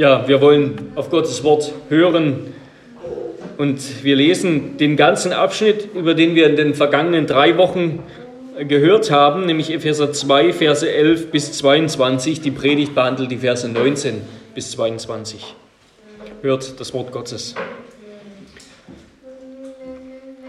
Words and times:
Ja, 0.00 0.26
wir 0.26 0.40
wollen 0.40 0.92
auf 0.94 1.10
Gottes 1.10 1.44
Wort 1.44 1.72
hören 1.90 2.54
und 3.58 4.02
wir 4.02 4.16
lesen 4.16 4.78
den 4.78 4.96
ganzen 4.96 5.34
Abschnitt, 5.34 5.90
über 5.94 6.14
den 6.14 6.34
wir 6.34 6.48
in 6.48 6.56
den 6.56 6.72
vergangenen 6.72 7.26
drei 7.26 7.58
Wochen 7.58 8.02
gehört 8.66 9.10
haben, 9.10 9.44
nämlich 9.44 9.70
Epheser 9.70 10.10
2, 10.10 10.54
Verse 10.54 10.90
11 10.90 11.30
bis 11.30 11.52
22. 11.52 12.40
Die 12.40 12.50
Predigt 12.50 12.94
behandelt 12.94 13.30
die 13.30 13.36
Verse 13.36 13.68
19 13.68 14.22
bis 14.54 14.70
22. 14.70 15.54
Hört 16.40 16.80
das 16.80 16.94
Wort 16.94 17.12
Gottes. 17.12 17.54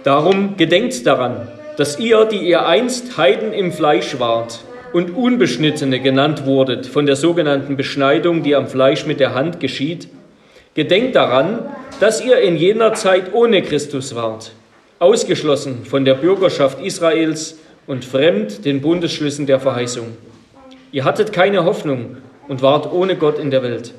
Darum 0.05 0.55
gedenkt 0.55 1.05
daran, 1.05 1.49
dass 1.75 1.99
ihr, 1.99 2.23
die 2.23 2.37
ihr 2.37 2.65
einst 2.65 3.17
Heiden 3.17 3.51
im 3.51 3.73
Fleisch 3.73 4.17
wart, 4.17 4.61
und 4.93 5.15
Unbeschnittene 5.15 5.99
genannt 5.99 6.45
wurdet 6.45 6.85
von 6.85 7.05
der 7.05 7.15
sogenannten 7.15 7.77
Beschneidung, 7.77 8.43
die 8.43 8.55
am 8.55 8.67
Fleisch 8.67 9.05
mit 9.05 9.19
der 9.19 9.33
Hand 9.33 9.59
geschieht, 9.59 10.07
gedenkt 10.73 11.15
daran, 11.15 11.59
dass 11.99 12.23
ihr 12.23 12.39
in 12.39 12.57
jener 12.57 12.93
Zeit 12.93 13.33
ohne 13.33 13.61
Christus 13.61 14.15
wart, 14.15 14.51
ausgeschlossen 14.99 15.85
von 15.85 16.05
der 16.05 16.15
Bürgerschaft 16.15 16.81
Israels 16.81 17.57
und 17.87 18.05
fremd 18.05 18.65
den 18.65 18.81
Bundesschlüssen 18.81 19.45
der 19.45 19.59
Verheißung. 19.59 20.07
Ihr 20.91 21.05
hattet 21.05 21.31
keine 21.33 21.63
Hoffnung 21.65 22.17
und 22.47 22.61
wart 22.61 22.91
ohne 22.91 23.15
Gott 23.15 23.39
in 23.39 23.51
der 23.51 23.63
Welt. 23.63 23.93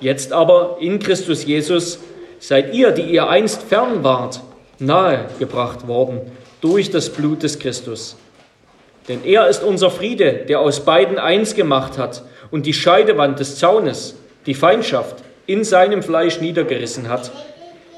Jetzt 0.00 0.32
aber 0.32 0.78
in 0.80 0.98
Christus 0.98 1.44
Jesus 1.44 2.00
seid 2.38 2.74
ihr, 2.74 2.90
die 2.90 3.02
ihr 3.02 3.28
einst 3.28 3.62
fern 3.62 4.02
wart, 4.02 4.40
nahe 4.78 5.26
gebracht 5.38 5.86
worden 5.86 6.20
durch 6.60 6.90
das 6.90 7.10
Blut 7.10 7.42
des 7.42 7.58
Christus 7.58 8.16
denn 9.08 9.24
er 9.24 9.48
ist 9.48 9.62
unser 9.62 9.90
Friede, 9.90 10.44
der 10.48 10.60
aus 10.60 10.84
beiden 10.84 11.18
eins 11.18 11.54
gemacht 11.54 11.98
hat 11.98 12.22
und 12.50 12.66
die 12.66 12.72
Scheidewand 12.72 13.40
des 13.40 13.56
Zaunes, 13.56 14.16
die 14.46 14.54
Feindschaft, 14.54 15.16
in 15.46 15.64
seinem 15.64 16.02
Fleisch 16.02 16.40
niedergerissen 16.40 17.08
hat, 17.08 17.32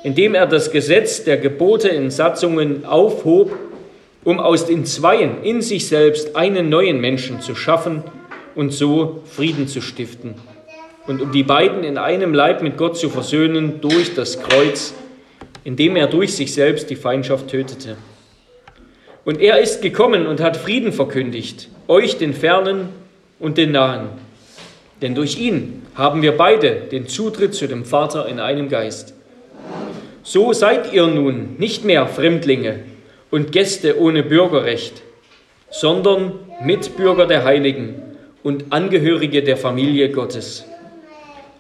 indem 0.02 0.34
er 0.34 0.46
das 0.46 0.70
Gesetz 0.70 1.24
der 1.24 1.36
Gebote 1.36 1.88
in 1.88 2.10
Satzungen 2.10 2.84
aufhob, 2.84 3.52
um 4.24 4.40
aus 4.40 4.66
den 4.66 4.86
Zweien 4.86 5.42
in 5.42 5.60
sich 5.60 5.88
selbst 5.88 6.36
einen 6.36 6.68
neuen 6.68 7.00
Menschen 7.00 7.40
zu 7.40 7.54
schaffen 7.54 8.02
und 8.54 8.72
so 8.72 9.22
Frieden 9.26 9.68
zu 9.68 9.82
stiften 9.82 10.34
und 11.06 11.20
um 11.20 11.32
die 11.32 11.42
beiden 11.42 11.84
in 11.84 11.98
einem 11.98 12.32
Leib 12.32 12.62
mit 12.62 12.76
Gott 12.76 12.96
zu 12.96 13.10
versöhnen 13.10 13.80
durch 13.80 14.14
das 14.14 14.40
Kreuz, 14.40 14.94
indem 15.64 15.96
er 15.96 16.06
durch 16.06 16.34
sich 16.34 16.54
selbst 16.54 16.88
die 16.90 16.96
Feindschaft 16.96 17.48
tötete. 17.48 17.96
Und 19.24 19.40
er 19.40 19.58
ist 19.60 19.80
gekommen 19.80 20.26
und 20.26 20.40
hat 20.40 20.56
Frieden 20.56 20.92
verkündigt, 20.92 21.68
euch 21.88 22.18
den 22.18 22.34
Fernen 22.34 22.90
und 23.38 23.56
den 23.56 23.72
Nahen. 23.72 24.08
Denn 25.00 25.14
durch 25.14 25.38
ihn 25.38 25.82
haben 25.94 26.20
wir 26.20 26.36
beide 26.36 26.72
den 26.92 27.08
Zutritt 27.08 27.54
zu 27.54 27.66
dem 27.66 27.84
Vater 27.84 28.28
in 28.28 28.38
einem 28.38 28.68
Geist. 28.68 29.14
So 30.22 30.52
seid 30.52 30.92
ihr 30.92 31.06
nun 31.06 31.56
nicht 31.58 31.84
mehr 31.84 32.06
Fremdlinge 32.06 32.80
und 33.30 33.50
Gäste 33.50 33.98
ohne 33.98 34.22
Bürgerrecht, 34.22 35.02
sondern 35.70 36.32
Mitbürger 36.62 37.26
der 37.26 37.44
Heiligen 37.44 37.94
und 38.42 38.66
Angehörige 38.70 39.42
der 39.42 39.56
Familie 39.56 40.10
Gottes. 40.10 40.64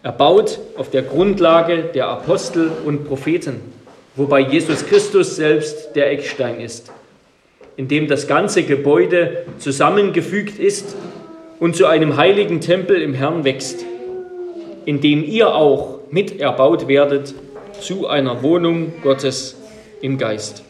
Erbaut 0.02 0.58
auf 0.76 0.90
der 0.90 1.02
Grundlage 1.02 1.84
der 1.94 2.08
Apostel 2.08 2.70
und 2.84 3.06
Propheten, 3.08 3.60
wobei 4.16 4.40
Jesus 4.40 4.86
Christus 4.86 5.36
selbst 5.36 5.96
der 5.96 6.10
Eckstein 6.10 6.60
ist 6.60 6.92
in 7.76 7.88
dem 7.88 8.06
das 8.06 8.26
ganze 8.26 8.62
Gebäude 8.62 9.44
zusammengefügt 9.58 10.58
ist 10.58 10.94
und 11.58 11.76
zu 11.76 11.86
einem 11.86 12.16
heiligen 12.16 12.60
Tempel 12.60 13.00
im 13.00 13.14
Herrn 13.14 13.44
wächst, 13.44 13.84
in 14.84 15.00
dem 15.00 15.24
ihr 15.24 15.54
auch 15.54 15.98
mit 16.10 16.40
erbaut 16.40 16.88
werdet 16.88 17.34
zu 17.80 18.06
einer 18.06 18.42
Wohnung 18.42 18.92
Gottes 19.02 19.56
im 20.00 20.18
Geist. 20.18 20.62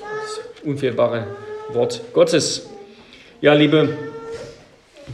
Das 0.00 0.40
unfehlbare 0.64 1.26
Wort 1.72 2.02
Gottes. 2.12 2.68
Ja, 3.40 3.52
liebe 3.52 3.90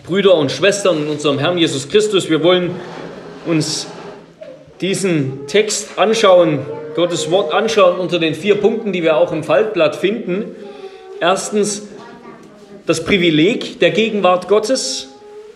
Brüder 0.06 0.34
und 0.36 0.52
Schwestern 0.52 1.02
in 1.02 1.08
unserem 1.08 1.38
Herrn 1.38 1.58
Jesus 1.58 1.88
Christus, 1.88 2.30
wir 2.30 2.44
wollen 2.44 2.70
uns 3.46 3.88
diesen 4.80 5.46
Text 5.46 5.98
anschauen, 5.98 6.60
Gottes 6.94 7.30
Wort 7.30 7.52
anschauen 7.52 7.98
unter 7.98 8.18
den 8.18 8.34
vier 8.34 8.56
Punkten, 8.56 8.92
die 8.92 9.02
wir 9.02 9.16
auch 9.16 9.32
im 9.32 9.44
Faltblatt 9.44 9.96
finden. 9.96 10.56
Erstens 11.20 11.88
das 12.86 13.04
Privileg 13.04 13.78
der 13.80 13.90
Gegenwart 13.90 14.48
Gottes. 14.48 15.08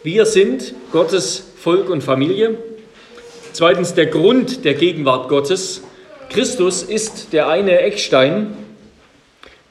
Wir 0.02 0.26
sind 0.26 0.74
Gottes 0.92 1.44
Volk 1.56 1.90
und 1.90 2.02
Familie. 2.02 2.58
Zweitens 3.52 3.94
der 3.94 4.06
Grund 4.06 4.64
der 4.64 4.74
Gegenwart 4.74 5.28
Gottes. 5.28 5.82
Christus 6.28 6.82
ist 6.82 7.32
der 7.32 7.48
eine 7.48 7.80
Eckstein. 7.80 8.56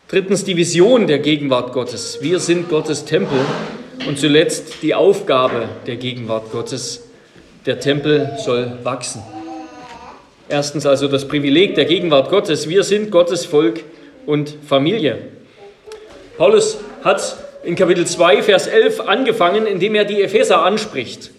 Drittens 0.08 0.44
die 0.44 0.58
Vision 0.58 1.08
der 1.08 1.20
Gegenwart 1.20 1.74
Gottes. 1.74 2.20
Wir 2.22 2.40
sind 2.40 2.70
Gottes 2.70 3.06
Tempel. 3.06 3.40
Und 4.08 4.20
zuletzt 4.20 4.82
die 4.82 4.94
Aufgabe 4.94 5.70
der 5.88 5.96
Gegenwart 5.96 6.52
Gottes. 6.52 7.04
Der 7.66 7.80
Tempel 7.80 8.38
soll 8.44 8.80
wachsen. 8.84 9.22
Erstens 10.54 10.86
also 10.86 11.08
das 11.08 11.28
Privileg 11.28 11.74
der 11.74 11.86
Gegenwart 11.86 12.30
Gottes. 12.30 12.70
Wir 12.70 12.84
sind 12.84 13.10
Gottes 13.10 13.44
Volk 13.44 13.84
und 14.28 14.54
Familie. 14.70 15.18
Paulus 16.38 16.78
hat 17.04 17.38
in 17.64 17.76
Kapitel 17.76 18.06
2, 18.06 18.44
Vers 18.44 18.68
11 18.68 19.00
angefangen, 19.00 19.66
indem 19.66 19.96
er 19.96 20.06
die 20.06 20.22
Epheser 20.22 20.62
anspricht. 20.62 21.32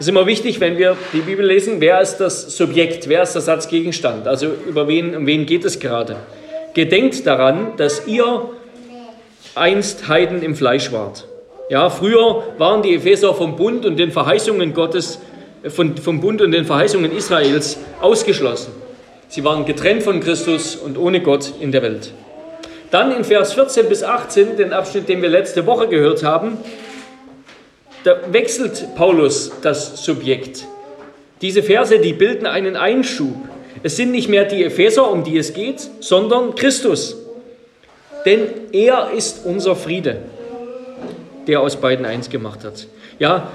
Es 0.00 0.06
ist 0.06 0.08
immer 0.08 0.26
wichtig, 0.26 0.58
wenn 0.58 0.78
wir 0.78 0.96
die 1.12 1.20
Bibel 1.20 1.46
lesen, 1.46 1.80
wer 1.80 2.00
ist 2.00 2.16
das 2.16 2.56
Subjekt, 2.56 3.08
wer 3.08 3.22
ist 3.22 3.34
der 3.34 3.42
Satzgegenstand, 3.42 4.26
also 4.26 4.48
über 4.68 4.88
wen, 4.88 5.14
um 5.14 5.26
wen 5.28 5.46
geht 5.46 5.64
es 5.64 5.78
gerade. 5.78 6.16
Gedenkt 6.74 7.24
daran, 7.24 7.74
dass 7.76 8.08
ihr 8.08 8.50
einst 9.54 10.08
Heiden 10.08 10.42
im 10.42 10.56
Fleisch 10.56 10.90
wart. 10.90 11.28
Ja, 11.68 11.88
früher 11.88 12.42
waren 12.58 12.82
die 12.82 12.96
Epheser 12.96 13.32
vom 13.32 13.54
Bund 13.54 13.86
und 13.86 13.96
den 13.96 14.10
Verheißungen 14.10 14.74
Gottes 14.74 15.20
von, 15.68 15.96
vom 15.96 16.20
Bund 16.20 16.42
und 16.42 16.52
den 16.52 16.64
Verheißungen 16.64 17.16
Israels 17.16 17.78
ausgeschlossen. 18.00 18.72
Sie 19.28 19.44
waren 19.44 19.64
getrennt 19.64 20.02
von 20.02 20.20
Christus 20.20 20.76
und 20.76 20.96
ohne 20.98 21.20
Gott 21.20 21.52
in 21.60 21.72
der 21.72 21.82
Welt. 21.82 22.12
Dann 22.90 23.10
in 23.12 23.24
Vers 23.24 23.54
14 23.54 23.88
bis 23.88 24.02
18, 24.02 24.56
den 24.56 24.72
Abschnitt, 24.72 25.08
den 25.08 25.20
wir 25.20 25.28
letzte 25.28 25.66
Woche 25.66 25.88
gehört 25.88 26.22
haben, 26.22 26.58
da 28.04 28.16
wechselt 28.30 28.94
Paulus 28.94 29.50
das 29.62 30.04
Subjekt. 30.04 30.66
Diese 31.42 31.62
Verse, 31.62 31.98
die 31.98 32.12
bilden 32.12 32.46
einen 32.46 32.76
Einschub. 32.76 33.34
Es 33.82 33.96
sind 33.96 34.12
nicht 34.12 34.28
mehr 34.28 34.44
die 34.44 34.64
Epheser, 34.64 35.10
um 35.10 35.24
die 35.24 35.36
es 35.36 35.52
geht, 35.52 35.80
sondern 36.00 36.54
Christus. 36.54 37.16
Denn 38.24 38.42
er 38.72 39.10
ist 39.10 39.44
unser 39.44 39.76
Friede, 39.76 40.18
der 41.46 41.60
aus 41.60 41.76
beiden 41.76 42.06
eins 42.06 42.30
gemacht 42.30 42.64
hat. 42.64 42.86
Ja, 43.18 43.50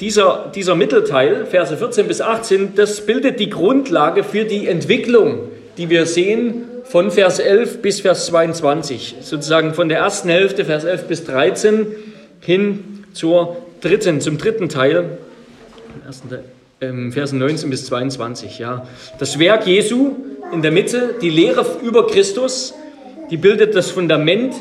dieser, 0.00 0.50
dieser 0.54 0.74
Mittelteil, 0.74 1.46
Verse 1.46 1.76
14 1.76 2.08
bis 2.08 2.20
18, 2.20 2.74
das 2.74 3.04
bildet 3.04 3.38
die 3.38 3.50
Grundlage 3.50 4.24
für 4.24 4.44
die 4.44 4.66
Entwicklung, 4.66 5.50
die 5.76 5.90
wir 5.90 6.06
sehen 6.06 6.64
von 6.84 7.10
Vers 7.10 7.38
11 7.38 7.82
bis 7.82 8.00
Vers 8.00 8.26
22. 8.26 9.16
Sozusagen 9.20 9.74
von 9.74 9.88
der 9.88 9.98
ersten 9.98 10.30
Hälfte, 10.30 10.64
Vers 10.64 10.84
11 10.84 11.04
bis 11.04 11.24
13, 11.24 11.86
hin 12.40 13.04
zur 13.12 13.58
dritten, 13.80 14.20
zum 14.20 14.38
dritten 14.38 14.68
Teil, 14.68 15.18
ähm, 16.80 17.12
Versen 17.12 17.38
19 17.38 17.68
bis 17.68 17.86
22. 17.86 18.58
Ja. 18.58 18.86
Das 19.18 19.38
Werk 19.38 19.66
Jesu 19.66 20.16
in 20.52 20.62
der 20.62 20.72
Mitte, 20.72 21.14
die 21.20 21.30
Lehre 21.30 21.64
über 21.82 22.06
Christus, 22.06 22.74
die 23.30 23.36
bildet 23.36 23.74
das 23.74 23.90
Fundament 23.90 24.54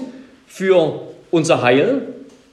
für 0.45 1.01
unser 1.31 1.61
Heil, 1.61 2.01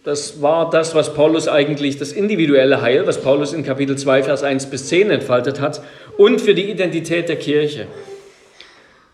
das 0.06 0.40
war 0.40 0.70
das, 0.70 0.94
was 0.94 1.14
Paulus 1.14 1.48
eigentlich, 1.48 1.98
das 1.98 2.12
individuelle 2.12 2.80
Heil, 2.80 3.08
was 3.08 3.20
Paulus 3.20 3.52
in 3.52 3.64
Kapitel 3.64 3.98
2, 3.98 4.22
Vers 4.22 4.44
1 4.44 4.66
bis 4.66 4.86
10 4.86 5.10
entfaltet 5.10 5.60
hat, 5.60 5.82
und 6.16 6.40
für 6.40 6.54
die 6.54 6.70
Identität 6.70 7.28
der 7.28 7.34
Kirche, 7.34 7.88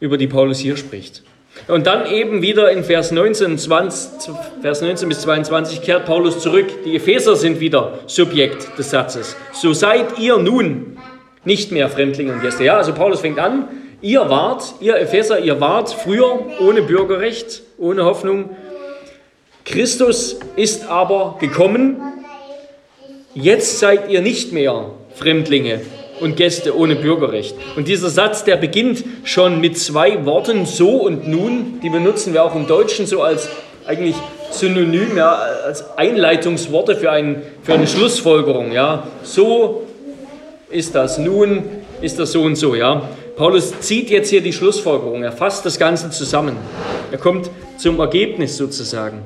über 0.00 0.18
die 0.18 0.26
Paulus 0.26 0.58
hier 0.58 0.76
spricht. 0.76 1.22
Und 1.66 1.86
dann 1.86 2.04
eben 2.04 2.42
wieder 2.42 2.70
in 2.70 2.84
Vers 2.84 3.10
19, 3.10 3.56
20, 3.56 4.34
Vers 4.60 4.82
19 4.82 5.08
bis 5.08 5.22
22 5.22 5.80
kehrt 5.80 6.04
Paulus 6.04 6.40
zurück. 6.40 6.66
Die 6.84 6.96
Epheser 6.96 7.36
sind 7.36 7.58
wieder 7.58 8.00
Subjekt 8.06 8.78
des 8.78 8.90
Satzes. 8.90 9.34
So 9.52 9.72
seid 9.72 10.18
ihr 10.18 10.36
nun 10.36 10.98
nicht 11.44 11.72
mehr 11.72 11.88
Fremdlinge 11.88 12.34
und 12.34 12.42
Gäste. 12.42 12.64
Ja, 12.64 12.76
also 12.76 12.92
Paulus 12.92 13.20
fängt 13.20 13.38
an. 13.38 13.68
Ihr 14.02 14.28
wart, 14.28 14.74
ihr 14.80 14.96
Epheser, 14.96 15.38
ihr 15.38 15.58
wart 15.58 15.90
früher 15.90 16.40
ohne 16.60 16.82
Bürgerrecht, 16.82 17.62
ohne 17.78 18.04
Hoffnung, 18.04 18.50
Christus 19.64 20.36
ist 20.56 20.88
aber 20.88 21.36
gekommen. 21.40 22.00
Jetzt 23.34 23.78
seid 23.78 24.10
ihr 24.10 24.20
nicht 24.20 24.52
mehr 24.52 24.90
Fremdlinge 25.14 25.80
und 26.20 26.36
Gäste 26.36 26.76
ohne 26.76 26.96
Bürgerrecht. 26.96 27.54
Und 27.76 27.88
dieser 27.88 28.10
Satz, 28.10 28.44
der 28.44 28.56
beginnt 28.56 29.04
schon 29.24 29.60
mit 29.60 29.78
zwei 29.78 30.24
Worten, 30.24 30.66
so 30.66 30.90
und 30.90 31.28
nun, 31.28 31.80
die 31.82 31.90
benutzen 31.90 32.32
wir 32.32 32.44
auch 32.44 32.54
im 32.54 32.66
Deutschen 32.66 33.06
so 33.06 33.22
als 33.22 33.48
eigentlich 33.86 34.16
Synonym, 34.50 35.16
ja, 35.16 35.32
als 35.64 35.96
Einleitungsworte 35.96 36.96
für, 36.96 37.10
ein, 37.10 37.42
für 37.62 37.74
eine 37.74 37.86
Schlussfolgerung. 37.86 38.72
Ja. 38.72 39.06
So 39.22 39.86
ist 40.70 40.94
das, 40.94 41.18
nun 41.18 41.64
ist 42.00 42.18
das 42.18 42.32
so 42.32 42.42
und 42.42 42.56
so. 42.56 42.74
Ja. 42.74 43.08
Paulus 43.36 43.80
zieht 43.80 44.10
jetzt 44.10 44.28
hier 44.28 44.42
die 44.42 44.52
Schlussfolgerung, 44.52 45.22
er 45.22 45.32
fasst 45.32 45.64
das 45.64 45.78
Ganze 45.78 46.10
zusammen. 46.10 46.56
Er 47.10 47.18
kommt 47.18 47.50
zum 47.78 47.98
Ergebnis 47.98 48.56
sozusagen. 48.56 49.22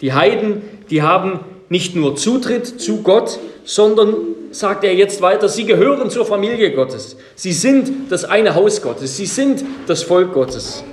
Die 0.00 0.12
Heiden, 0.12 0.62
die 0.90 1.02
haben 1.02 1.40
nicht 1.68 1.96
nur 1.96 2.16
Zutritt 2.16 2.80
zu 2.80 3.02
Gott, 3.02 3.38
sondern, 3.64 4.14
sagt 4.50 4.84
er 4.84 4.94
jetzt 4.94 5.22
weiter, 5.22 5.48
sie 5.48 5.64
gehören 5.64 6.10
zur 6.10 6.26
Familie 6.26 6.72
Gottes. 6.72 7.16
Sie 7.34 7.52
sind 7.52 8.10
das 8.10 8.24
eine 8.24 8.54
Haus 8.54 8.82
Gottes. 8.82 9.16
Sie 9.16 9.26
sind 9.26 9.64
das 9.86 10.02
Volk 10.02 10.32
Gottes. 10.32 10.84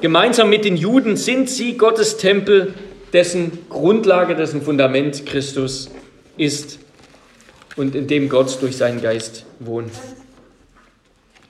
Gemeinsam 0.00 0.50
mit 0.50 0.64
den 0.64 0.76
Juden 0.76 1.16
sind 1.16 1.48
sie 1.48 1.76
Gottes 1.76 2.16
Tempel, 2.16 2.74
dessen 3.12 3.66
Grundlage, 3.68 4.34
dessen 4.34 4.62
Fundament 4.62 5.26
Christus 5.26 5.90
ist 6.36 6.78
und 7.76 7.94
in 7.94 8.06
dem 8.06 8.28
Gott 8.28 8.58
durch 8.60 8.76
seinen 8.76 9.00
Geist 9.00 9.44
wohnt. 9.58 9.92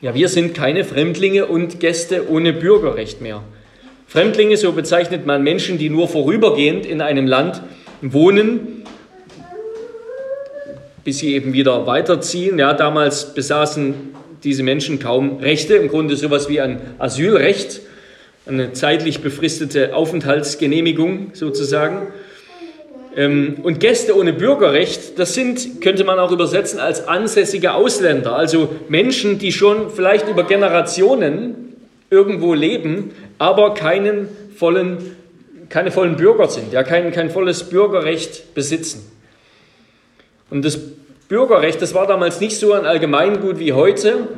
Ja, 0.00 0.14
wir 0.14 0.28
sind 0.28 0.54
keine 0.54 0.84
Fremdlinge 0.84 1.46
und 1.46 1.78
Gäste 1.78 2.28
ohne 2.28 2.52
Bürgerrecht 2.52 3.20
mehr. 3.20 3.43
Fremdlinge, 4.12 4.59
so 4.59 4.73
bezeichnet 4.73 5.25
man 5.25 5.43
Menschen, 5.43 5.79
die 5.79 5.88
nur 5.88 6.06
vorübergehend 6.06 6.85
in 6.85 7.00
einem 7.00 7.26
Land 7.26 7.62
wohnen, 8.03 8.85
bis 11.03 11.20
sie 11.20 11.35
eben 11.35 11.55
wieder 11.55 11.87
weiterziehen. 11.87 12.59
Ja, 12.59 12.75
damals 12.75 13.32
besaßen 13.32 13.94
diese 14.44 14.64
Menschen 14.64 14.99
kaum 14.99 15.38
Rechte, 15.38 15.76
im 15.76 15.88
Grunde 15.88 16.17
sowas 16.17 16.50
wie 16.50 16.61
ein 16.61 16.82
Asylrecht, 16.99 17.81
eine 18.44 18.75
zeitlich 18.75 19.20
befristete 19.23 19.97
Aufenthaltsgenehmigung 19.97 21.31
sozusagen. 21.32 22.09
Ähm, 23.17 23.61
und 23.62 23.81
Gäste 23.81 24.14
ohne 24.14 24.35
Bürgerrecht, 24.35 25.19
das 25.19 25.32
sind, 25.32 25.81
könnte 25.81 26.05
man 26.05 26.19
auch 26.19 26.32
übersetzen, 26.32 26.81
als 26.81 27.09
ansässige 27.09 27.73
Ausländer, 27.73 28.37
also 28.37 28.69
Menschen, 28.91 29.38
die 29.38 29.53
schon 29.53 29.88
vielleicht 29.88 30.29
über 30.29 30.44
Generationen 30.44 31.62
irgendwo 32.12 32.53
leben, 32.53 33.11
aber 33.38 33.75
keinen 33.75 34.29
vollen, 34.55 35.17
keine 35.70 35.91
vollen 35.91 36.17
Bürger 36.17 36.47
sind, 36.49 36.73
ja, 36.73 36.82
kein, 36.82 37.11
kein 37.11 37.31
volles 37.31 37.64
Bürgerrecht 37.64 38.55
besitzen. 38.55 39.11
Und 40.50 40.64
das 40.64 40.79
Bürgerrecht, 41.29 41.81
das 41.81 41.94
war 41.94 42.06
damals 42.06 42.38
nicht 42.41 42.59
so 42.59 42.75
ein 42.75 42.85
Allgemeingut 42.85 43.59
wie 43.59 43.73
heute, 43.73 44.29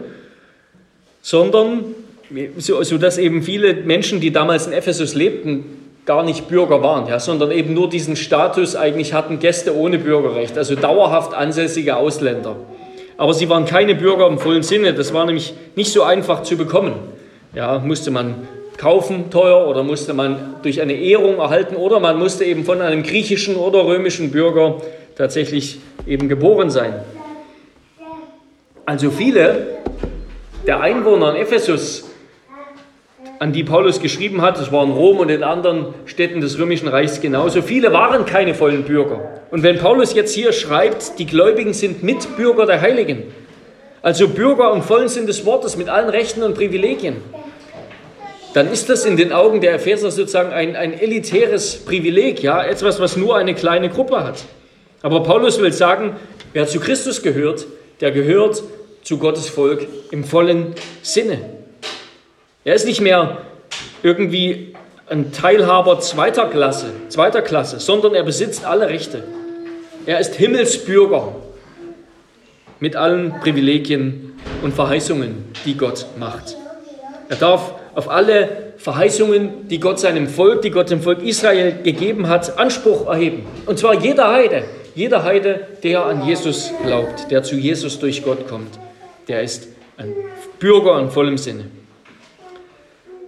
sondern 1.20 1.86
so, 2.56 2.82
so 2.84 2.98
dass 2.98 3.18
eben 3.18 3.42
viele 3.42 3.74
Menschen, 3.74 4.20
die 4.20 4.30
damals 4.30 4.68
in 4.68 4.72
Ephesus 4.72 5.14
lebten, 5.14 5.64
gar 6.06 6.22
nicht 6.22 6.46
Bürger 6.46 6.82
waren, 6.82 7.08
ja, 7.08 7.18
sondern 7.18 7.50
eben 7.50 7.74
nur 7.74 7.88
diesen 7.88 8.14
Status 8.14 8.76
eigentlich 8.76 9.14
hatten, 9.14 9.40
Gäste 9.40 9.74
ohne 9.74 9.98
Bürgerrecht, 9.98 10.56
also 10.56 10.76
dauerhaft 10.76 11.34
ansässige 11.34 11.96
Ausländer. 11.96 12.54
Aber 13.16 13.34
sie 13.34 13.48
waren 13.48 13.64
keine 13.64 13.96
Bürger 13.96 14.28
im 14.28 14.38
vollen 14.38 14.62
Sinne, 14.62 14.94
das 14.94 15.12
war 15.12 15.24
nämlich 15.26 15.54
nicht 15.74 15.90
so 15.90 16.04
einfach 16.04 16.44
zu 16.44 16.56
bekommen. 16.56 16.92
Ja, 17.54 17.78
musste 17.78 18.10
man 18.10 18.48
kaufen 18.78 19.30
teuer 19.30 19.68
oder 19.68 19.84
musste 19.84 20.12
man 20.12 20.56
durch 20.62 20.80
eine 20.80 20.94
Ehrung 20.94 21.38
erhalten 21.38 21.76
oder 21.76 22.00
man 22.00 22.18
musste 22.18 22.44
eben 22.44 22.64
von 22.64 22.80
einem 22.80 23.04
griechischen 23.04 23.54
oder 23.54 23.86
römischen 23.86 24.32
Bürger 24.32 24.80
tatsächlich 25.16 25.78
eben 26.04 26.28
geboren 26.28 26.70
sein. 26.70 26.94
Also 28.86 29.10
viele 29.10 29.66
der 30.66 30.80
Einwohner 30.80 31.36
in 31.36 31.42
Ephesus, 31.42 32.10
an 33.38 33.52
die 33.52 33.62
Paulus 33.62 34.00
geschrieben 34.00 34.42
hat, 34.42 34.58
das 34.58 34.72
waren 34.72 34.90
Rom 34.90 35.18
und 35.18 35.30
in 35.30 35.44
anderen 35.44 35.94
Städten 36.06 36.40
des 36.40 36.58
römischen 36.58 36.88
Reichs 36.88 37.20
genauso, 37.20 37.62
viele 37.62 37.92
waren 37.92 38.26
keine 38.26 38.54
vollen 38.54 38.82
Bürger. 38.82 39.20
Und 39.50 39.62
wenn 39.62 39.78
Paulus 39.78 40.14
jetzt 40.14 40.34
hier 40.34 40.52
schreibt, 40.52 41.18
die 41.18 41.26
Gläubigen 41.26 41.72
sind 41.72 42.02
Mitbürger 42.02 42.66
der 42.66 42.80
Heiligen, 42.80 43.22
also 44.02 44.28
Bürger 44.28 44.72
im 44.74 44.82
vollen 44.82 45.08
Sinn 45.08 45.26
des 45.26 45.46
Wortes 45.46 45.76
mit 45.76 45.88
allen 45.88 46.10
Rechten 46.10 46.42
und 46.42 46.54
Privilegien, 46.54 47.16
dann 48.54 48.70
ist 48.70 48.88
das 48.88 49.04
in 49.04 49.16
den 49.16 49.32
Augen 49.32 49.60
der 49.60 49.74
Epheser 49.74 50.12
sozusagen 50.12 50.52
ein, 50.52 50.76
ein 50.76 50.98
elitäres 50.98 51.84
Privileg, 51.84 52.40
ja, 52.40 52.62
etwas, 52.62 53.00
was 53.00 53.16
nur 53.16 53.36
eine 53.36 53.54
kleine 53.54 53.90
Gruppe 53.90 54.22
hat. 54.22 54.44
Aber 55.02 55.24
Paulus 55.24 55.60
will 55.60 55.72
sagen, 55.72 56.16
wer 56.52 56.66
zu 56.68 56.78
Christus 56.78 57.20
gehört, 57.22 57.66
der 58.00 58.12
gehört 58.12 58.62
zu 59.02 59.18
Gottes 59.18 59.48
Volk 59.48 59.86
im 60.12 60.22
vollen 60.22 60.74
Sinne. 61.02 61.40
Er 62.64 62.74
ist 62.76 62.86
nicht 62.86 63.00
mehr 63.00 63.38
irgendwie 64.04 64.74
ein 65.08 65.32
Teilhaber 65.32 65.98
zweiter 65.98 66.46
Klasse, 66.46 66.92
zweiter 67.08 67.42
Klasse, 67.42 67.80
sondern 67.80 68.14
er 68.14 68.22
besitzt 68.22 68.64
alle 68.64 68.88
Rechte. 68.88 69.24
Er 70.06 70.20
ist 70.20 70.36
Himmelsbürger 70.36 71.34
mit 72.78 72.94
allen 72.94 73.34
Privilegien 73.40 74.38
und 74.62 74.74
Verheißungen, 74.74 75.44
die 75.64 75.76
Gott 75.76 76.06
macht. 76.18 76.56
Er 77.28 77.36
darf 77.36 77.74
auf 77.94 78.10
alle 78.10 78.74
Verheißungen, 78.76 79.68
die 79.68 79.80
Gott 79.80 80.00
seinem 80.00 80.28
Volk, 80.28 80.62
die 80.62 80.70
Gott 80.70 80.90
dem 80.90 81.00
Volk 81.00 81.22
Israel 81.22 81.76
gegeben 81.82 82.28
hat, 82.28 82.58
Anspruch 82.58 83.06
erheben. 83.06 83.46
Und 83.66 83.78
zwar 83.78 83.94
jeder 83.94 84.32
Heide, 84.32 84.64
jeder 84.94 85.24
Heide, 85.24 85.66
der 85.82 86.04
an 86.04 86.26
Jesus 86.26 86.72
glaubt, 86.84 87.30
der 87.30 87.42
zu 87.42 87.56
Jesus 87.56 87.98
durch 87.98 88.24
Gott 88.24 88.48
kommt, 88.48 88.78
der 89.28 89.42
ist 89.42 89.68
ein 89.96 90.12
Bürger 90.58 90.98
in 91.00 91.10
vollem 91.10 91.38
Sinne 91.38 91.66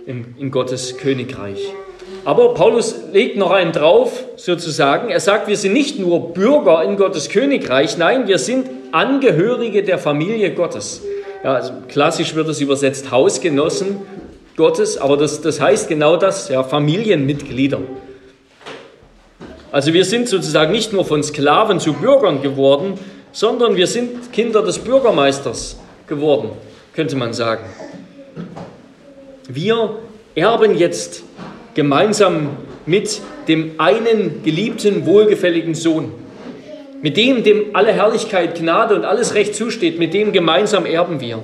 in, 0.07 0.35
in 0.39 0.51
Gottes 0.51 0.97
Königreich. 0.97 1.61
Aber 2.25 2.55
Paulus 2.55 2.97
legt 3.13 3.37
noch 3.37 3.51
einen 3.51 3.73
drauf, 3.73 4.25
sozusagen. 4.37 5.11
Er 5.11 5.21
sagt, 5.21 5.49
wir 5.49 5.57
sind 5.57 5.73
nicht 5.73 5.99
nur 5.99 6.33
Bürger 6.33 6.83
in 6.85 6.97
Gottes 6.97 7.29
Königreich, 7.29 7.99
nein, 7.99 8.27
wir 8.29 8.39
sind 8.39 8.69
Angehörige 8.93 9.83
der 9.83 9.99
Familie 9.99 10.53
Gottes. 10.53 11.03
Ja, 11.45 11.55
also 11.55 11.73
klassisch 11.89 12.35
wird 12.35 12.49
es 12.49 12.61
übersetzt 12.61 13.11
Hausgenossen 13.11 13.99
Gottes, 14.57 14.97
aber 14.97 15.17
das, 15.17 15.43
das 15.43 15.61
heißt 15.61 15.89
genau 15.89 16.17
das, 16.17 16.49
ja, 16.49 16.65
Familienmitglieder. 16.65 17.81
Also 19.71 19.93
wir 19.93 20.05
sind 20.07 20.29
sozusagen 20.29 20.73
nicht 20.73 20.93
nur 20.95 21.05
von 21.05 21.23
Sklaven 21.23 21.79
zu 21.81 21.93
Bürgern 21.93 22.41
geworden, 22.41 22.95
sondern 23.33 23.77
wir 23.77 23.87
sind 23.87 24.33
Kinder 24.33 24.63
des 24.63 24.79
Bürgermeisters 24.79 25.79
geworden, 26.07 26.51
könnte 26.95 27.17
man 27.17 27.35
sagen. 27.35 27.65
Wir 29.49 29.99
erben 30.35 30.79
jetzt 30.79 31.23
gemeinsam 31.75 32.57
mit 32.87 33.21
dem 33.49 33.73
einen 33.79 34.43
geliebten, 34.43 35.05
wohlgefälligen 35.05 35.75
Sohn, 35.75 36.13
mit 37.03 37.19
dem, 37.19 37.45
dem 37.45 37.75
alle 37.75 37.93
Herrlichkeit, 37.93 38.59
Gnade 38.59 38.95
und 38.95 39.05
alles 39.05 39.35
Recht 39.35 39.55
zusteht, 39.55 39.99
mit 39.99 40.15
dem 40.15 40.33
gemeinsam 40.33 40.87
erben 40.87 41.21
wir. 41.21 41.43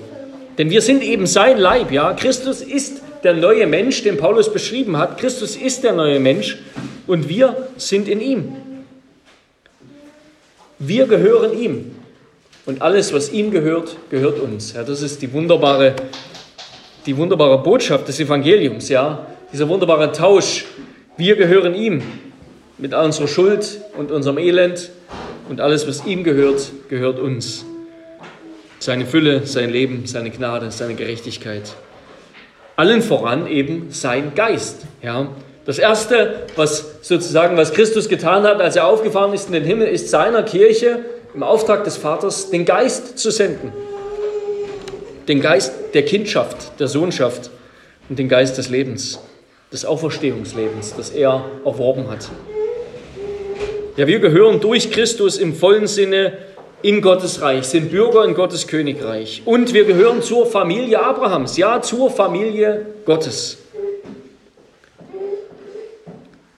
Denn 0.57 0.71
wir 0.71 0.81
sind 0.81 1.03
eben 1.03 1.27
sein 1.27 1.59
Leib, 1.59 1.93
ja. 1.93 2.15
Christus 2.15 2.63
ist 2.63 3.02
der 3.23 3.35
neue 3.35 3.67
Mensch, 3.67 4.03
den 4.03 4.17
Paulus 4.17 4.53
beschrieben 4.53 4.97
hat. 4.97 5.19
Christus 5.19 5.57
ist 5.57 5.85
der 5.85 5.93
neue 5.93 6.19
Mensch 6.21 6.59
und 7.07 7.29
wir 7.29 7.69
sind 7.77 8.09
in 8.09 8.21
ihm. 8.21 8.57
Wir 10.79 11.07
gehören 11.07 11.59
ihm. 11.59 11.95
Und 12.65 12.83
alles, 12.83 13.13
was 13.13 13.33
ihm 13.33 13.51
gehört, 13.51 13.97
gehört 14.11 14.39
uns. 14.39 14.73
Ja, 14.73 14.85
das 14.85 15.03
ist 15.03 15.21
die 15.23 15.33
wunderbare, 15.33 15.95
die 17.07 17.17
wunderbare 17.17 17.63
Botschaft 17.63 18.07
des 18.07 18.21
Evangeliums, 18.21 18.89
ja. 18.89 19.27
Dieser 19.53 19.69
wunderbare 19.69 20.13
Tausch. 20.13 20.65
Wir 21.17 21.37
gehören 21.37 21.75
ihm 21.75 22.03
mit 22.79 22.95
all 22.95 23.07
unserer 23.07 23.29
Schuld 23.29 23.81
und 23.97 24.11
unserem 24.11 24.39
Elend 24.39 24.91
und 25.49 25.61
alles, 25.61 25.87
was 25.87 26.07
ihm 26.07 26.25
gehört, 26.25 26.73
gehört 26.89 27.19
uns 27.19 27.65
seine 28.79 29.07
Fülle, 29.07 29.47
sein 29.47 29.71
Leben, 29.71 30.07
seine 30.07 30.31
Gnade, 30.31 30.71
seine 30.71 30.95
Gerechtigkeit. 30.95 31.75
Allen 32.77 33.03
voran 33.03 33.47
eben 33.47 33.89
sein 33.91 34.33
Geist. 34.35 34.83
Ja. 35.03 35.29
Das 35.65 35.79
erste, 35.79 36.47
was 36.57 36.97
sozusagen, 37.03 37.57
was 37.57 37.73
Christus 37.73 38.09
getan 38.09 38.43
hat, 38.43 38.61
als 38.61 38.77
er 38.77 38.87
aufgefahren 38.87 39.33
ist 39.33 39.47
in 39.47 39.53
den 39.53 39.65
Himmel, 39.65 39.87
ist 39.87 40.09
seiner 40.09 40.43
Kirche 40.43 41.05
im 41.35 41.43
Auftrag 41.43 41.85
des 41.85 41.97
Vaters 41.97 42.51
den 42.51 42.65
Geist 42.65 43.19
zu 43.19 43.31
senden. 43.31 43.73
Den 45.29 45.41
Geist 45.41 45.73
der 45.95 46.05
Kindschaft, 46.05 46.81
der 46.81 46.89
Sohnschaft 46.89 47.51
und 48.09 48.19
den 48.19 48.29
Geist 48.29 48.59
des 48.59 48.71
Lebens, 48.71 49.21
des 49.73 49.85
Auferstehungslebens, 49.85 50.95
das 50.97 51.11
er 51.11 51.45
erworben 51.65 52.11
hat. 52.11 52.29
Ja, 53.97 54.07
wir 54.07 54.19
gehören 54.19 54.59
durch 54.59 54.91
Christus 54.91 55.37
im 55.37 55.55
vollen 55.55 55.87
Sinne 55.87 56.33
in 56.83 57.01
Gottes 57.01 57.41
Reich, 57.41 57.67
sind 57.67 57.91
Bürger 57.91 58.25
in 58.25 58.35
Gottes 58.35 58.67
Königreich. 58.67 59.43
Und 59.45 59.73
wir 59.73 59.85
gehören 59.85 60.23
zur 60.23 60.47
Familie 60.47 61.03
Abrahams, 61.03 61.57
ja, 61.57 61.81
zur 61.81 62.11
Familie 62.11 62.87
Gottes. 63.07 63.59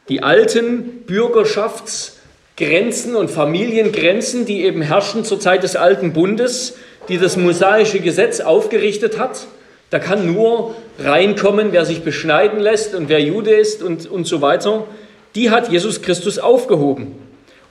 Die 0.09 0.23
alten 0.23 1.03
Bürgerschaftsgrenzen 1.07 3.17
und 3.17 3.31
Familiengrenzen, 3.31 4.47
die 4.47 4.65
eben 4.65 4.83
herrschen 4.83 5.25
zur 5.25 5.41
Zeit 5.41 5.63
des 5.63 5.77
alten 5.77 6.13
Bundes, 6.13 6.77
die 7.09 7.19
das 7.19 7.37
mosaische 7.37 8.01
Gesetz 8.01 8.41
aufgerichtet 8.41 9.19
hat, 9.19 9.47
da 9.91 9.99
kann 9.99 10.33
nur 10.33 10.75
reinkommen, 10.99 11.69
wer 11.73 11.85
sich 11.85 12.03
beschneiden 12.03 12.59
lässt 12.59 12.95
und 12.95 13.09
wer 13.09 13.21
Jude 13.21 13.53
ist 13.53 13.83
und, 13.83 14.11
und 14.11 14.27
so 14.27 14.41
weiter. 14.41 14.87
die 15.35 15.51
hat 15.51 15.71
Jesus 15.71 16.03
Christus 16.03 16.39
aufgehoben. 16.39 17.15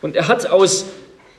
Und 0.01 0.15
er 0.15 0.27
hat 0.27 0.49
aus 0.49 0.85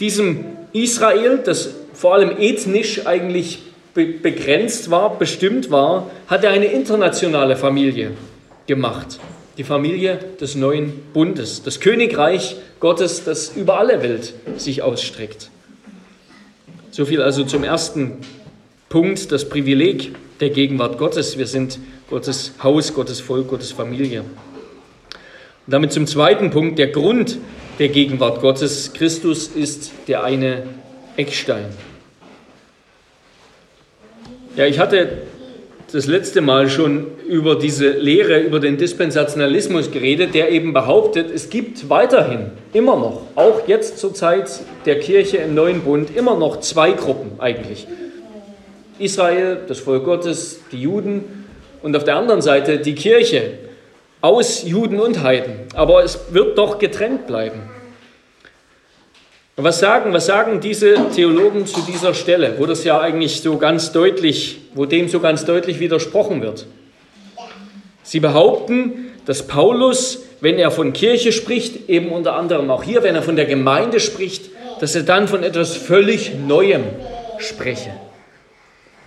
diesem 0.01 0.45
Israel, 0.73 1.39
das 1.45 1.71
vor 1.93 2.15
allem 2.15 2.37
ethnisch 2.39 3.07
eigentlich 3.07 3.61
begrenzt 3.95 4.91
war, 4.91 5.19
bestimmt 5.19 5.71
war, 5.71 6.11
hat 6.27 6.43
er 6.43 6.51
eine 6.51 6.67
internationale 6.67 7.57
Familie 7.57 8.13
gemacht. 8.67 9.21
Die 9.57 9.63
Familie 9.63 10.19
des 10.41 10.57
neuen 10.57 10.93
Bundes, 11.13 11.63
das 11.63 11.79
Königreich 11.79 12.57
Gottes, 12.81 13.23
das 13.23 13.53
über 13.55 13.79
alle 13.79 14.03
Welt 14.03 14.35
sich 14.57 14.83
ausstreckt. 14.83 15.51
So 16.91 17.05
viel 17.05 17.23
also 17.23 17.45
zum 17.45 17.63
ersten 17.63 18.19
Punkt, 18.89 19.31
das 19.31 19.49
Privileg 19.49 20.15
der 20.41 20.51
Gegenwart 20.51 20.99
Gottes. 20.99 21.39
Wir 21.39 21.47
sind 21.47 21.79
Gottes 22.11 22.53
Haus, 22.63 22.95
Gottes 22.95 23.21
Volk, 23.21 23.49
Gottes 23.49 23.73
Familie. 23.73 24.21
Und 24.21 25.73
damit 25.73 25.93
zum 25.93 26.07
zweiten 26.07 26.51
Punkt, 26.51 26.79
der 26.79 26.89
Grund 26.89 27.39
der 27.79 27.89
Gegenwart 27.89 28.41
Gottes. 28.41 28.93
Christus 28.93 29.49
ist 29.49 29.93
der 30.09 30.25
eine 30.25 30.63
Eckstein. 31.17 31.67
Ja, 34.57 34.67
ich 34.67 34.79
hatte 34.79 35.23
das 35.93 36.07
letzte 36.07 36.41
Mal 36.41 36.69
schon 36.69 37.07
über 37.29 37.57
diese 37.57 37.91
Lehre, 37.91 38.41
über 38.41 38.61
den 38.61 38.77
Dispensationalismus 38.77 39.91
geredet, 39.91 40.35
der 40.35 40.51
eben 40.51 40.73
behauptet, 40.73 41.31
es 41.33 41.51
gibt 41.51 41.89
weiterhin, 41.89 42.51
immer 42.73 42.97
noch, 42.97 43.23
auch 43.37 43.67
jetzt 43.69 43.99
zur 43.99 44.15
Zeit 44.15 44.51
der 44.87 44.99
Kirche 44.99 45.39
im 45.39 45.55
neuen 45.55 45.83
Bund, 45.83 46.15
immer 46.15 46.37
noch 46.37 46.61
zwei 46.61 46.93
Gruppen 46.93 47.33
eigentlich. 47.39 47.87
Israel, 48.99 49.59
das 49.67 49.81
Volk 49.81 50.05
Gottes, 50.05 50.61
die 50.71 50.83
Juden 50.83 51.47
und 51.83 51.97
auf 51.97 52.05
der 52.05 52.17
anderen 52.17 52.43
Seite 52.43 52.79
die 52.79 52.95
Kirche 52.95 53.59
aus 54.25 54.63
Juden 54.63 55.01
und 55.01 55.23
Heiden. 55.23 55.53
Aber 55.75 56.03
es 56.03 56.19
wird 56.33 56.57
doch 56.57 56.79
getrennt 56.79 57.27
bleiben. 57.27 57.61
Was 59.57 59.81
sagen, 59.81 60.15
was 60.15 60.25
sagen 60.25 60.61
diese 60.61 60.97
Theologen 61.15 61.67
zu 61.67 61.83
dieser 61.83 62.15
Stelle, 62.15 62.55
wo 62.59 62.65
das 62.65 62.85
ja 62.85 62.99
eigentlich 62.99 63.43
so 63.43 63.59
ganz 63.59 63.93
deutlich, 63.93 64.63
wo 64.73 64.87
dem 64.87 65.09
so 65.09 65.21
ganz 65.21 65.45
deutlich 65.45 65.79
widersprochen 65.79 66.41
wird? 66.41 66.67
Sie 68.03 68.19
behaupten, 68.19 69.11
dass 69.27 69.47
Paulus, 69.47 70.25
wenn 70.41 70.59
er 70.59 70.71
von 70.71 70.95
Kirche 70.95 71.31
spricht, 71.31 71.91
eben 71.91 72.09
unter 72.11 72.35
anderem 72.35 72.71
auch 72.71 72.83
hier, 72.83 73.03
wenn 73.03 73.15
er 73.15 73.23
von 73.23 73.37
der 73.37 73.45
Gemeinde 73.45 74.01
spricht, 74.01 74.51
dass 74.81 74.95
er 74.95 75.03
dann 75.03 75.29
von 75.29 75.43
etwas 75.43 75.77
völlig 75.77 76.33
Neuem 76.35 76.85
spreche. 77.37 77.91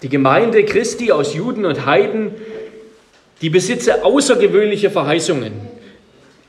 Die 0.03 0.09
Gemeinde 0.09 0.63
Christi 0.63 1.11
aus 1.11 1.33
Juden 1.33 1.65
und 1.65 1.87
Heiden, 1.87 2.35
die 3.41 3.49
besitze 3.49 4.03
außergewöhnliche 4.03 4.89
Verheißungen, 4.89 5.53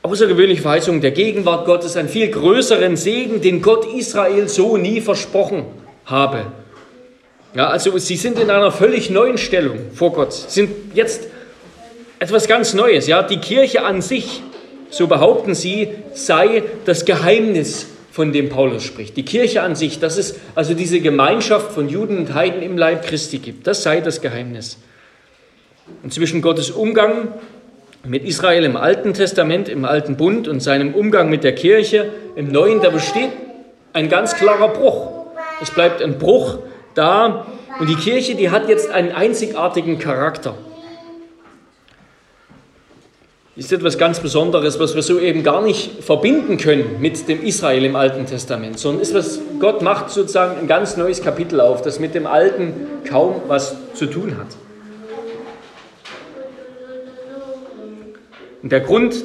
außergewöhnliche 0.01 0.61
Verheißung 0.61 1.01
der 1.01 1.11
Gegenwart 1.11 1.65
Gottes, 1.65 1.95
einen 1.95 2.09
viel 2.09 2.29
größeren 2.29 2.95
Segen, 2.95 3.41
den 3.41 3.61
Gott 3.61 3.85
Israel 3.93 4.47
so 4.47 4.77
nie 4.77 5.01
versprochen 5.01 5.65
habe. 6.05 6.45
Ja, 7.53 7.67
also 7.67 7.97
sie 7.97 8.15
sind 8.15 8.39
in 8.39 8.49
einer 8.49 8.71
völlig 8.71 9.09
neuen 9.09 9.37
Stellung 9.37 9.77
vor 9.93 10.13
Gott, 10.13 10.33
sind 10.33 10.69
jetzt 10.93 11.27
etwas 12.19 12.47
ganz 12.47 12.73
Neues. 12.73 13.07
Ja, 13.07 13.23
die 13.23 13.37
Kirche 13.39 13.83
an 13.83 14.01
sich, 14.01 14.41
so 14.89 15.07
behaupten 15.07 15.55
sie, 15.55 15.89
sei 16.13 16.63
das 16.85 17.05
Geheimnis, 17.05 17.87
von 18.11 18.33
dem 18.33 18.49
Paulus 18.49 18.83
spricht. 18.83 19.15
Die 19.15 19.23
Kirche 19.23 19.61
an 19.61 19.75
sich, 19.75 19.99
dass 19.99 20.17
es 20.17 20.35
also 20.53 20.73
diese 20.73 20.99
Gemeinschaft 20.99 21.71
von 21.71 21.87
Juden 21.87 22.17
und 22.17 22.33
Heiden 22.33 22.61
im 22.61 22.77
Leib 22.77 23.05
Christi 23.05 23.37
gibt, 23.37 23.65
das 23.65 23.83
sei 23.83 24.01
das 24.01 24.19
Geheimnis. 24.19 24.77
Und 26.03 26.13
zwischen 26.13 26.41
Gottes 26.41 26.71
Umgang 26.71 27.29
mit 28.05 28.23
Israel 28.23 28.63
im 28.63 28.77
Alten 28.77 29.13
Testament, 29.13 29.67
im 29.67 29.85
Alten 29.85 30.15
Bund 30.15 30.47
und 30.47 30.61
seinem 30.61 30.93
Umgang 30.93 31.29
mit 31.29 31.43
der 31.43 31.53
Kirche 31.53 32.11
im 32.35 32.51
Neuen, 32.51 32.81
da 32.81 32.89
besteht 32.89 33.31
ein 33.93 34.09
ganz 34.09 34.35
klarer 34.35 34.69
Bruch. 34.69 35.11
Es 35.61 35.71
bleibt 35.71 36.01
ein 36.01 36.17
Bruch 36.17 36.59
da 36.95 37.45
und 37.79 37.89
die 37.89 37.95
Kirche, 37.95 38.35
die 38.35 38.49
hat 38.49 38.69
jetzt 38.69 38.89
einen 38.89 39.11
einzigartigen 39.11 39.99
Charakter. 39.99 40.55
Ist 43.55 43.73
etwas 43.73 43.97
ganz 43.97 44.21
Besonderes, 44.21 44.79
was 44.79 44.95
wir 44.95 45.01
so 45.01 45.19
eben 45.19 45.43
gar 45.43 45.61
nicht 45.61 46.01
verbinden 46.01 46.57
können 46.57 47.01
mit 47.01 47.27
dem 47.27 47.43
Israel 47.43 47.83
im 47.83 47.97
Alten 47.97 48.25
Testament, 48.25 48.79
sondern 48.79 49.01
ist 49.01 49.13
was 49.13 49.41
Gott 49.59 49.81
macht 49.81 50.09
sozusagen 50.11 50.57
ein 50.57 50.67
ganz 50.67 50.95
neues 50.95 51.21
Kapitel 51.21 51.59
auf, 51.59 51.81
das 51.81 51.99
mit 51.99 52.15
dem 52.15 52.25
Alten 52.25 52.87
kaum 53.05 53.41
was 53.49 53.75
zu 53.95 54.05
tun 54.05 54.37
hat. 54.37 54.47
Und 58.61 58.71
der 58.71 58.81
Grund 58.81 59.15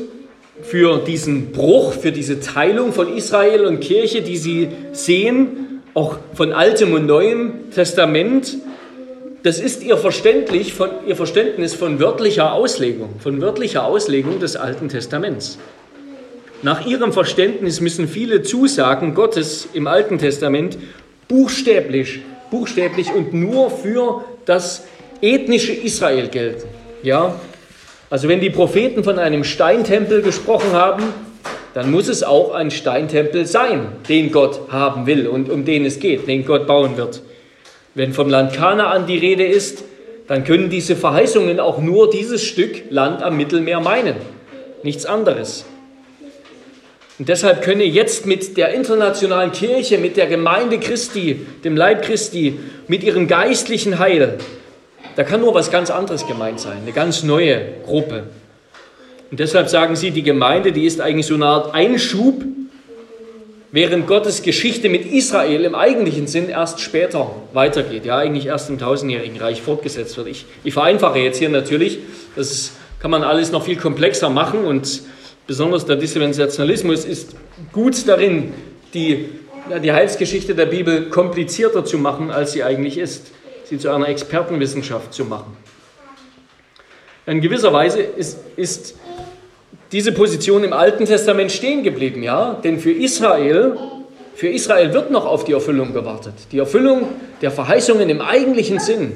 für 0.62 0.98
diesen 0.98 1.52
Bruch, 1.52 1.92
für 1.92 2.12
diese 2.12 2.40
Teilung 2.40 2.92
von 2.92 3.16
Israel 3.16 3.66
und 3.66 3.80
Kirche, 3.80 4.22
die 4.22 4.36
Sie 4.36 4.68
sehen, 4.92 5.82
auch 5.94 6.18
von 6.34 6.52
Altem 6.52 6.92
und 6.92 7.06
Neuem 7.06 7.70
Testament, 7.74 8.56
das 9.42 9.60
ist 9.60 9.82
ihr, 9.82 9.98
Verständlich 9.98 10.72
von, 10.72 10.88
ihr 11.06 11.16
Verständnis 11.16 11.74
von 11.74 12.00
wörtlicher 12.00 12.52
Auslegung, 12.52 13.10
von 13.18 13.40
wörtlicher 13.42 13.84
Auslegung 13.84 14.40
des 14.40 14.56
Alten 14.56 14.88
Testaments. 14.88 15.58
Nach 16.62 16.86
ihrem 16.86 17.12
Verständnis 17.12 17.82
müssen 17.82 18.08
viele 18.08 18.42
Zusagen 18.42 19.14
Gottes 19.14 19.68
im 19.74 19.86
Alten 19.86 20.18
Testament 20.18 20.78
buchstäblich, 21.28 22.22
buchstäblich 22.50 23.12
und 23.12 23.34
nur 23.34 23.70
für 23.70 24.24
das 24.46 24.84
ethnische 25.20 25.72
Israel 25.72 26.28
gelten. 26.28 26.66
Ja, 27.02 27.38
also 28.14 28.28
wenn 28.28 28.38
die 28.38 28.50
Propheten 28.50 29.02
von 29.02 29.18
einem 29.18 29.42
Steintempel 29.42 30.22
gesprochen 30.22 30.70
haben, 30.70 31.02
dann 31.74 31.90
muss 31.90 32.06
es 32.06 32.22
auch 32.22 32.54
ein 32.54 32.70
Steintempel 32.70 33.44
sein, 33.44 33.88
den 34.08 34.30
Gott 34.30 34.70
haben 34.70 35.08
will 35.08 35.26
und 35.26 35.50
um 35.50 35.64
den 35.64 35.84
es 35.84 35.98
geht, 35.98 36.28
den 36.28 36.46
Gott 36.46 36.68
bauen 36.68 36.96
wird. 36.96 37.22
Wenn 37.96 38.12
vom 38.12 38.30
Land 38.30 38.52
Kanaan 38.52 39.08
die 39.08 39.18
Rede 39.18 39.44
ist, 39.44 39.82
dann 40.28 40.44
können 40.44 40.70
diese 40.70 40.94
Verheißungen 40.94 41.58
auch 41.58 41.78
nur 41.78 42.08
dieses 42.08 42.44
Stück 42.44 42.84
Land 42.88 43.20
am 43.20 43.36
Mittelmeer 43.36 43.80
meinen, 43.80 44.14
nichts 44.84 45.06
anderes. 45.06 45.64
Und 47.18 47.28
deshalb 47.28 47.62
könne 47.62 47.82
jetzt 47.82 48.26
mit 48.26 48.56
der 48.56 48.74
internationalen 48.74 49.50
Kirche, 49.50 49.98
mit 49.98 50.16
der 50.16 50.28
Gemeinde 50.28 50.78
Christi, 50.78 51.44
dem 51.64 51.76
Leib 51.76 52.02
Christi, 52.02 52.60
mit 52.86 53.02
ihrem 53.02 53.26
geistlichen 53.26 53.98
Heil, 53.98 54.38
da 55.16 55.24
kann 55.24 55.40
nur 55.40 55.54
was 55.54 55.70
ganz 55.70 55.90
anderes 55.90 56.26
gemeint 56.26 56.60
sein, 56.60 56.78
eine 56.82 56.92
ganz 56.92 57.22
neue 57.22 57.60
Gruppe. 57.84 58.24
Und 59.30 59.40
deshalb 59.40 59.68
sagen 59.68 59.96
sie, 59.96 60.10
die 60.10 60.22
Gemeinde, 60.22 60.72
die 60.72 60.84
ist 60.84 61.00
eigentlich 61.00 61.26
so 61.26 61.34
eine 61.34 61.46
Art 61.46 61.74
Einschub, 61.74 62.44
während 63.74 64.06
Gottes 64.06 64.42
Geschichte 64.42 64.88
mit 64.88 65.04
Israel 65.04 65.64
im 65.64 65.74
eigentlichen 65.74 66.28
Sinn 66.28 66.48
erst 66.48 66.80
später 66.80 67.34
weitergeht, 67.52 68.04
ja 68.04 68.16
eigentlich 68.16 68.46
erst 68.46 68.70
im 68.70 68.78
tausendjährigen 68.78 69.36
Reich 69.36 69.62
fortgesetzt 69.62 70.16
wird. 70.16 70.28
Ich, 70.28 70.46
ich 70.62 70.72
vereinfache 70.72 71.18
jetzt 71.18 71.38
hier 71.38 71.48
natürlich, 71.48 71.98
das 72.36 72.52
ist, 72.52 72.72
kann 73.00 73.10
man 73.10 73.24
alles 73.24 73.50
noch 73.50 73.64
viel 73.64 73.76
komplexer 73.76 74.30
machen 74.30 74.64
und 74.64 75.02
besonders 75.48 75.86
der 75.86 75.96
Dispensationalismus 75.96 77.04
ist 77.04 77.34
gut 77.72 78.06
darin, 78.06 78.52
die, 78.94 79.30
ja, 79.68 79.80
die 79.80 79.92
Heilsgeschichte 79.92 80.54
der 80.54 80.66
Bibel 80.66 81.08
komplizierter 81.08 81.84
zu 81.84 81.98
machen, 81.98 82.30
als 82.30 82.52
sie 82.52 82.62
eigentlich 82.62 82.96
ist 82.96 83.32
sie 83.64 83.78
zu 83.78 83.90
einer 83.90 84.08
Expertenwissenschaft 84.08 85.12
zu 85.12 85.24
machen. 85.24 85.56
In 87.26 87.40
gewisser 87.40 87.72
Weise 87.72 88.00
ist, 88.00 88.38
ist 88.56 88.96
diese 89.92 90.12
Position 90.12 90.64
im 90.64 90.72
Alten 90.72 91.06
Testament 91.06 91.52
stehen 91.52 91.82
geblieben, 91.82 92.22
ja, 92.22 92.54
denn 92.62 92.78
für 92.78 92.92
Israel, 92.92 93.76
für 94.34 94.48
Israel 94.48 94.92
wird 94.92 95.10
noch 95.10 95.24
auf 95.24 95.44
die 95.44 95.52
Erfüllung 95.52 95.94
gewartet. 95.94 96.34
Die 96.52 96.58
Erfüllung 96.58 97.08
der 97.40 97.50
Verheißungen 97.50 98.10
im 98.10 98.20
eigentlichen 98.20 98.78
Sinn, 98.78 99.12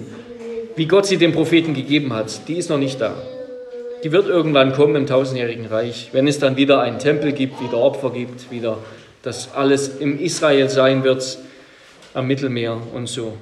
wie 0.76 0.86
Gott 0.86 1.06
sie 1.06 1.16
den 1.16 1.32
Propheten 1.32 1.74
gegeben 1.74 2.12
hat, 2.14 2.48
die 2.48 2.56
ist 2.56 2.70
noch 2.70 2.78
nicht 2.78 3.00
da. 3.00 3.14
Die 4.04 4.12
wird 4.12 4.28
irgendwann 4.28 4.72
kommen 4.72 4.94
im 4.94 5.06
tausendjährigen 5.06 5.66
Reich, 5.66 6.10
wenn 6.12 6.28
es 6.28 6.38
dann 6.38 6.56
wieder 6.56 6.80
einen 6.80 7.00
Tempel 7.00 7.32
gibt, 7.32 7.60
wieder 7.60 7.78
Opfer 7.78 8.10
gibt, 8.10 8.50
wieder 8.52 8.78
das 9.22 9.50
alles 9.54 9.98
im 9.98 10.20
Israel 10.20 10.68
sein 10.68 11.02
wird, 11.02 11.38
am 12.14 12.26
Mittelmeer 12.26 12.78
und 12.94 13.08
so. 13.08 13.36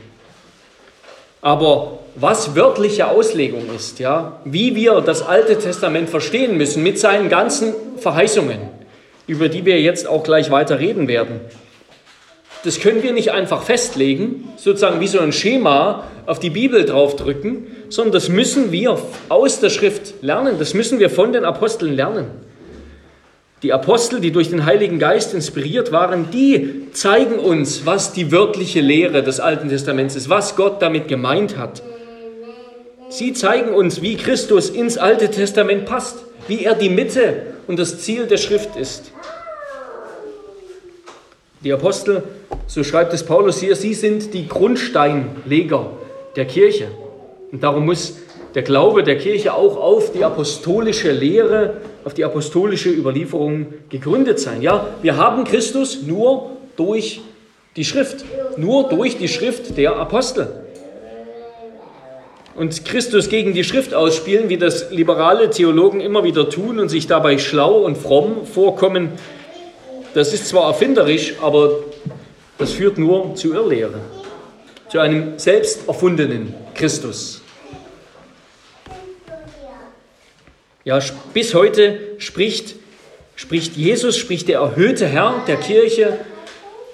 Aber 1.47 2.01
was 2.17 2.57
wörtliche 2.57 3.07
Auslegung 3.07 3.73
ist, 3.73 4.01
ja, 4.01 4.41
wie 4.45 4.75
wir 4.75 5.01
das 5.01 5.23
Alte 5.23 5.57
Testament 5.57 6.11
verstehen 6.11 6.57
müssen 6.57 6.83
mit 6.83 6.99
seinen 6.99 7.29
ganzen 7.29 7.73
Verheißungen, 7.99 8.59
über 9.29 9.49
die 9.49 9.65
wir 9.65 9.81
jetzt 9.81 10.09
auch 10.09 10.25
gleich 10.25 10.51
weiter 10.51 10.81
reden 10.81 11.07
werden, 11.07 11.39
das 12.65 12.81
können 12.81 13.05
wir 13.05 13.13
nicht 13.13 13.31
einfach 13.31 13.63
festlegen, 13.63 14.49
sozusagen 14.57 14.99
wie 14.99 15.07
so 15.07 15.21
ein 15.21 15.33
Schema 15.33 16.09
auf 16.27 16.41
die 16.41 16.51
Bibel 16.51 16.85
draufdrücken, 16.85 17.69
sondern 17.91 18.15
das 18.15 18.29
müssen 18.29 18.73
wir 18.73 18.99
aus 19.29 19.61
der 19.61 19.71
Schrift 19.71 20.15
lernen, 20.23 20.57
das 20.59 20.75
müssen 20.75 20.99
wir 20.99 21.11
von 21.11 21.33
den 21.33 21.45
Aposteln 21.45 21.95
lernen. 21.95 22.27
Die 23.63 23.73
Apostel, 23.73 24.21
die 24.21 24.33
durch 24.33 24.51
den 24.51 24.67
Heiligen 24.67 24.99
Geist 24.99 25.33
inspiriert 25.33 25.91
waren, 25.91 26.31
die 26.31 26.91
zeigen 26.93 27.39
uns, 27.39 27.87
was 27.87 28.13
die 28.13 28.31
wörtliche 28.31 28.81
Lehre 28.81 29.23
des 29.23 29.41
Alten 29.41 29.71
Testaments 29.71 30.15
ist, 30.15 30.29
was 30.29 30.57
Gott 30.57 30.83
damit 30.83 31.09
gemeint 31.09 31.57
hat. 31.57 31.83
Sie 33.09 33.33
zeigen 33.33 33.73
uns, 33.73 34.03
wie 34.03 34.17
Christus 34.17 34.69
ins 34.69 34.99
Alte 34.99 35.31
Testament 35.31 35.87
passt, 35.87 36.19
wie 36.49 36.65
er 36.65 36.75
die 36.75 36.91
Mitte 36.91 37.55
und 37.67 37.79
das 37.79 38.01
Ziel 38.01 38.27
der 38.27 38.37
Schrift 38.37 38.77
ist. 38.77 39.13
Die 41.65 41.73
Apostel, 41.73 42.25
so 42.67 42.85
schreibt 42.85 43.15
es 43.15 43.25
Paulus 43.25 43.59
hier, 43.59 43.75
sie 43.75 43.95
sind 43.95 44.35
die 44.35 44.47
Grundsteinleger 44.49 45.93
der 46.37 46.45
Kirche. 46.45 46.89
Und 47.51 47.63
darum 47.63 47.87
muss 47.87 48.19
der 48.55 48.63
Glaube 48.63 49.03
der 49.03 49.17
Kirche 49.17 49.55
auch 49.55 49.77
auf 49.79 50.13
die 50.13 50.25
apostolische 50.25 51.11
Lehre, 51.11 51.79
auf 52.07 52.15
die 52.15 52.25
apostolische 52.25 52.89
Überlieferung 52.89 53.67
gegründet 53.89 54.39
sein. 54.39 54.63
Ja, 54.63 54.87
wir 55.03 55.17
haben 55.17 55.43
Christus 55.43 56.03
nur 56.03 56.53
durch 56.77 57.21
die 57.75 57.85
Schrift, 57.85 58.25
nur 58.57 58.89
durch 58.89 59.19
die 59.19 59.27
Schrift 59.27 59.77
der 59.77 59.97
Apostel. 59.97 60.49
Und 62.55 62.85
Christus 62.85 63.29
gegen 63.29 63.55
die 63.55 63.65
Schrift 63.65 63.93
ausspielen, 63.93 64.49
wie 64.49 64.57
das 64.57 64.93
liberale 64.93 65.51
Theologen 65.51 66.01
immer 66.01 66.23
wieder 66.23 66.49
tun 66.49 66.79
und 66.79 66.91
sich 66.91 67.09
dabei 67.09 67.39
schlau 67.39 67.81
und 67.81 67.99
fromm 67.99 68.47
vorkommen, 68.47 69.11
das 70.15 70.33
ist 70.33 70.47
zwar 70.47 70.69
erfinderisch, 70.69 71.35
aber 71.43 71.71
das 72.57 72.73
führt 72.73 72.99
nur 72.99 73.35
zu 73.35 73.53
Irrlehre, 73.53 73.99
zu 74.89 75.01
einem 75.01 75.41
selbst 75.41 75.89
erfundenen 75.89 76.55
Christus. 76.73 77.43
Ja, 80.87 81.01
bis 81.35 81.53
heute 81.53 81.99
spricht, 82.19 82.77
spricht 83.35 83.77
Jesus, 83.77 84.17
spricht 84.17 84.47
der 84.47 84.61
erhöhte 84.61 85.09
Herr 85.09 85.43
der 85.49 85.57
Kirche 85.57 86.17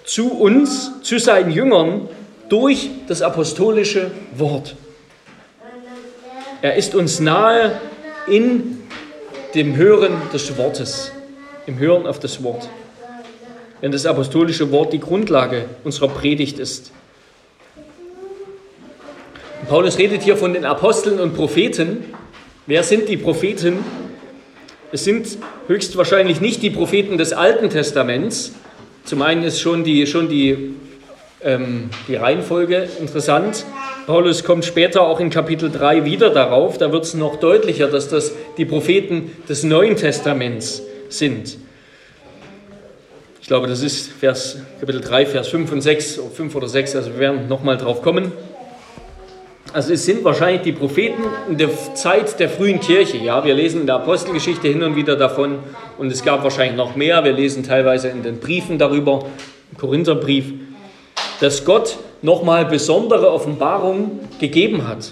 zu 0.07 0.31
uns, 0.31 0.93
zu 1.03 1.19
seinen 1.19 1.51
Jüngern 1.51 2.09
durch 2.49 2.89
das 3.07 3.21
apostolische 3.21 4.11
Wort. 4.35 4.77
Er 6.63 6.77
ist 6.77 6.95
uns 6.95 7.21
nahe 7.21 7.83
in 8.27 8.79
dem 9.55 9.77
Hören 9.77 10.15
des 10.33 10.57
Wortes, 10.57 11.13
im 11.67 11.79
Hören 11.79 12.07
auf 12.07 12.19
das 12.19 12.43
Wort. 12.43 12.71
Wenn 13.83 13.93
das 13.93 14.07
apostolische 14.07 14.71
Wort 14.71 14.95
die 14.95 15.01
Grundlage 15.01 15.67
unserer 15.85 16.09
Predigt 16.09 16.59
ist. 16.59 16.93
Paulus 19.69 19.99
redet 19.99 20.23
hier 20.23 20.39
von 20.39 20.55
den 20.55 20.65
Aposteln 20.65 21.21
und 21.21 21.37
Propheten, 21.37 22.15
Wer 22.69 22.85
sind 22.85 23.09
die 23.09 23.17
Propheten? 23.17 23.79
Es 24.93 25.03
sind 25.03 25.27
höchstwahrscheinlich 25.67 26.41
nicht 26.41 26.63
die 26.63 26.71
Propheten 26.71 27.19
des 27.19 27.33
Alten 27.33 27.71
Testaments. 27.71 28.53
Zum 29.05 29.23
einen 29.23 29.43
ist 29.43 29.61
schon 29.61 29.83
die, 29.83 30.07
schon 30.07 30.29
die, 30.29 30.75
ähm, 31.43 31.91
die 32.07 32.15
Reihenfolge 32.15 32.89
interessant. 33.01 33.65
Paulus 34.07 34.45
kommt 34.45 34.65
später 34.65 35.03
auch 35.03 35.19
in 35.19 35.29
Kapitel 35.29 35.73
3 35.73 36.05
wieder 36.05 36.31
darauf. 36.31 36.79
Da 36.79 36.93
wird 36.93 37.03
es 37.03 37.15
noch 37.15 37.41
deutlicher, 37.41 37.89
dass 37.89 38.09
das 38.09 38.31
die 38.57 38.65
Propheten 38.65 39.33
des 39.49 39.65
Neuen 39.65 39.97
Testaments 39.97 40.83
sind. 41.09 41.57
Ich 43.41 43.49
glaube, 43.49 43.67
das 43.67 43.83
ist 43.83 44.09
Vers, 44.09 44.59
Kapitel 44.79 45.01
3, 45.01 45.27
Vers 45.27 45.49
5 45.49 45.73
und 45.73 45.81
6, 45.81 46.21
5 46.33 46.55
oder 46.55 46.69
6, 46.69 46.95
also 46.95 47.11
wir 47.15 47.19
werden 47.19 47.49
nochmal 47.49 47.77
drauf 47.77 48.03
kommen. 48.03 48.31
Also 49.75 49.95
es 49.95 50.05
sind 50.05 50.23
wahrscheinlich 50.23 50.63
die 50.63 50.73
Propheten 50.73 51.23
in 51.49 51.57
der 51.57 51.71
Zeit 51.95 52.39
der 52.39 52.51
frühen 52.51 52.79
Kirche. 52.79 53.17
Ja, 53.17 53.43
wir 53.43 53.55
lesen 53.55 53.81
in 53.81 53.87
der 53.87 53.97
Apostelgeschichte 53.97 54.69
hin 54.69 54.83
und 54.83 54.97
wieder 54.97 55.17
davon 55.17 55.61
und 55.97 56.13
es 56.13 56.23
gab 56.23 56.45
wahrscheinlich 56.45 56.77
noch 56.77 56.95
mehr. 56.95 57.25
Wir 57.25 57.33
lesen 57.33 57.63
teilweise 57.63 58.09
in 58.09 58.23
den 58.23 58.39
Briefen 58.39 58.77
darüber, 58.79 59.25
im 59.71 59.79
Korintherbrief, 59.79 60.53
dass 61.41 61.65
Gott 61.65 61.97
nochmal 62.21 62.67
besondere 62.67 63.33
Offenbarungen 63.33 64.21
gegeben 64.39 64.87
hat. 64.87 65.11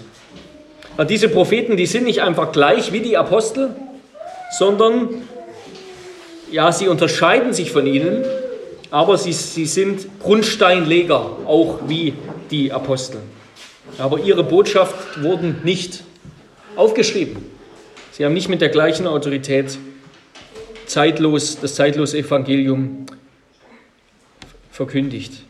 Und 0.95 1.09
diese 1.09 1.29
Propheten, 1.29 1.75
die 1.75 1.87
sind 1.87 2.03
nicht 2.03 2.21
einfach 2.21 2.51
gleich 2.51 2.91
wie 2.91 2.99
die 2.99 3.17
Apostel, 3.17 3.75
sondern 4.59 5.09
ja, 6.51 6.71
sie 6.71 6.87
unterscheiden 6.87 7.53
sich 7.53 7.71
von 7.71 7.87
ihnen, 7.87 8.23
aber 8.91 9.17
sie, 9.17 9.33
sie 9.33 9.65
sind 9.65 10.05
Grundsteinleger, 10.21 11.37
auch 11.47 11.79
wie 11.87 12.13
die 12.51 12.71
Apostel. 12.71 13.21
Aber 13.97 14.19
ihre 14.19 14.43
Botschaft 14.43 15.21
wurden 15.21 15.61
nicht 15.63 16.03
aufgeschrieben. 16.75 17.37
Sie 18.11 18.25
haben 18.25 18.33
nicht 18.33 18.49
mit 18.49 18.61
der 18.61 18.69
gleichen 18.69 19.07
Autorität 19.07 19.77
zeitlos, 20.85 21.59
das 21.61 21.75
zeitlose 21.75 22.17
Evangelium 22.17 23.05
verkündigt. 24.71 25.43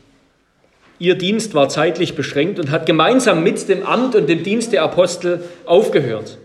Ihr 1.00 1.16
Dienst 1.16 1.56
war 1.56 1.68
zeitlich 1.68 2.16
beschränkt 2.16 2.60
und 2.60 2.70
hat 2.70 2.86
gemeinsam 2.86 3.44
mit 3.44 3.68
dem 3.68 3.86
Amt 3.86 4.14
und 4.16 4.30
dem 4.30 4.44
Dienst 4.44 4.72
der 4.72 4.84
Apostel 4.84 5.44
aufgehört. 5.66 6.38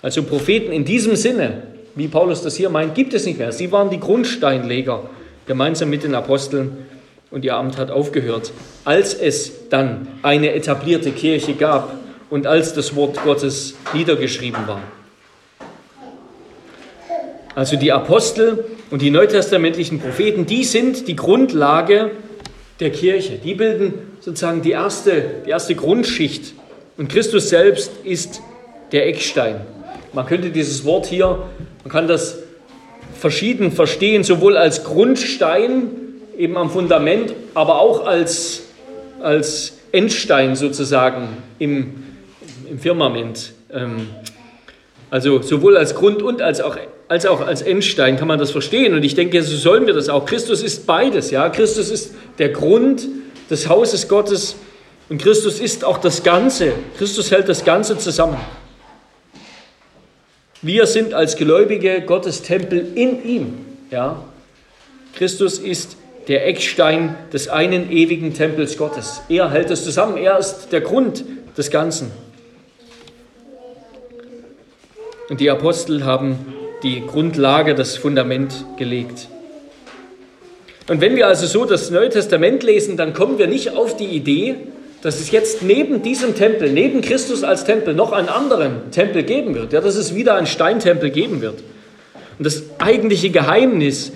Also 0.00 0.22
Propheten 0.22 0.72
in 0.72 0.84
diesem 0.84 1.14
Sinne, 1.14 1.64
wie 1.94 2.08
Paulus 2.08 2.42
das 2.42 2.56
hier 2.56 2.70
meint, 2.70 2.94
gibt 2.94 3.12
es 3.12 3.26
nicht 3.26 3.38
mehr. 3.38 3.52
Sie 3.52 3.70
waren 3.70 3.90
die 3.90 4.00
Grundsteinleger 4.00 5.10
gemeinsam 5.46 5.90
mit 5.90 6.04
den 6.04 6.14
Aposteln 6.14 6.86
und 7.32 7.44
ihr 7.44 7.56
Amt 7.56 7.78
hat 7.78 7.90
aufgehört. 7.90 8.52
Als 8.84 9.14
es 9.14 9.68
dann 9.70 10.06
eine 10.22 10.52
etablierte 10.52 11.10
Kirche 11.10 11.54
gab 11.54 11.96
und 12.30 12.46
als 12.46 12.74
das 12.74 12.94
Wort 12.94 13.22
Gottes 13.24 13.74
niedergeschrieben 13.92 14.66
war. 14.66 14.80
Also 17.54 17.76
die 17.76 17.92
Apostel 17.92 18.64
und 18.90 19.02
die 19.02 19.10
neutestamentlichen 19.10 20.00
Propheten, 20.00 20.46
die 20.46 20.64
sind 20.64 21.08
die 21.08 21.16
Grundlage 21.16 22.12
der 22.80 22.90
Kirche. 22.90 23.38
Die 23.42 23.54
bilden 23.54 23.94
sozusagen 24.20 24.62
die 24.62 24.70
erste, 24.70 25.24
die 25.46 25.50
erste 25.50 25.74
Grundschicht. 25.74 26.54
Und 26.96 27.08
Christus 27.08 27.48
selbst 27.48 27.90
ist 28.04 28.40
der 28.92 29.06
Eckstein. 29.06 29.60
Man 30.12 30.26
könnte 30.26 30.50
dieses 30.50 30.84
Wort 30.84 31.06
hier, 31.06 31.46
man 31.84 31.92
kann 31.92 32.08
das 32.08 32.38
verschieden 33.18 33.72
verstehen, 33.72 34.24
sowohl 34.24 34.56
als 34.56 34.84
Grundstein 34.84 36.01
eben 36.36 36.56
am 36.56 36.70
Fundament, 36.70 37.34
aber 37.54 37.80
auch 37.80 38.06
als, 38.06 38.62
als 39.20 39.78
Endstein 39.92 40.56
sozusagen 40.56 41.28
im, 41.58 41.94
im 42.68 42.78
Firmament. 42.78 43.52
Ähm, 43.72 44.08
also 45.10 45.42
sowohl 45.42 45.76
als 45.76 45.94
Grund 45.94 46.22
und 46.22 46.40
als 46.40 46.60
auch, 46.60 46.76
als 47.08 47.26
auch 47.26 47.46
als 47.46 47.60
Endstein 47.60 48.16
kann 48.16 48.28
man 48.28 48.38
das 48.38 48.50
verstehen. 48.50 48.94
Und 48.94 49.04
ich 49.04 49.14
denke, 49.14 49.42
so 49.42 49.56
sollen 49.56 49.86
wir 49.86 49.92
das 49.92 50.08
auch. 50.08 50.24
Christus 50.24 50.62
ist 50.62 50.86
beides. 50.86 51.30
Ja? 51.30 51.50
Christus 51.50 51.90
ist 51.90 52.14
der 52.38 52.48
Grund 52.48 53.06
des 53.50 53.68
Hauses 53.68 54.08
Gottes 54.08 54.56
und 55.10 55.20
Christus 55.20 55.60
ist 55.60 55.84
auch 55.84 55.98
das 55.98 56.22
Ganze. 56.22 56.72
Christus 56.96 57.30
hält 57.30 57.48
das 57.48 57.64
Ganze 57.64 57.98
zusammen. 57.98 58.38
Wir 60.62 60.86
sind 60.86 61.12
als 61.12 61.36
Gläubige 61.36 62.00
Gottes 62.02 62.40
Tempel 62.40 62.92
in 62.94 63.22
ihm. 63.28 63.66
Ja? 63.90 64.24
Christus 65.14 65.58
ist 65.58 65.96
der 66.28 66.46
Eckstein 66.46 67.16
des 67.32 67.48
einen 67.48 67.90
ewigen 67.90 68.34
Tempels 68.34 68.76
Gottes. 68.76 69.22
Er 69.28 69.50
hält 69.50 69.70
es 69.70 69.84
zusammen, 69.84 70.16
er 70.16 70.38
ist 70.38 70.68
der 70.72 70.80
Grund 70.80 71.24
des 71.56 71.70
Ganzen. 71.70 72.10
Und 75.28 75.40
die 75.40 75.50
Apostel 75.50 76.04
haben 76.04 76.54
die 76.82 77.06
Grundlage, 77.06 77.74
das 77.74 77.96
Fundament 77.96 78.64
gelegt. 78.76 79.28
Und 80.88 81.00
wenn 81.00 81.16
wir 81.16 81.26
also 81.26 81.46
so 81.46 81.64
das 81.64 81.90
Neue 81.90 82.10
Testament 82.10 82.62
lesen, 82.62 82.96
dann 82.96 83.14
kommen 83.14 83.38
wir 83.38 83.46
nicht 83.46 83.70
auf 83.70 83.96
die 83.96 84.06
Idee, 84.06 84.56
dass 85.00 85.20
es 85.20 85.30
jetzt 85.30 85.62
neben 85.62 86.02
diesem 86.02 86.34
Tempel, 86.34 86.70
neben 86.70 87.00
Christus 87.00 87.44
als 87.44 87.64
Tempel, 87.64 87.94
noch 87.94 88.12
einen 88.12 88.28
anderen 88.28 88.90
Tempel 88.90 89.22
geben 89.22 89.54
wird. 89.54 89.72
Ja, 89.72 89.80
dass 89.80 89.96
es 89.96 90.14
wieder 90.14 90.34
einen 90.34 90.46
Steintempel 90.46 91.10
geben 91.10 91.40
wird. 91.40 91.62
Und 92.38 92.44
das 92.44 92.64
eigentliche 92.78 93.30
Geheimnis 93.30 94.12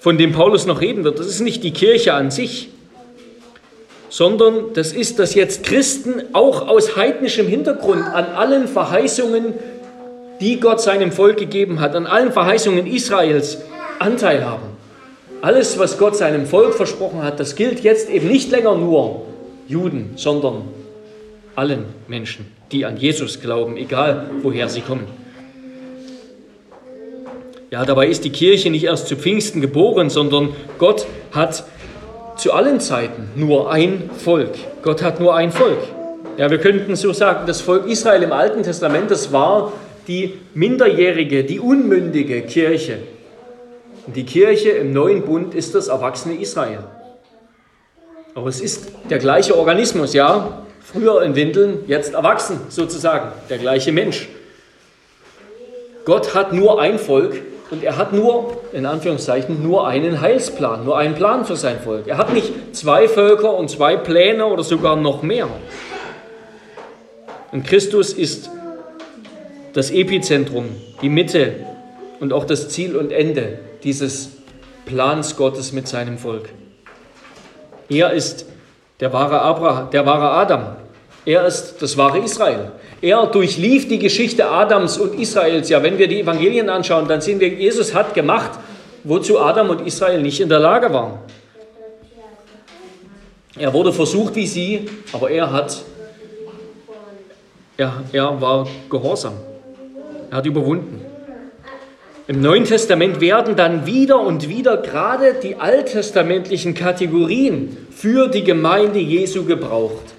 von 0.00 0.16
dem 0.16 0.32
Paulus 0.32 0.66
noch 0.66 0.80
reden 0.80 1.04
wird, 1.04 1.18
das 1.18 1.26
ist 1.26 1.40
nicht 1.40 1.62
die 1.62 1.72
Kirche 1.72 2.14
an 2.14 2.30
sich, 2.30 2.70
sondern 4.08 4.72
das 4.72 4.92
ist, 4.92 5.18
dass 5.18 5.34
jetzt 5.34 5.62
Christen 5.62 6.22
auch 6.32 6.66
aus 6.66 6.96
heidnischem 6.96 7.46
Hintergrund 7.46 8.02
an 8.02 8.24
allen 8.24 8.66
Verheißungen, 8.66 9.54
die 10.40 10.58
Gott 10.58 10.80
seinem 10.80 11.12
Volk 11.12 11.36
gegeben 11.36 11.80
hat, 11.80 11.94
an 11.94 12.06
allen 12.06 12.32
Verheißungen 12.32 12.86
Israels 12.86 13.58
Anteil 13.98 14.44
haben. 14.44 14.70
Alles, 15.42 15.78
was 15.78 15.98
Gott 15.98 16.16
seinem 16.16 16.46
Volk 16.46 16.74
versprochen 16.74 17.22
hat, 17.22 17.38
das 17.38 17.54
gilt 17.54 17.80
jetzt 17.80 18.08
eben 18.08 18.28
nicht 18.28 18.50
länger 18.50 18.74
nur 18.74 19.26
Juden, 19.68 20.12
sondern 20.16 20.62
allen 21.54 21.84
Menschen, 22.08 22.46
die 22.72 22.86
an 22.86 22.96
Jesus 22.96 23.40
glauben, 23.40 23.76
egal 23.76 24.30
woher 24.42 24.70
sie 24.70 24.80
kommen. 24.80 25.19
Ja, 27.70 27.84
dabei 27.84 28.08
ist 28.08 28.24
die 28.24 28.30
Kirche 28.30 28.68
nicht 28.68 28.82
erst 28.82 29.06
zu 29.06 29.14
Pfingsten 29.14 29.60
geboren, 29.60 30.10
sondern 30.10 30.56
Gott 30.78 31.06
hat 31.30 31.62
zu 32.36 32.52
allen 32.52 32.80
Zeiten 32.80 33.28
nur 33.36 33.70
ein 33.70 34.10
Volk. 34.18 34.54
Gott 34.82 35.04
hat 35.04 35.20
nur 35.20 35.36
ein 35.36 35.52
Volk. 35.52 35.78
Ja, 36.36 36.50
wir 36.50 36.58
könnten 36.58 36.96
so 36.96 37.12
sagen, 37.12 37.46
das 37.46 37.60
Volk 37.60 37.86
Israel 37.86 38.24
im 38.24 38.32
Alten 38.32 38.64
Testament, 38.64 39.12
das 39.12 39.32
war 39.32 39.72
die 40.08 40.34
minderjährige, 40.52 41.44
die 41.44 41.60
unmündige 41.60 42.42
Kirche. 42.42 42.98
Und 44.04 44.16
die 44.16 44.24
Kirche 44.24 44.70
im 44.70 44.92
neuen 44.92 45.22
Bund 45.22 45.54
ist 45.54 45.76
das 45.76 45.86
erwachsene 45.86 46.40
Israel. 46.40 46.82
Aber 48.34 48.48
es 48.48 48.60
ist 48.60 48.90
der 49.10 49.20
gleiche 49.20 49.56
Organismus, 49.56 50.12
ja. 50.12 50.64
Früher 50.80 51.22
in 51.22 51.36
Windeln, 51.36 51.84
jetzt 51.86 52.14
erwachsen 52.14 52.58
sozusagen, 52.68 53.30
der 53.48 53.58
gleiche 53.58 53.92
Mensch. 53.92 54.28
Gott 56.04 56.34
hat 56.34 56.52
nur 56.52 56.80
ein 56.80 56.98
Volk 56.98 57.40
und 57.70 57.84
er 57.84 57.96
hat 57.96 58.12
nur, 58.12 58.62
in 58.72 58.84
Anführungszeichen, 58.84 59.62
nur 59.62 59.86
einen 59.86 60.20
Heilsplan, 60.20 60.84
nur 60.84 60.98
einen 60.98 61.14
Plan 61.14 61.44
für 61.44 61.56
sein 61.56 61.78
Volk. 61.80 62.08
Er 62.08 62.18
hat 62.18 62.32
nicht 62.32 62.74
zwei 62.74 63.06
Völker 63.06 63.54
und 63.54 63.70
zwei 63.70 63.96
Pläne 63.96 64.46
oder 64.46 64.64
sogar 64.64 64.96
noch 64.96 65.22
mehr. 65.22 65.48
Und 67.52 67.64
Christus 67.66 68.12
ist 68.12 68.50
das 69.72 69.90
Epizentrum, 69.90 70.66
die 71.00 71.08
Mitte 71.08 71.54
und 72.18 72.32
auch 72.32 72.44
das 72.44 72.68
Ziel 72.68 72.96
und 72.96 73.12
Ende 73.12 73.60
dieses 73.84 74.30
Plans 74.84 75.36
Gottes 75.36 75.72
mit 75.72 75.86
seinem 75.86 76.18
Volk. 76.18 76.48
Er 77.88 78.12
ist 78.12 78.46
der 78.98 79.12
wahre, 79.12 79.40
Abraham, 79.40 79.90
der 79.90 80.06
wahre 80.06 80.30
Adam. 80.30 80.76
Er 81.24 81.46
ist 81.46 81.76
das 81.80 81.96
wahre 81.96 82.18
Israel. 82.18 82.72
Er 83.02 83.26
durchlief 83.26 83.88
die 83.88 83.98
Geschichte 83.98 84.46
Adams 84.48 84.98
und 84.98 85.18
Israels. 85.18 85.68
Ja, 85.70 85.82
wenn 85.82 85.98
wir 85.98 86.06
die 86.06 86.20
Evangelien 86.20 86.68
anschauen, 86.68 87.08
dann 87.08 87.20
sehen 87.20 87.40
wir, 87.40 87.48
Jesus 87.48 87.94
hat 87.94 88.12
gemacht, 88.14 88.50
wozu 89.04 89.38
Adam 89.40 89.70
und 89.70 89.86
Israel 89.86 90.20
nicht 90.20 90.40
in 90.40 90.48
der 90.48 90.60
Lage 90.60 90.92
waren. 90.92 91.18
Er 93.58 93.72
wurde 93.72 93.92
versucht 93.92 94.36
wie 94.36 94.46
sie, 94.46 94.86
aber 95.12 95.30
er 95.30 95.50
hat, 95.50 95.82
er, 97.76 98.02
er 98.12 98.40
war 98.40 98.66
gehorsam. 98.90 99.34
Er 100.30 100.36
hat 100.38 100.46
überwunden. 100.46 101.00
Im 102.28 102.42
Neuen 102.42 102.64
Testament 102.64 103.20
werden 103.20 103.56
dann 103.56 103.86
wieder 103.86 104.20
und 104.20 104.48
wieder 104.48 104.76
gerade 104.76 105.34
die 105.42 105.56
alttestamentlichen 105.56 106.74
Kategorien 106.74 107.76
für 107.90 108.28
die 108.28 108.44
Gemeinde 108.44 109.00
Jesu 109.00 109.44
gebraucht. 109.44 110.09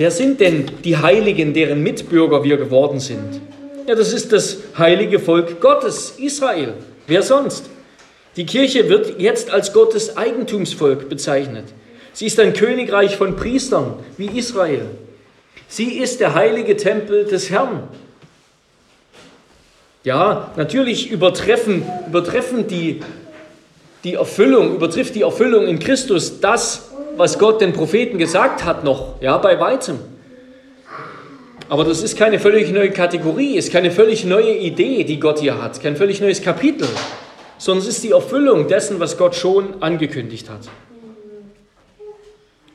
Wer 0.00 0.10
sind 0.10 0.40
denn 0.40 0.64
die 0.82 0.96
Heiligen, 0.96 1.52
deren 1.52 1.82
Mitbürger 1.82 2.42
wir 2.42 2.56
geworden 2.56 3.00
sind? 3.00 3.38
Ja, 3.86 3.94
das 3.94 4.14
ist 4.14 4.32
das 4.32 4.56
heilige 4.78 5.18
Volk 5.18 5.60
Gottes, 5.60 6.14
Israel. 6.16 6.72
Wer 7.06 7.22
sonst? 7.22 7.68
Die 8.34 8.46
Kirche 8.46 8.88
wird 8.88 9.20
jetzt 9.20 9.50
als 9.50 9.74
Gottes 9.74 10.16
Eigentumsvolk 10.16 11.10
bezeichnet. 11.10 11.64
Sie 12.14 12.24
ist 12.24 12.40
ein 12.40 12.54
Königreich 12.54 13.16
von 13.16 13.36
Priestern 13.36 13.92
wie 14.16 14.38
Israel. 14.38 14.86
Sie 15.68 15.98
ist 15.98 16.20
der 16.20 16.34
heilige 16.34 16.78
Tempel 16.78 17.26
des 17.26 17.50
Herrn. 17.50 17.82
Ja, 20.02 20.50
natürlich 20.56 21.10
übertreffen, 21.10 21.84
übertreffen 22.08 22.66
die, 22.66 23.00
die 24.04 24.14
Erfüllung, 24.14 24.76
übertrifft 24.76 25.14
die 25.14 25.22
Erfüllung 25.24 25.66
in 25.66 25.78
Christus 25.78 26.40
das, 26.40 26.89
was 27.20 27.38
Gott 27.38 27.60
den 27.60 27.72
Propheten 27.72 28.18
gesagt 28.18 28.64
hat 28.64 28.82
noch, 28.82 29.20
ja, 29.20 29.36
bei 29.38 29.60
weitem. 29.60 29.98
Aber 31.68 31.84
das 31.84 32.02
ist 32.02 32.18
keine 32.18 32.40
völlig 32.40 32.72
neue 32.72 32.90
Kategorie, 32.90 33.56
ist 33.56 33.70
keine 33.70 33.92
völlig 33.92 34.24
neue 34.24 34.56
Idee, 34.56 35.04
die 35.04 35.20
Gott 35.20 35.38
hier 35.38 35.62
hat, 35.62 35.80
kein 35.80 35.96
völlig 35.96 36.20
neues 36.20 36.42
Kapitel, 36.42 36.88
sondern 37.58 37.86
es 37.86 37.88
ist 37.88 38.02
die 38.02 38.10
Erfüllung 38.10 38.66
dessen, 38.66 38.98
was 38.98 39.16
Gott 39.18 39.36
schon 39.36 39.80
angekündigt 39.80 40.50
hat. 40.50 40.68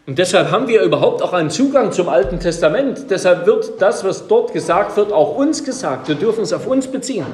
Und 0.08 0.20
deshalb 0.20 0.52
haben 0.52 0.68
wir 0.68 0.84
überhaupt 0.84 1.24
auch 1.24 1.34
einen 1.34 1.50
Zugang 1.50 1.92
zum 1.92 2.10
Alten 2.10 2.40
Testament. 2.40 3.08
Deshalb 3.10 3.48
wird 3.48 3.82
das, 3.82 4.04
was 4.04 4.28
dort 4.28 4.54
gesagt 4.54 4.96
wird, 4.98 5.12
auch 5.12 5.36
uns 5.36 5.64
gesagt. 5.64 6.08
Wir 6.08 6.16
dürfen 6.16 6.44
es 6.44 6.54
auf 6.54 6.68
uns 6.68 6.86
beziehen. 6.86 7.26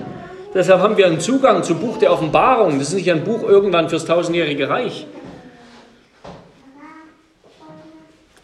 Deshalb 0.54 0.80
haben 0.80 0.96
wir 0.96 1.06
einen 1.06 1.20
Zugang 1.20 1.64
zum 1.64 1.80
Buch 1.80 1.98
der 1.98 2.14
Offenbarung. 2.14 2.80
Das 2.80 2.88
ist 2.88 2.94
nicht 2.94 3.12
ein 3.12 3.26
Buch 3.26 3.44
irgendwann 3.44 3.90
fürs 3.90 4.06
tausendjährige 4.06 4.70
Reich, 4.70 5.06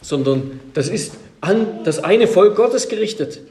sondern 0.08 0.62
das 0.74 0.88
ist 0.88 1.16
an 1.42 1.84
das 1.84 2.02
eine 2.02 2.28
Volk 2.28 2.56
Gottes 2.56 2.88
gerichtet. 2.88 3.42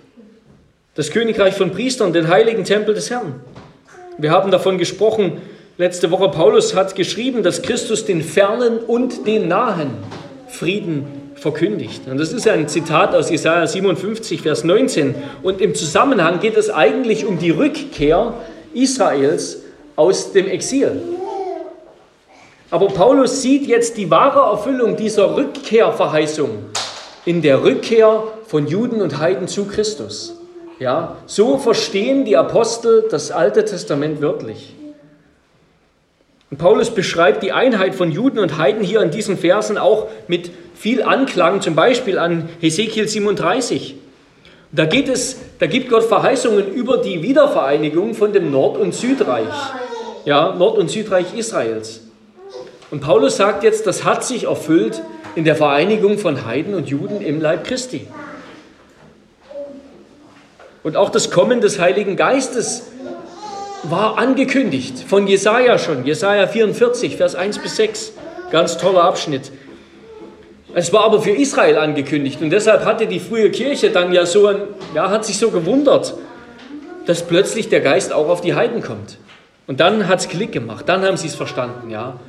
Das 0.94 1.10
Königreich 1.10 1.54
von 1.54 1.70
Priestern, 1.70 2.14
den 2.14 2.28
heiligen 2.28 2.64
Tempel 2.64 2.94
des 2.94 3.10
Herrn. 3.10 3.40
Wir 4.16 4.30
haben 4.30 4.50
davon 4.50 4.78
gesprochen, 4.78 5.42
letzte 5.76 6.10
Woche 6.10 6.30
Paulus 6.30 6.74
hat 6.74 6.94
geschrieben, 6.94 7.42
dass 7.42 7.60
Christus 7.60 8.06
den 8.06 8.22
Fernen 8.22 8.78
und 8.78 9.26
den 9.26 9.48
Nahen 9.48 9.90
Frieden 10.48 11.04
verkündigt. 11.34 12.08
Und 12.10 12.16
das 12.16 12.32
ist 12.32 12.48
ein 12.48 12.68
Zitat 12.68 13.14
aus 13.14 13.28
Jesaja 13.28 13.66
57, 13.66 14.40
Vers 14.40 14.64
19. 14.64 15.14
Und 15.42 15.60
im 15.60 15.74
Zusammenhang 15.74 16.40
geht 16.40 16.56
es 16.56 16.70
eigentlich 16.70 17.26
um 17.26 17.38
die 17.38 17.50
Rückkehr 17.50 18.32
Israels 18.72 19.58
aus 19.94 20.32
dem 20.32 20.48
Exil. 20.48 21.02
Aber 22.70 22.88
Paulus 22.88 23.42
sieht 23.42 23.66
jetzt 23.66 23.96
die 23.96 24.10
wahre 24.10 24.50
Erfüllung 24.50 24.96
dieser 24.96 25.36
Rückkehrverheißung 25.36 26.50
in 27.24 27.42
der 27.42 27.62
Rückkehr 27.62 28.24
von 28.46 28.66
Juden 28.66 29.00
und 29.02 29.18
Heiden 29.18 29.46
zu 29.46 29.66
Christus. 29.66 30.34
Ja, 30.78 31.16
so 31.26 31.58
verstehen 31.58 32.24
die 32.24 32.36
Apostel 32.36 33.06
das 33.10 33.30
Alte 33.30 33.64
Testament 33.64 34.20
wörtlich. 34.20 34.74
Und 36.50 36.58
Paulus 36.58 36.90
beschreibt 36.90 37.42
die 37.42 37.52
Einheit 37.52 37.94
von 37.94 38.10
Juden 38.10 38.38
und 38.38 38.58
Heiden 38.58 38.84
hier 38.84 39.00
in 39.00 39.10
diesen 39.10 39.38
Versen 39.38 39.78
auch 39.78 40.08
mit 40.28 40.50
viel 40.74 41.02
Anklang, 41.02 41.60
zum 41.60 41.74
Beispiel 41.74 42.18
an 42.18 42.48
Hesekiel 42.60 43.08
37. 43.08 43.96
Da, 44.72 44.84
geht 44.84 45.08
es, 45.08 45.38
da 45.58 45.66
gibt 45.66 45.88
Gott 45.88 46.04
Verheißungen 46.04 46.72
über 46.72 46.98
die 46.98 47.22
Wiedervereinigung 47.22 48.14
von 48.14 48.32
dem 48.32 48.50
Nord- 48.50 48.76
und 48.76 48.94
Südreich, 48.94 49.54
ja, 50.24 50.54
Nord- 50.54 50.78
und 50.78 50.90
Südreich 50.90 51.36
Israels. 51.36 52.05
Und 52.90 53.00
Paulus 53.00 53.36
sagt 53.36 53.64
jetzt, 53.64 53.86
das 53.86 54.04
hat 54.04 54.24
sich 54.24 54.44
erfüllt 54.44 55.02
in 55.34 55.44
der 55.44 55.56
Vereinigung 55.56 56.18
von 56.18 56.46
Heiden 56.46 56.74
und 56.74 56.88
Juden 56.88 57.20
im 57.20 57.40
Leib 57.40 57.64
Christi. 57.64 58.06
Und 60.82 60.96
auch 60.96 61.10
das 61.10 61.30
Kommen 61.30 61.60
des 61.60 61.80
Heiligen 61.80 62.16
Geistes 62.16 62.84
war 63.82 64.18
angekündigt 64.18 65.04
von 65.06 65.26
Jesaja 65.26 65.78
schon, 65.78 66.04
Jesaja 66.04 66.46
44, 66.46 67.16
Vers 67.16 67.34
1 67.34 67.58
bis 67.58 67.76
6. 67.76 68.12
Ganz 68.52 68.78
toller 68.78 69.02
Abschnitt. 69.02 69.50
Es 70.74 70.92
war 70.92 71.04
aber 71.04 71.20
für 71.20 71.30
Israel 71.30 71.78
angekündigt 71.78 72.40
und 72.40 72.50
deshalb 72.50 72.84
hatte 72.84 73.06
die 73.06 73.18
frühe 73.18 73.50
Kirche 73.50 73.90
dann 73.90 74.12
ja 74.12 74.26
so 74.26 74.46
ein, 74.46 74.62
ja, 74.94 75.10
hat 75.10 75.24
sich 75.24 75.38
so 75.38 75.50
gewundert, 75.50 76.14
dass 77.06 77.22
plötzlich 77.22 77.68
der 77.68 77.80
Geist 77.80 78.12
auch 78.12 78.28
auf 78.28 78.40
die 78.40 78.54
Heiden 78.54 78.82
kommt. 78.82 79.18
Und 79.66 79.80
dann 79.80 80.06
hat 80.06 80.20
es 80.20 80.28
Klick 80.28 80.52
gemacht, 80.52 80.88
dann 80.88 81.02
haben 81.04 81.16
sie 81.16 81.26
es 81.28 81.34
verstanden, 81.34 81.90
ja. 81.90 82.20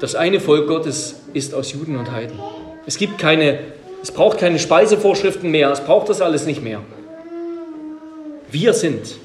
Das 0.00 0.14
eine 0.14 0.40
Volk 0.40 0.68
Gottes 0.68 1.16
ist 1.32 1.54
aus 1.54 1.72
Juden 1.72 1.96
und 1.96 2.12
Heiden. 2.12 2.38
Es 2.86 2.98
gibt 2.98 3.18
keine, 3.18 3.60
es 4.02 4.10
braucht 4.10 4.38
keine 4.38 4.58
Speisevorschriften 4.58 5.50
mehr, 5.50 5.70
es 5.70 5.80
braucht 5.80 6.08
das 6.10 6.20
alles 6.20 6.44
nicht 6.44 6.62
mehr. 6.62 6.82
Wir 8.50 8.74
sind 8.74 9.16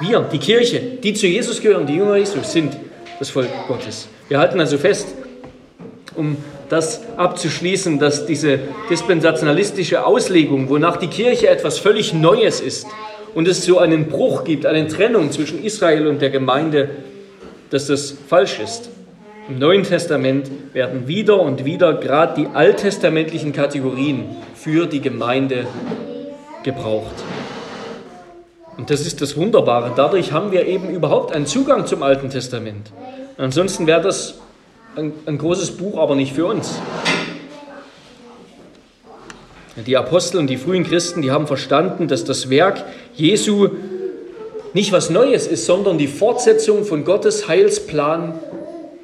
wir, 0.00 0.20
die 0.20 0.38
Kirche, 0.38 0.80
die 0.80 1.14
zu 1.14 1.26
Jesus 1.26 1.60
gehören, 1.60 1.86
die 1.86 1.96
Jünger 1.96 2.16
Jesus, 2.16 2.52
sind 2.52 2.76
das 3.18 3.28
Volk 3.28 3.48
Gottes. 3.68 4.08
Wir 4.28 4.38
halten 4.38 4.58
also 4.58 4.78
fest, 4.78 5.08
um 6.14 6.36
das 6.68 7.02
abzuschließen, 7.16 7.98
dass 7.98 8.24
diese 8.24 8.60
dispensationalistische 8.88 10.06
Auslegung, 10.06 10.68
wonach 10.68 10.96
die 10.96 11.08
Kirche 11.08 11.48
etwas 11.48 11.78
völlig 11.78 12.14
Neues 12.14 12.60
ist 12.60 12.86
und 13.34 13.46
es 13.46 13.64
so 13.64 13.78
einen 13.78 14.06
Bruch 14.06 14.44
gibt, 14.44 14.64
eine 14.64 14.86
Trennung 14.86 15.32
zwischen 15.32 15.62
Israel 15.62 16.06
und 16.06 16.22
der 16.22 16.30
Gemeinde, 16.30 16.90
dass 17.70 17.88
das 17.88 18.14
falsch 18.28 18.58
ist. 18.60 18.88
Im 19.50 19.58
Neuen 19.58 19.82
Testament 19.82 20.48
werden 20.74 21.08
wieder 21.08 21.40
und 21.40 21.64
wieder 21.64 21.94
gerade 21.94 22.40
die 22.40 22.46
alttestamentlichen 22.54 23.52
Kategorien 23.52 24.26
für 24.54 24.86
die 24.86 25.00
Gemeinde 25.00 25.66
gebraucht. 26.62 27.16
Und 28.76 28.90
das 28.90 29.00
ist 29.00 29.20
das 29.20 29.36
Wunderbare. 29.36 29.90
Dadurch 29.96 30.30
haben 30.30 30.52
wir 30.52 30.66
eben 30.66 30.88
überhaupt 30.90 31.34
einen 31.34 31.46
Zugang 31.46 31.84
zum 31.86 32.04
Alten 32.04 32.30
Testament. 32.30 32.92
Ansonsten 33.38 33.88
wäre 33.88 34.00
das 34.00 34.38
ein, 34.94 35.14
ein 35.26 35.36
großes 35.36 35.72
Buch, 35.72 35.98
aber 35.98 36.14
nicht 36.14 36.32
für 36.32 36.46
uns. 36.46 36.80
Die 39.84 39.96
Apostel 39.96 40.38
und 40.38 40.46
die 40.46 40.58
frühen 40.58 40.84
Christen, 40.84 41.22
die 41.22 41.32
haben 41.32 41.48
verstanden, 41.48 42.06
dass 42.06 42.22
das 42.22 42.50
Werk 42.50 42.84
Jesu 43.16 43.70
nicht 44.74 44.92
was 44.92 45.10
Neues 45.10 45.48
ist, 45.48 45.66
sondern 45.66 45.98
die 45.98 46.06
Fortsetzung 46.06 46.84
von 46.84 47.04
Gottes 47.04 47.48
Heilsplan 47.48 48.38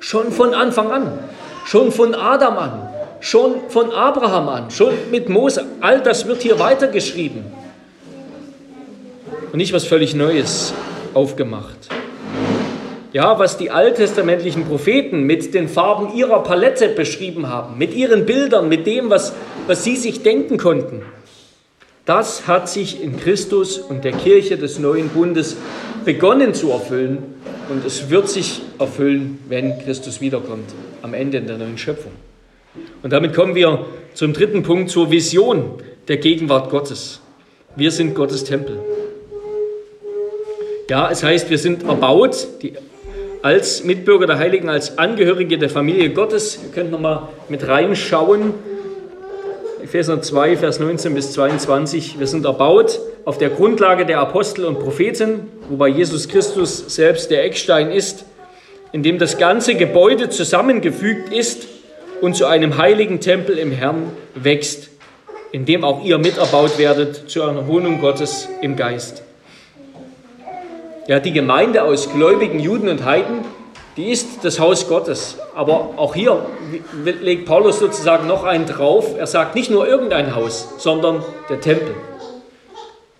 schon 0.00 0.32
von 0.32 0.54
Anfang 0.54 0.90
an, 0.90 1.18
schon 1.64 1.92
von 1.92 2.14
Adam 2.14 2.58
an, 2.58 2.88
schon 3.20 3.68
von 3.68 3.90
Abraham 3.90 4.48
an, 4.48 4.70
schon 4.70 4.94
mit 5.10 5.28
Mose. 5.28 5.64
All 5.80 6.00
das 6.00 6.26
wird 6.26 6.42
hier 6.42 6.58
weitergeschrieben 6.58 7.44
und 9.52 9.58
nicht 9.58 9.72
was 9.72 9.84
völlig 9.84 10.14
Neues 10.14 10.74
aufgemacht. 11.14 11.88
Ja, 13.12 13.38
was 13.38 13.56
die 13.56 13.70
alttestamentlichen 13.70 14.66
Propheten 14.66 15.22
mit 15.22 15.54
den 15.54 15.68
Farben 15.68 16.14
ihrer 16.14 16.42
Palette 16.42 16.88
beschrieben 16.90 17.48
haben, 17.48 17.78
mit 17.78 17.94
ihren 17.94 18.26
Bildern, 18.26 18.68
mit 18.68 18.86
dem, 18.86 19.08
was, 19.08 19.32
was 19.66 19.84
sie 19.84 19.96
sich 19.96 20.22
denken 20.22 20.58
konnten, 20.58 21.02
das 22.04 22.46
hat 22.46 22.68
sich 22.68 23.02
in 23.02 23.18
Christus 23.18 23.78
und 23.78 24.04
der 24.04 24.12
Kirche 24.12 24.58
des 24.58 24.78
neuen 24.78 25.08
Bundes 25.08 25.56
begonnen 26.04 26.54
zu 26.54 26.70
erfüllen 26.70 27.34
und 27.68 27.84
es 27.84 28.10
wird 28.10 28.28
sich 28.28 28.62
erfüllen, 28.78 29.38
wenn 29.48 29.78
Christus 29.80 30.20
wiederkommt, 30.20 30.70
am 31.02 31.14
Ende 31.14 31.38
in 31.38 31.46
der 31.46 31.58
neuen 31.58 31.78
Schöpfung. 31.78 32.12
Und 33.02 33.12
damit 33.12 33.34
kommen 33.34 33.54
wir 33.54 33.86
zum 34.14 34.32
dritten 34.32 34.62
Punkt, 34.62 34.90
zur 34.90 35.10
Vision 35.10 35.82
der 36.08 36.18
Gegenwart 36.18 36.70
Gottes. 36.70 37.20
Wir 37.74 37.90
sind 37.90 38.14
Gottes 38.14 38.44
Tempel. 38.44 38.78
Ja, 40.88 41.10
es 41.10 41.22
heißt, 41.22 41.50
wir 41.50 41.58
sind 41.58 41.82
erbaut 41.82 42.46
die, 42.62 42.74
als 43.42 43.84
Mitbürger 43.84 44.26
der 44.26 44.38
Heiligen, 44.38 44.68
als 44.68 44.98
Angehörige 44.98 45.58
der 45.58 45.70
Familie 45.70 46.10
Gottes. 46.10 46.58
Ihr 46.62 46.72
könnt 46.72 46.90
nochmal 46.90 47.28
mit 47.48 47.66
reinschauen. 47.66 48.54
Epheser 49.86 50.20
2, 50.20 50.56
Vers 50.56 50.80
19 50.80 51.14
bis 51.14 51.30
22. 51.30 52.18
Wir 52.18 52.26
sind 52.26 52.44
erbaut 52.44 52.98
auf 53.24 53.38
der 53.38 53.50
Grundlage 53.50 54.04
der 54.04 54.18
Apostel 54.18 54.64
und 54.64 54.80
Propheten, 54.80 55.46
wobei 55.68 55.86
Jesus 55.86 56.28
Christus 56.28 56.92
selbst 56.92 57.30
der 57.30 57.44
Eckstein 57.44 57.92
ist, 57.92 58.24
in 58.90 59.04
dem 59.04 59.20
das 59.20 59.38
ganze 59.38 59.76
Gebäude 59.76 60.28
zusammengefügt 60.28 61.32
ist 61.32 61.68
und 62.20 62.34
zu 62.34 62.46
einem 62.46 62.78
heiligen 62.78 63.20
Tempel 63.20 63.58
im 63.58 63.70
Herrn 63.70 64.10
wächst, 64.34 64.88
in 65.52 65.66
dem 65.66 65.84
auch 65.84 66.04
ihr 66.04 66.18
miterbaut 66.18 66.78
werdet 66.78 67.30
zu 67.30 67.44
einer 67.44 67.68
Wohnung 67.68 68.00
Gottes 68.00 68.48
im 68.62 68.74
Geist. 68.74 69.22
Ja, 71.06 71.20
die 71.20 71.32
Gemeinde 71.32 71.84
aus 71.84 72.12
gläubigen 72.12 72.58
Juden 72.58 72.88
und 72.88 73.04
Heiden 73.04 73.44
die 73.96 74.10
ist 74.10 74.44
das 74.44 74.60
Haus 74.60 74.88
Gottes. 74.88 75.38
Aber 75.54 75.94
auch 75.96 76.14
hier 76.14 76.44
legt 77.02 77.46
Paulus 77.46 77.78
sozusagen 77.78 78.26
noch 78.26 78.44
einen 78.44 78.66
drauf. 78.66 79.16
Er 79.16 79.26
sagt 79.26 79.54
nicht 79.54 79.70
nur 79.70 79.88
irgendein 79.88 80.34
Haus, 80.34 80.74
sondern 80.78 81.24
der 81.48 81.60
Tempel. 81.60 81.94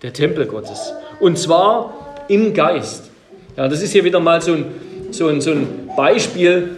Der 0.03 0.13
Tempel 0.13 0.45
Gottes. 0.45 0.93
Und 1.19 1.39
zwar 1.39 1.93
im 2.27 2.53
Geist. 2.53 3.09
Ja, 3.55 3.67
das 3.67 3.81
ist 3.81 3.91
hier 3.91 4.03
wieder 4.03 4.19
mal 4.19 4.39
so 4.41 4.53
ein, 4.53 4.65
so 5.09 5.27
ein, 5.27 5.41
so 5.41 5.51
ein 5.51 5.89
Beispiel. 5.97 6.77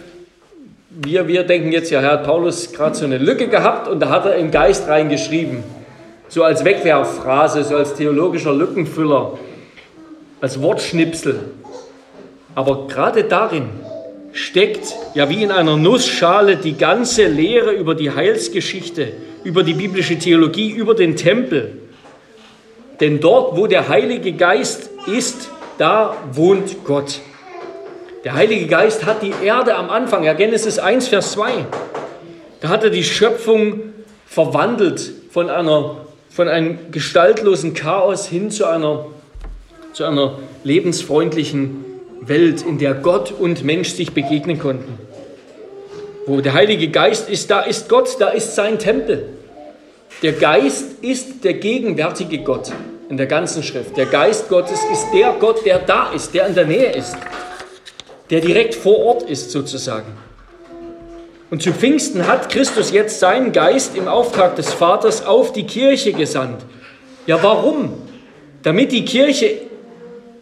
Wir, 0.88 1.28
wir 1.28 1.44
denken 1.44 1.70
jetzt, 1.70 1.90
ja, 1.90 2.00
Herr 2.00 2.18
Paulus 2.18 2.72
gerade 2.72 2.94
so 2.94 3.04
eine 3.04 3.18
Lücke 3.18 3.48
gehabt 3.48 3.86
und 3.86 4.00
da 4.00 4.08
hat 4.08 4.24
er 4.24 4.36
im 4.36 4.50
Geist 4.50 4.88
reingeschrieben. 4.88 5.62
So 6.28 6.42
als 6.42 6.64
Wegwerfphrase, 6.64 7.64
so 7.64 7.76
als 7.76 7.94
theologischer 7.94 8.54
Lückenfüller, 8.54 9.38
als 10.40 10.62
Wortschnipsel. 10.62 11.40
Aber 12.54 12.86
gerade 12.86 13.24
darin 13.24 13.68
steckt 14.32 14.94
ja 15.14 15.28
wie 15.28 15.42
in 15.42 15.50
einer 15.50 15.76
Nussschale 15.76 16.56
die 16.56 16.76
ganze 16.76 17.26
Lehre 17.26 17.72
über 17.72 17.94
die 17.94 18.10
Heilsgeschichte, 18.10 19.12
über 19.44 19.62
die 19.62 19.74
biblische 19.74 20.18
Theologie, 20.18 20.70
über 20.70 20.94
den 20.94 21.16
Tempel. 21.16 21.78
Denn 23.00 23.20
dort, 23.20 23.56
wo 23.56 23.66
der 23.66 23.88
Heilige 23.88 24.32
Geist 24.32 24.90
ist, 25.06 25.48
da 25.78 26.16
wohnt 26.32 26.84
Gott. 26.84 27.20
Der 28.24 28.34
Heilige 28.34 28.66
Geist 28.66 29.06
hat 29.06 29.22
die 29.22 29.32
Erde 29.42 29.74
am 29.74 29.88
Anfang, 29.88 30.24
ja 30.24 30.34
Genesis 30.34 30.78
1, 30.78 31.08
Vers 31.08 31.32
2, 31.32 31.64
da 32.60 32.68
hat 32.68 32.84
er 32.84 32.90
die 32.90 33.04
Schöpfung 33.04 33.80
verwandelt 34.26 35.10
von, 35.30 35.48
einer, 35.48 35.96
von 36.28 36.46
einem 36.46 36.78
gestaltlosen 36.90 37.72
Chaos 37.72 38.26
hin 38.26 38.50
zu 38.50 38.66
einer, 38.66 39.06
zu 39.94 40.04
einer 40.04 40.38
lebensfreundlichen 40.62 41.89
Welt, 42.20 42.62
in 42.62 42.78
der 42.78 42.94
Gott 42.94 43.32
und 43.32 43.64
Mensch 43.64 43.90
sich 43.90 44.12
begegnen 44.12 44.58
konnten. 44.58 44.98
Wo 46.26 46.40
der 46.40 46.52
Heilige 46.52 46.88
Geist 46.88 47.28
ist, 47.28 47.50
da 47.50 47.60
ist 47.60 47.88
Gott, 47.88 48.16
da 48.18 48.28
ist 48.28 48.54
sein 48.54 48.78
Tempel. 48.78 49.28
Der 50.22 50.32
Geist 50.32 51.02
ist 51.02 51.44
der 51.44 51.54
gegenwärtige 51.54 52.38
Gott 52.38 52.72
in 53.08 53.16
der 53.16 53.26
ganzen 53.26 53.62
Schrift. 53.62 53.96
Der 53.96 54.06
Geist 54.06 54.48
Gottes 54.48 54.80
ist 54.92 55.06
der 55.14 55.34
Gott, 55.40 55.64
der 55.64 55.78
da 55.78 56.12
ist, 56.12 56.34
der 56.34 56.46
in 56.46 56.54
der 56.54 56.66
Nähe 56.66 56.92
ist, 56.92 57.16
der 58.28 58.40
direkt 58.40 58.74
vor 58.74 58.98
Ort 58.98 59.22
ist 59.22 59.50
sozusagen. 59.50 60.12
Und 61.50 61.62
zu 61.62 61.72
Pfingsten 61.72 62.28
hat 62.28 62.50
Christus 62.50 62.92
jetzt 62.92 63.18
seinen 63.18 63.50
Geist 63.50 63.96
im 63.96 64.06
Auftrag 64.06 64.54
des 64.56 64.72
Vaters 64.72 65.24
auf 65.24 65.52
die 65.52 65.66
Kirche 65.66 66.12
gesandt. 66.12 66.62
Ja, 67.26 67.42
warum? 67.42 67.94
Damit 68.62 68.92
die 68.92 69.04
Kirche 69.04 69.69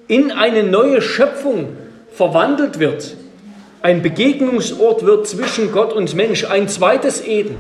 in 0.09 0.33
eine 0.33 0.63
neue 0.63 1.01
Schöpfung 1.03 1.77
verwandelt 2.13 2.79
wird, 2.79 3.15
ein 3.81 4.03
Begegnungsort 4.03 5.05
wird 5.05 5.29
zwischen 5.29 5.71
Gott 5.71 5.93
und 5.93 6.15
Mensch, 6.15 6.45
ein 6.45 6.69
zweites 6.69 7.25
Eden, 7.25 7.57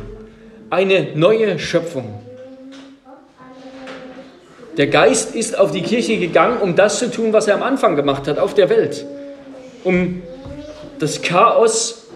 eine 0.70 1.08
neue 1.14 1.58
Schöpfung. 1.58 2.20
Der 4.76 4.88
Geist 4.88 5.34
ist 5.34 5.58
auf 5.58 5.72
die 5.72 5.82
Kirche 5.82 6.18
gegangen, 6.18 6.58
um 6.60 6.74
das 6.74 6.98
zu 6.98 7.10
tun, 7.10 7.32
was 7.32 7.46
er 7.46 7.54
am 7.54 7.62
Anfang 7.62 7.96
gemacht 7.96 8.26
hat 8.26 8.38
auf 8.38 8.54
der 8.54 8.68
Welt, 8.68 9.04
um 9.84 10.22
das 10.98 11.22
Chaos 11.22 12.06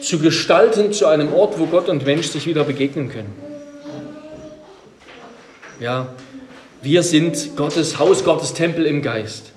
zu 0.00 0.18
gestalten 0.18 0.92
zu 0.92 1.06
einem 1.06 1.32
Ort, 1.32 1.58
wo 1.58 1.66
Gott 1.66 1.88
und 1.88 2.04
Mensch 2.04 2.28
sich 2.28 2.46
wieder 2.46 2.64
begegnen 2.64 3.08
können. 3.08 3.34
Ja, 5.78 6.08
wir 6.82 7.04
sind 7.04 7.56
Gottes 7.56 7.98
Haus, 8.00 8.24
Gottes 8.24 8.54
Tempel 8.54 8.86
im 8.86 9.02
Geist. 9.02 9.52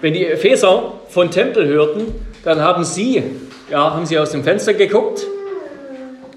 Wenn 0.00 0.14
die 0.14 0.24
Epheser 0.24 0.94
von 1.10 1.30
Tempel 1.30 1.66
hörten, 1.66 2.14
dann 2.44 2.60
haben 2.60 2.82
sie, 2.82 3.22
ja, 3.70 3.92
haben 3.94 4.06
sie 4.06 4.18
aus 4.18 4.30
dem 4.30 4.42
Fenster 4.42 4.72
geguckt 4.72 5.26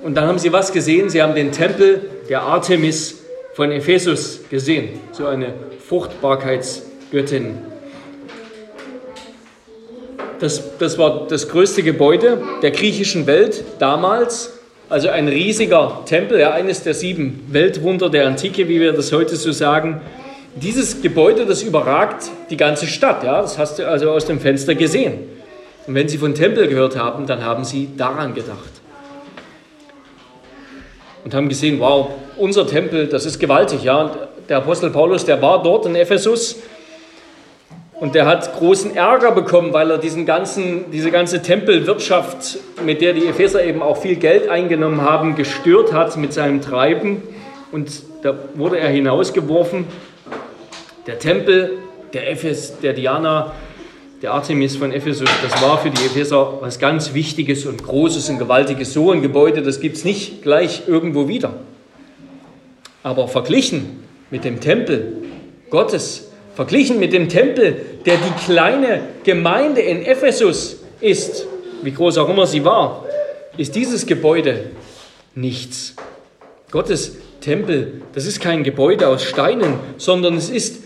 und 0.04 0.16
dann 0.16 0.28
haben 0.28 0.40
sie 0.40 0.52
was 0.52 0.74
gesehen? 0.74 1.10
Sie 1.10 1.22
haben 1.22 1.36
den 1.36 1.52
Tempel 1.52 2.02
der 2.28 2.42
Artemis 2.42 3.22
von 3.54 3.72
Ephesus 3.72 4.42
gesehen, 4.50 5.00
so 5.14 5.26
eine 5.26 5.54
Fruchtbarkeitsgöttin. 5.88 7.58
Das, 10.40 10.78
das 10.78 10.98
war 10.98 11.28
das 11.28 11.50
größte 11.50 11.84
Gebäude 11.84 12.42
der 12.62 12.72
griechischen 12.72 13.26
Welt 13.26 13.64
damals, 13.80 14.59
also 14.90 15.10
ein 15.10 15.28
riesiger 15.28 16.02
Tempel, 16.06 16.40
ja, 16.40 16.52
eines 16.52 16.84
der 16.84 16.96
sieben 16.96 17.46
Weltwunder 17.50 18.10
der 18.10 18.28
Antike, 18.28 18.68
wie 18.68 18.80
wir 18.80 18.92
das 18.92 19.12
heute 19.12 19.36
so 19.36 19.52
sagen. 19.52 20.02
Dieses 20.56 21.02
Gebäude, 21.02 21.46
das 21.46 21.62
überragt 21.62 22.26
die 22.50 22.58
ganze 22.58 22.88
Stadt, 22.88 23.24
ja, 23.24 23.42
das 23.42 23.58
hast 23.60 23.78
du 23.78 23.88
also 23.88 24.10
aus 24.10 24.26
dem 24.26 24.40
Fenster 24.40 24.74
gesehen. 24.74 25.20
Und 25.86 25.94
wenn 25.94 26.08
Sie 26.08 26.18
von 26.18 26.34
Tempel 26.34 26.68
gehört 26.68 26.98
haben, 26.98 27.28
dann 27.28 27.46
haben 27.46 27.64
Sie 27.64 27.90
daran 27.96 28.34
gedacht. 28.34 28.70
Und 31.24 31.34
haben 31.36 31.50
gesehen, 31.50 31.80
wow, 31.80 32.10
unser 32.38 32.66
Tempel, 32.66 33.08
das 33.08 33.26
ist 33.26 33.40
gewaltig, 33.40 33.84
ja. 33.84 34.02
Und 34.02 34.12
der 34.48 34.58
Apostel 34.58 34.90
Paulus, 34.90 35.24
der 35.24 35.40
war 35.42 35.62
dort 35.62 35.86
in 35.86 35.96
Ephesus 35.96 36.58
und 38.00 38.16
der 38.16 38.26
hat 38.26 38.54
großen 38.54 38.96
Ärger 38.96 39.32
bekommen, 39.32 39.74
weil 39.74 39.92
er 39.92 39.98
diesen 39.98 40.26
ganzen, 40.26 40.90
diese 40.92 41.12
ganze 41.12 41.42
Tempelwirtschaft, 41.42 42.60
mit 42.86 43.02
der 43.02 43.14
die 43.14 43.26
Epheser 43.28 43.64
eben 43.64 43.82
auch 43.82 43.98
viel 43.98 44.16
Geld 44.16 44.50
eingenommen 44.50 45.02
haben, 45.02 45.36
gestört 45.36 45.92
hat 45.92 46.16
mit 46.16 46.32
seinem 46.32 46.62
Treiben. 46.62 47.22
Und 47.72 48.04
da 48.24 48.36
wurde 48.56 48.80
er 48.80 48.90
hinausgeworfen. 48.90 49.86
Der 51.08 51.20
Tempel 51.20 51.80
der 52.14 52.32
Ephes, 52.32 52.80
der 52.82 52.94
Diana, 52.94 53.54
der 54.22 54.34
Artemis 54.34 54.76
von 54.76 54.92
Ephesus, 54.92 55.30
das 55.44 55.62
war 55.62 55.78
für 55.78 55.90
die 55.90 56.06
Epheser 56.06 56.58
was 56.62 56.80
ganz 56.80 57.14
Wichtiges 57.14 57.66
und 57.66 57.84
Großes 57.84 58.30
und 58.30 58.40
Gewaltiges. 58.40 58.94
So 58.94 59.12
ein 59.12 59.22
Gebäude, 59.22 59.62
das 59.62 59.80
gibt 59.80 59.98
es 59.98 60.06
nicht 60.06 60.42
gleich 60.42 60.84
irgendwo 60.88 61.28
wieder. 61.28 61.54
Aber 63.04 63.28
verglichen 63.28 64.04
mit 64.30 64.44
dem 64.44 64.60
Tempel 64.60 65.18
Gottes, 65.70 66.29
Verglichen 66.60 67.00
mit 67.00 67.14
dem 67.14 67.30
Tempel, 67.30 67.86
der 68.06 68.18
die 68.18 68.44
kleine 68.44 69.00
Gemeinde 69.24 69.80
in 69.80 70.06
Ephesus 70.06 70.76
ist, 71.00 71.48
wie 71.84 71.92
groß 71.94 72.18
auch 72.18 72.28
immer 72.28 72.46
sie 72.46 72.66
war, 72.66 73.06
ist 73.56 73.76
dieses 73.76 74.06
Gebäude 74.06 74.66
nichts. 75.36 75.96
Gottes 76.70 77.16
Tempel, 77.40 78.02
das 78.14 78.26
ist 78.26 78.42
kein 78.42 78.66
Gebäude 78.66 79.08
aus 79.08 79.24
Steinen, 79.24 79.76
sondern 79.96 80.36
es 80.36 80.50
ist 80.50 80.84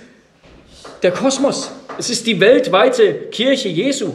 der 1.02 1.10
Kosmos. 1.10 1.72
Es 1.98 2.12
ist 2.12 2.28
die 2.28 2.40
weltweite 2.40 3.12
Kirche 3.32 3.70
Jesu. 3.70 4.12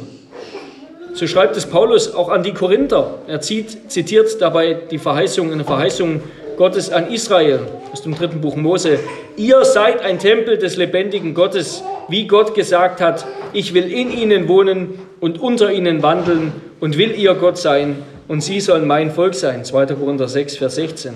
So 1.13 1.27
schreibt 1.27 1.57
es 1.57 1.67
Paulus 1.67 2.15
auch 2.15 2.29
an 2.29 2.45
die 2.45 2.55
Korinther. 2.55 3.19
Er 3.27 3.41
zitiert 3.41 4.41
dabei 4.41 4.75
die 4.75 4.99
Verheißung, 4.99 5.53
eine 5.53 5.65
Verheißung 5.65 6.21
Gottes 6.59 6.91
an 6.91 7.11
Israel 7.13 7.61
aus 7.93 8.03
dem 8.03 8.17
dritten 8.17 8.41
Buch 8.41 8.57
Mose. 8.57 8.99
Ihr 9.37 9.65
seid 9.65 10.03
ein 10.03 10.19
Tempel 10.19 10.59
des 10.59 10.77
lebendigen 10.77 11.33
Gottes, 11.33 11.85
wie 12.09 12.27
Gott 12.27 12.55
gesagt 12.55 13.01
hat, 13.01 13.25
ich 13.53 13.75
will 13.75 13.91
in 13.91 14.11
ihnen 14.11 14.49
wohnen 14.49 14.99
und 15.21 15.41
unter 15.41 15.73
ihnen 15.73 16.03
wandeln 16.03 16.53
und 16.81 16.99
will 16.99 17.13
ihr 17.13 17.35
Gott 17.35 17.59
sein 17.59 18.03
und 18.27 18.43
sie 18.43 18.61
sollen 18.61 18.89
mein 18.89 19.13
Volk 19.13 19.35
sein. 19.37 19.65
2. 19.65 19.87
Korinther 19.87 20.27
6, 20.27 20.57
Vers 20.57 20.75
16. 20.75 21.15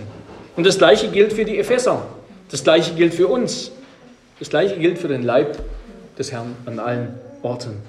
Und 0.57 0.65
das 0.65 0.79
gleiche 0.79 1.09
gilt 1.09 1.33
für 1.33 1.45
die 1.45 1.59
Epheser. 1.59 2.07
Das 2.49 2.63
gleiche 2.63 2.95
gilt 2.95 3.13
für 3.13 3.27
uns. 3.27 3.73
Das 4.39 4.49
gleiche 4.49 4.77
gilt 4.77 4.99
für 4.99 5.09
den 5.09 5.25
Leib 5.25 5.59
des 6.17 6.31
Herrn 6.31 6.55
an 6.67 6.79
allen 6.79 7.19
Orten. 7.43 7.83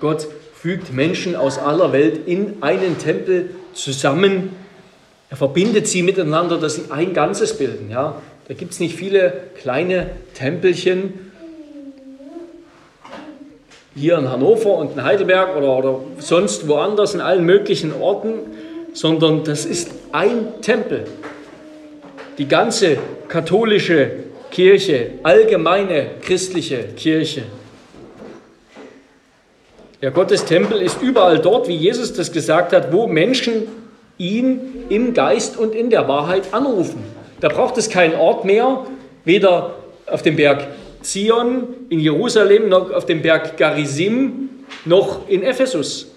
Gott 0.00 0.26
fügt 0.52 0.92
Menschen 0.92 1.36
aus 1.36 1.58
aller 1.58 1.92
Welt 1.92 2.26
in 2.26 2.56
einen 2.60 2.98
Tempel 2.98 3.50
zusammen, 3.72 4.50
er 5.32 5.36
verbindet 5.36 5.88
sie 5.88 6.02
miteinander, 6.02 6.58
dass 6.58 6.74
sie 6.74 6.90
ein 6.90 7.14
Ganzes 7.14 7.56
bilden. 7.56 7.88
Ja? 7.90 8.20
Da 8.48 8.52
gibt 8.52 8.72
es 8.72 8.80
nicht 8.80 8.96
viele 8.96 9.32
kleine 9.62 10.10
Tempelchen 10.34 11.32
hier 13.94 14.18
in 14.18 14.30
Hannover 14.30 14.76
und 14.76 14.92
in 14.92 15.02
Heidelberg 15.02 15.56
oder, 15.56 15.78
oder 15.78 16.00
sonst 16.18 16.68
woanders, 16.68 17.14
in 17.14 17.22
allen 17.22 17.46
möglichen 17.46 17.94
Orten, 17.98 18.40
sondern 18.92 19.42
das 19.42 19.64
ist 19.64 19.92
ein 20.12 20.60
Tempel. 20.60 21.04
Die 22.36 22.46
ganze 22.46 22.98
katholische 23.28 24.10
Kirche, 24.50 25.12
allgemeine 25.22 26.08
christliche 26.20 26.88
Kirche 26.94 27.44
Ja, 30.02 30.10
Gottes 30.10 30.44
Tempel 30.44 30.82
ist 30.82 31.00
überall 31.00 31.38
dort, 31.38 31.68
wie 31.68 31.76
Jesus 31.76 32.12
das 32.12 32.32
gesagt 32.32 32.74
hat, 32.74 32.92
wo 32.92 33.06
Menschen 33.06 33.81
ihn 34.22 34.84
im 34.88 35.14
Geist 35.14 35.56
und 35.58 35.74
in 35.74 35.90
der 35.90 36.08
Wahrheit 36.08 36.54
anrufen. 36.54 37.02
Da 37.40 37.48
braucht 37.48 37.76
es 37.76 37.90
keinen 37.90 38.14
Ort 38.14 38.44
mehr, 38.44 38.86
weder 39.24 39.74
auf 40.06 40.22
dem 40.22 40.36
Berg 40.36 40.68
Zion 41.02 41.64
in 41.88 41.98
Jerusalem 41.98 42.68
noch 42.68 42.92
auf 42.92 43.04
dem 43.04 43.22
Berg 43.22 43.56
Garizim 43.56 44.50
noch 44.84 45.28
in 45.28 45.42
Ephesus. 45.42 46.12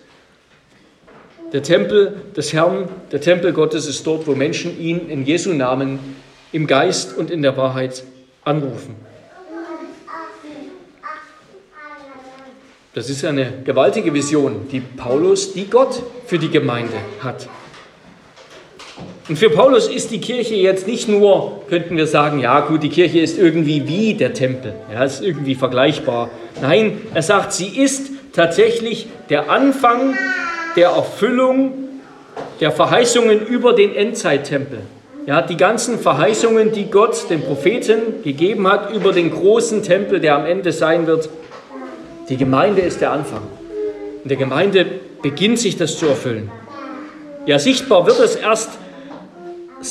Der 1.51 1.63
Tempel 1.63 2.15
des 2.35 2.53
Herrn, 2.53 2.89
der 3.11 3.21
Tempel 3.21 3.53
Gottes 3.53 3.87
ist 3.87 4.05
dort, 4.05 4.27
wo 4.27 4.35
Menschen 4.35 4.79
ihn 4.79 5.09
in 5.09 5.25
Jesu 5.25 5.53
Namen 5.53 5.99
im 6.51 6.67
Geist 6.67 7.17
und 7.17 7.31
in 7.31 7.41
der 7.41 7.57
Wahrheit 7.57 8.03
anrufen. 8.43 8.95
Das 12.93 13.09
ist 13.09 13.25
eine 13.25 13.51
gewaltige 13.63 14.13
Vision, 14.13 14.67
die 14.71 14.79
Paulus, 14.79 15.53
die 15.53 15.65
Gott 15.65 16.01
für 16.27 16.39
die 16.39 16.49
Gemeinde 16.49 16.93
hat. 17.19 17.49
Und 19.27 19.37
für 19.37 19.49
Paulus 19.49 19.87
ist 19.87 20.11
die 20.11 20.21
Kirche 20.21 20.53
jetzt 20.53 20.85
nicht 20.85 21.07
nur, 21.07 21.61
könnten 21.67 21.97
wir 21.97 22.05
sagen, 22.05 22.39
ja 22.39 22.59
gut, 22.59 22.83
die 22.83 22.89
Kirche 22.89 23.19
ist 23.19 23.39
irgendwie 23.39 23.87
wie 23.87 24.13
der 24.13 24.33
Tempel, 24.33 24.73
ja, 24.93 25.03
ist 25.03 25.23
irgendwie 25.23 25.55
vergleichbar. 25.55 26.29
Nein, 26.61 27.01
er 27.13 27.23
sagt, 27.23 27.51
sie 27.51 27.67
ist 27.67 28.11
tatsächlich 28.33 29.07
der 29.29 29.49
Anfang 29.49 30.13
der 30.75 30.89
Erfüllung 30.89 31.73
der 32.59 32.71
Verheißungen 32.71 33.47
über 33.47 33.73
den 33.73 33.95
Endzeittempel. 33.95 34.79
Ja, 35.25 35.41
die 35.41 35.57
ganzen 35.57 35.97
Verheißungen, 35.97 36.71
die 36.71 36.91
Gott 36.91 37.29
den 37.31 37.41
Propheten 37.41 38.21
gegeben 38.23 38.67
hat 38.67 38.93
über 38.93 39.11
den 39.11 39.31
großen 39.31 39.81
Tempel, 39.81 40.19
der 40.19 40.35
am 40.35 40.45
Ende 40.45 40.71
sein 40.71 41.07
wird, 41.07 41.29
die 42.29 42.37
Gemeinde 42.37 42.81
ist 42.81 43.01
der 43.01 43.11
Anfang. 43.11 43.41
In 44.23 44.29
der 44.29 44.37
Gemeinde 44.37 44.85
beginnt 45.23 45.57
sich 45.57 45.77
das 45.77 45.97
zu 45.97 46.05
erfüllen. 46.05 46.51
Ja, 47.47 47.57
sichtbar 47.57 48.05
wird 48.05 48.19
es 48.19 48.35
erst 48.35 48.69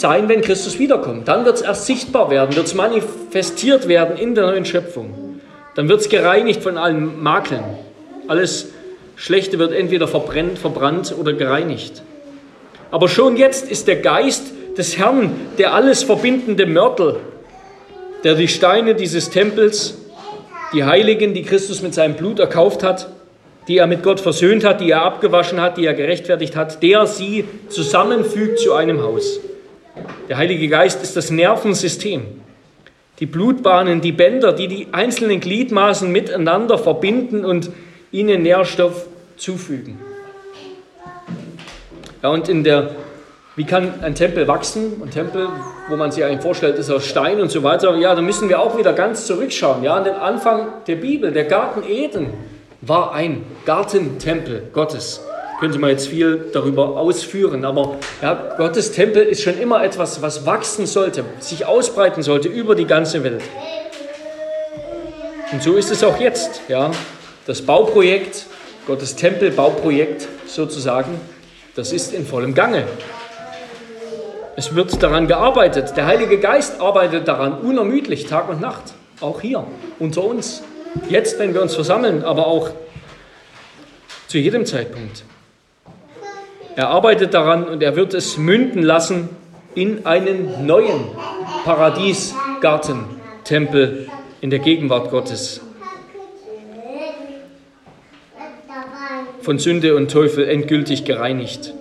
sein, 0.00 0.28
wenn 0.28 0.40
Christus 0.40 0.78
wiederkommt. 0.78 1.28
Dann 1.28 1.44
wird 1.44 1.56
es 1.56 1.62
erst 1.62 1.86
sichtbar 1.86 2.30
werden, 2.30 2.54
wird 2.54 2.66
es 2.66 2.74
manifestiert 2.74 3.88
werden 3.88 4.16
in 4.16 4.34
der 4.34 4.46
neuen 4.46 4.64
Schöpfung. 4.64 5.40
Dann 5.74 5.88
wird 5.88 6.00
es 6.00 6.08
gereinigt 6.08 6.62
von 6.62 6.78
allen 6.78 7.22
Makeln. 7.22 7.64
Alles 8.28 8.72
Schlechte 9.16 9.58
wird 9.58 9.72
entweder 9.72 10.08
verbrennt, 10.08 10.58
verbrannt 10.58 11.14
oder 11.18 11.32
gereinigt. 11.32 12.02
Aber 12.90 13.08
schon 13.08 13.36
jetzt 13.36 13.70
ist 13.70 13.88
der 13.88 13.96
Geist 13.96 14.52
des 14.76 14.98
Herrn 14.98 15.32
der 15.58 15.74
alles 15.74 16.02
verbindende 16.02 16.66
Mörtel, 16.66 17.16
der 18.24 18.34
die 18.34 18.48
Steine 18.48 18.94
dieses 18.94 19.30
Tempels 19.30 19.98
die 20.72 20.84
Heiligen, 20.84 21.34
die 21.34 21.42
Christus 21.42 21.82
mit 21.82 21.94
seinem 21.94 22.14
Blut 22.14 22.40
erkauft 22.40 22.82
hat, 22.82 23.08
die 23.68 23.78
er 23.78 23.86
mit 23.86 24.02
Gott 24.02 24.20
versöhnt 24.20 24.64
hat, 24.64 24.80
die 24.80 24.90
er 24.90 25.02
abgewaschen 25.02 25.60
hat, 25.60 25.76
die 25.76 25.86
er 25.86 25.94
gerechtfertigt 25.94 26.56
hat, 26.56 26.82
der 26.82 27.06
sie 27.06 27.44
zusammenfügt 27.68 28.58
zu 28.58 28.74
einem 28.74 29.02
Haus. 29.02 29.40
Der 30.28 30.36
Heilige 30.36 30.68
Geist 30.68 31.02
ist 31.02 31.16
das 31.16 31.30
Nervensystem, 31.30 32.22
die 33.20 33.26
Blutbahnen, 33.26 34.00
die 34.00 34.12
Bänder, 34.12 34.52
die 34.52 34.68
die 34.68 34.88
einzelnen 34.92 35.40
Gliedmaßen 35.40 36.10
miteinander 36.10 36.78
verbinden 36.78 37.44
und 37.44 37.70
ihnen 38.10 38.42
Nährstoff 38.42 39.06
zufügen. 39.36 39.98
Ja, 42.22 42.30
und 42.30 42.48
in 42.48 42.64
der 42.64 42.90
wie 43.56 43.64
kann 43.64 44.02
ein 44.02 44.16
Tempel 44.16 44.48
wachsen? 44.48 45.00
Ein 45.00 45.10
Tempel, 45.12 45.48
wo 45.88 45.94
man 45.94 46.10
sich 46.10 46.24
eigentlich 46.24 46.42
vorstellt, 46.42 46.76
ist 46.76 46.90
aus 46.90 47.06
Stein 47.06 47.40
und 47.40 47.52
so 47.52 47.62
weiter. 47.62 47.94
Ja, 47.96 48.16
da 48.16 48.20
müssen 48.20 48.48
wir 48.48 48.58
auch 48.58 48.76
wieder 48.76 48.92
ganz 48.92 49.26
zurückschauen. 49.26 49.84
Ja, 49.84 49.94
an 49.94 50.02
den 50.02 50.14
Anfang 50.14 50.66
der 50.88 50.96
Bibel, 50.96 51.30
der 51.30 51.44
Garten 51.44 51.84
Eden 51.88 52.32
war 52.80 53.14
ein 53.14 53.44
Gartentempel 53.64 54.70
Gottes. 54.72 55.24
Könnte 55.60 55.78
man 55.78 55.90
jetzt 55.90 56.08
viel 56.08 56.50
darüber 56.52 56.96
ausführen, 56.98 57.64
aber 57.64 57.96
ja, 58.20 58.54
Gottes 58.56 58.92
Tempel 58.92 59.22
ist 59.22 59.42
schon 59.42 59.58
immer 59.58 59.84
etwas, 59.84 60.20
was 60.20 60.46
wachsen 60.46 60.86
sollte, 60.86 61.24
sich 61.38 61.64
ausbreiten 61.66 62.22
sollte 62.22 62.48
über 62.48 62.74
die 62.74 62.86
ganze 62.86 63.22
Welt. 63.22 63.42
Und 65.52 65.62
so 65.62 65.74
ist 65.74 65.90
es 65.90 66.02
auch 66.02 66.18
jetzt. 66.18 66.62
Ja, 66.68 66.90
das 67.46 67.62
Bauprojekt, 67.62 68.46
Gottes 68.86 69.14
Tempelbauprojekt 69.14 70.26
sozusagen, 70.46 71.20
das 71.76 71.92
ist 71.92 72.12
in 72.12 72.26
vollem 72.26 72.54
Gange. 72.54 72.84
Es 74.56 74.74
wird 74.74 75.02
daran 75.02 75.26
gearbeitet. 75.26 75.96
Der 75.96 76.06
Heilige 76.06 76.38
Geist 76.38 76.80
arbeitet 76.80 77.26
daran 77.26 77.58
unermüdlich, 77.60 78.26
Tag 78.26 78.48
und 78.48 78.60
Nacht. 78.60 78.94
Auch 79.20 79.40
hier, 79.40 79.64
unter 79.98 80.24
uns. 80.24 80.62
Jetzt, 81.08 81.38
wenn 81.38 81.54
wir 81.54 81.62
uns 81.62 81.74
versammeln, 81.74 82.24
aber 82.24 82.46
auch 82.46 82.70
zu 84.28 84.38
jedem 84.38 84.64
Zeitpunkt. 84.64 85.24
Er 86.76 86.88
arbeitet 86.88 87.34
daran 87.34 87.64
und 87.64 87.82
er 87.82 87.94
wird 87.94 88.14
es 88.14 88.36
münden 88.36 88.82
lassen 88.82 89.28
in 89.74 90.06
einen 90.06 90.66
neuen 90.66 91.04
Paradiesgarten-Tempel 91.64 94.08
in 94.40 94.50
der 94.50 94.58
Gegenwart 94.58 95.10
Gottes. 95.10 95.60
Von 99.40 99.58
Sünde 99.58 99.94
und 99.94 100.10
Teufel 100.10 100.48
endgültig 100.48 101.04
gereinigt 101.04 101.74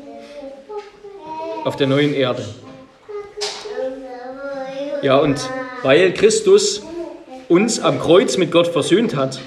auf 1.63 1.75
der 1.75 1.87
neuen 1.87 2.13
Erde. 2.13 2.45
Ja, 5.01 5.17
und 5.17 5.49
weil 5.81 6.13
Christus 6.13 6.83
uns 7.49 7.79
am 7.79 7.99
Kreuz 7.99 8.37
mit 8.37 8.51
Gott 8.51 8.67
versöhnt 8.67 9.15
hat, 9.15 9.39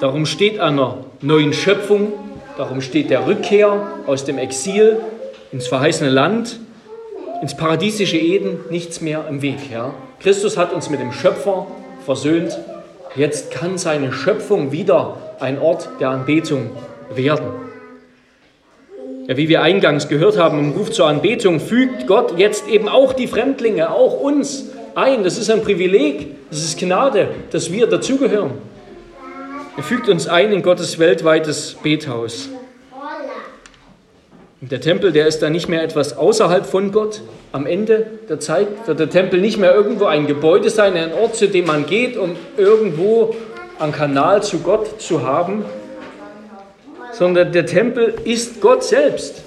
darum 0.00 0.24
steht 0.26 0.58
einer 0.58 1.04
neuen 1.20 1.52
Schöpfung, 1.52 2.12
darum 2.56 2.80
steht 2.80 3.10
der 3.10 3.26
Rückkehr 3.26 3.86
aus 4.06 4.24
dem 4.24 4.38
Exil 4.38 4.98
ins 5.52 5.66
verheißene 5.68 6.10
Land, 6.10 6.58
ins 7.42 7.56
paradiesische 7.56 8.16
Eden 8.16 8.60
nichts 8.70 9.00
mehr 9.00 9.26
im 9.28 9.42
Weg. 9.42 9.70
Ja? 9.70 9.92
Christus 10.20 10.56
hat 10.56 10.72
uns 10.72 10.90
mit 10.90 11.00
dem 11.00 11.12
Schöpfer 11.12 11.66
versöhnt. 12.04 12.58
Jetzt 13.14 13.50
kann 13.50 13.78
seine 13.78 14.12
Schöpfung 14.12 14.72
wieder 14.72 15.16
ein 15.40 15.60
Ort 15.60 15.88
der 16.00 16.10
Anbetung 16.10 16.70
werden. 17.14 17.46
Ja, 19.26 19.36
wie 19.36 19.48
wir 19.48 19.62
eingangs 19.62 20.08
gehört 20.08 20.38
haben 20.38 20.58
im 20.58 20.70
Ruf 20.72 20.92
zur 20.92 21.06
Anbetung, 21.08 21.58
fügt 21.58 22.06
Gott 22.06 22.38
jetzt 22.38 22.68
eben 22.68 22.88
auch 22.88 23.12
die 23.12 23.26
Fremdlinge, 23.26 23.90
auch 23.90 24.20
uns 24.20 24.66
ein. 24.94 25.24
Das 25.24 25.36
ist 25.36 25.50
ein 25.50 25.62
Privileg, 25.62 26.28
das 26.48 26.60
ist 26.60 26.78
Gnade, 26.78 27.28
dass 27.50 27.72
wir 27.72 27.88
dazugehören. 27.88 28.52
Er 29.76 29.82
fügt 29.82 30.08
uns 30.08 30.26
ein 30.26 30.52
in 30.52 30.62
Gottes 30.62 30.98
weltweites 30.98 31.74
Bethaus. 31.82 32.48
Der 34.62 34.80
Tempel, 34.80 35.12
der 35.12 35.26
ist 35.26 35.40
dann 35.40 35.52
nicht 35.52 35.68
mehr 35.68 35.82
etwas 35.82 36.16
außerhalb 36.16 36.64
von 36.64 36.92
Gott. 36.92 37.20
Am 37.52 37.66
Ende 37.66 38.06
der 38.26 38.40
Zeit 38.40 38.68
wird 38.86 38.98
der 38.98 39.10
Tempel 39.10 39.38
nicht 39.38 39.58
mehr 39.58 39.74
irgendwo 39.74 40.06
ein 40.06 40.26
Gebäude 40.26 40.70
sein, 40.70 40.96
ein 40.96 41.12
Ort, 41.12 41.36
zu 41.36 41.46
dem 41.46 41.66
man 41.66 41.84
geht, 41.84 42.16
um 42.16 42.36
irgendwo 42.56 43.36
einen 43.78 43.92
Kanal 43.92 44.42
zu 44.42 44.60
Gott 44.60 44.98
zu 45.00 45.26
haben, 45.26 45.66
sondern 47.12 47.52
der 47.52 47.66
Tempel 47.66 48.14
ist 48.24 48.62
Gott 48.62 48.82
selbst, 48.82 49.42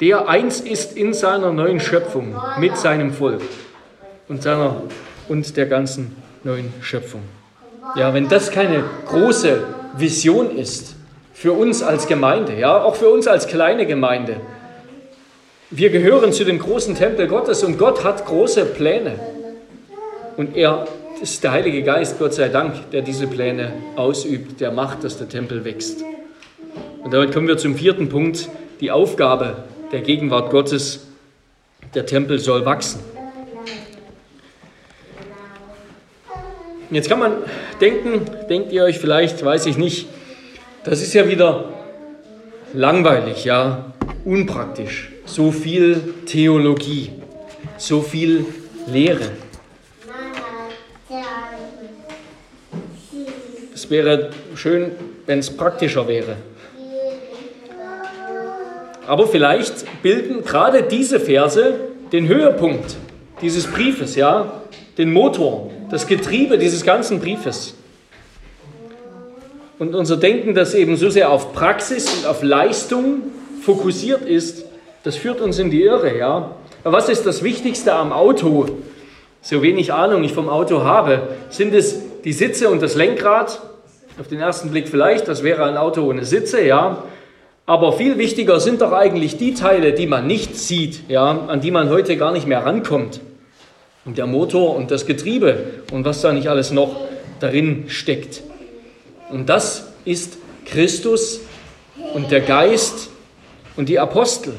der 0.00 0.28
eins 0.28 0.60
ist 0.60 0.96
in 0.96 1.14
seiner 1.14 1.52
neuen 1.52 1.80
Schöpfung 1.80 2.36
mit 2.58 2.76
seinem 2.78 3.12
Volk 3.12 3.42
und, 4.28 4.44
seiner, 4.44 4.82
und 5.28 5.56
der 5.56 5.66
ganzen 5.66 6.16
neuen 6.44 6.72
Schöpfung. 6.80 7.22
Ja, 7.96 8.14
wenn 8.14 8.28
das 8.28 8.50
keine 8.50 8.84
große 9.06 9.64
Vision 9.96 10.56
ist 10.56 10.94
für 11.34 11.52
uns 11.52 11.82
als 11.82 12.06
Gemeinde, 12.06 12.54
ja, 12.58 12.82
auch 12.82 12.94
für 12.94 13.08
uns 13.08 13.26
als 13.26 13.46
kleine 13.46 13.86
Gemeinde. 13.86 14.36
Wir 15.70 15.90
gehören 15.90 16.32
zu 16.32 16.44
dem 16.44 16.58
großen 16.58 16.94
Tempel 16.94 17.26
Gottes 17.26 17.64
und 17.64 17.78
Gott 17.78 18.04
hat 18.04 18.24
große 18.24 18.66
Pläne. 18.66 19.18
Und 20.36 20.56
er 20.56 20.86
ist 21.20 21.42
der 21.44 21.52
Heilige 21.52 21.82
Geist, 21.82 22.18
Gott 22.18 22.34
sei 22.34 22.48
Dank, 22.48 22.90
der 22.90 23.02
diese 23.02 23.26
Pläne 23.26 23.72
ausübt, 23.96 24.60
der 24.60 24.70
macht, 24.70 25.04
dass 25.04 25.18
der 25.18 25.28
Tempel 25.28 25.64
wächst. 25.64 26.04
Und 27.02 27.12
damit 27.12 27.32
kommen 27.32 27.48
wir 27.48 27.58
zum 27.58 27.74
vierten 27.74 28.08
Punkt, 28.08 28.48
die 28.80 28.90
Aufgabe 28.90 29.64
der 29.92 30.00
Gegenwart 30.00 30.50
Gottes. 30.50 31.06
Der 31.94 32.06
Tempel 32.06 32.38
soll 32.38 32.64
wachsen. 32.64 33.00
Jetzt 36.92 37.08
kann 37.08 37.20
man 37.20 37.32
denken, 37.80 38.20
denkt 38.50 38.70
ihr 38.70 38.84
euch 38.84 38.98
vielleicht, 38.98 39.42
weiß 39.42 39.64
ich 39.64 39.78
nicht, 39.78 40.08
das 40.84 41.00
ist 41.00 41.14
ja 41.14 41.26
wieder 41.26 41.70
langweilig, 42.74 43.46
ja, 43.46 43.94
unpraktisch. 44.26 45.10
So 45.24 45.52
viel 45.52 46.14
Theologie, 46.26 47.12
so 47.78 48.02
viel 48.02 48.44
Lehre. 48.86 49.30
Es 53.74 53.88
wäre 53.88 54.28
schön, 54.54 54.90
wenn 55.24 55.38
es 55.38 55.48
praktischer 55.48 56.06
wäre. 56.06 56.36
Aber 59.06 59.26
vielleicht 59.26 60.02
bilden 60.02 60.44
gerade 60.44 60.82
diese 60.82 61.18
Verse 61.20 61.72
den 62.12 62.28
Höhepunkt 62.28 62.96
dieses 63.40 63.66
Briefes, 63.66 64.14
ja, 64.14 64.60
den 64.98 65.10
Motor, 65.10 65.70
das 65.92 66.06
Getriebe 66.06 66.56
dieses 66.56 66.84
ganzen 66.84 67.20
Briefes. 67.20 67.74
und 69.78 69.94
unser 69.94 70.16
Denken, 70.16 70.54
das 70.54 70.74
eben 70.74 70.96
so 70.96 71.10
sehr 71.10 71.30
auf 71.30 71.52
Praxis 71.52 72.08
und 72.14 72.26
auf 72.26 72.42
Leistung 72.42 73.24
fokussiert 73.60 74.22
ist, 74.22 74.64
das 75.02 75.16
führt 75.16 75.40
uns 75.40 75.58
in 75.58 75.70
die 75.70 75.82
Irre, 75.82 76.16
ja. 76.16 76.52
Was 76.82 77.08
ist 77.08 77.26
das 77.26 77.42
Wichtigste 77.42 77.92
am 77.92 78.12
Auto? 78.12 78.68
So 79.42 79.60
wenig 79.60 79.92
Ahnung 79.92 80.24
ich 80.24 80.32
vom 80.32 80.48
Auto 80.48 80.82
habe, 80.82 81.28
sind 81.50 81.74
es 81.74 82.00
die 82.24 82.32
Sitze 82.32 82.70
und 82.70 82.80
das 82.80 82.94
Lenkrad? 82.94 83.60
Auf 84.18 84.28
den 84.28 84.40
ersten 84.40 84.70
Blick 84.70 84.88
vielleicht, 84.88 85.28
das 85.28 85.42
wäre 85.42 85.64
ein 85.64 85.76
Auto 85.76 86.04
ohne 86.04 86.24
Sitze, 86.24 86.64
ja. 86.64 87.02
Aber 87.66 87.92
viel 87.92 88.16
wichtiger 88.16 88.60
sind 88.60 88.80
doch 88.80 88.92
eigentlich 88.92 89.36
die 89.36 89.52
Teile, 89.52 89.92
die 89.92 90.06
man 90.06 90.26
nicht 90.26 90.56
sieht, 90.56 91.10
ja, 91.10 91.38
an 91.48 91.60
die 91.60 91.70
man 91.70 91.90
heute 91.90 92.16
gar 92.16 92.32
nicht 92.32 92.46
mehr 92.46 92.64
rankommt. 92.64 93.20
Und 94.04 94.18
der 94.18 94.26
Motor 94.26 94.76
und 94.76 94.90
das 94.90 95.06
Getriebe 95.06 95.82
und 95.92 96.04
was 96.04 96.22
da 96.22 96.32
nicht 96.32 96.48
alles 96.48 96.72
noch 96.72 96.96
darin 97.40 97.84
steckt. 97.88 98.42
Und 99.30 99.48
das 99.48 99.88
ist 100.04 100.38
Christus 100.66 101.40
und 102.14 102.30
der 102.30 102.40
Geist 102.40 103.10
und 103.76 103.88
die 103.88 103.98
Apostel. 103.98 104.54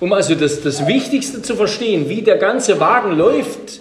Um 0.00 0.12
also 0.12 0.34
das, 0.34 0.62
das 0.62 0.86
Wichtigste 0.86 1.42
zu 1.42 1.54
verstehen, 1.54 2.08
wie 2.08 2.22
der 2.22 2.38
ganze 2.38 2.80
Wagen 2.80 3.16
läuft, 3.16 3.80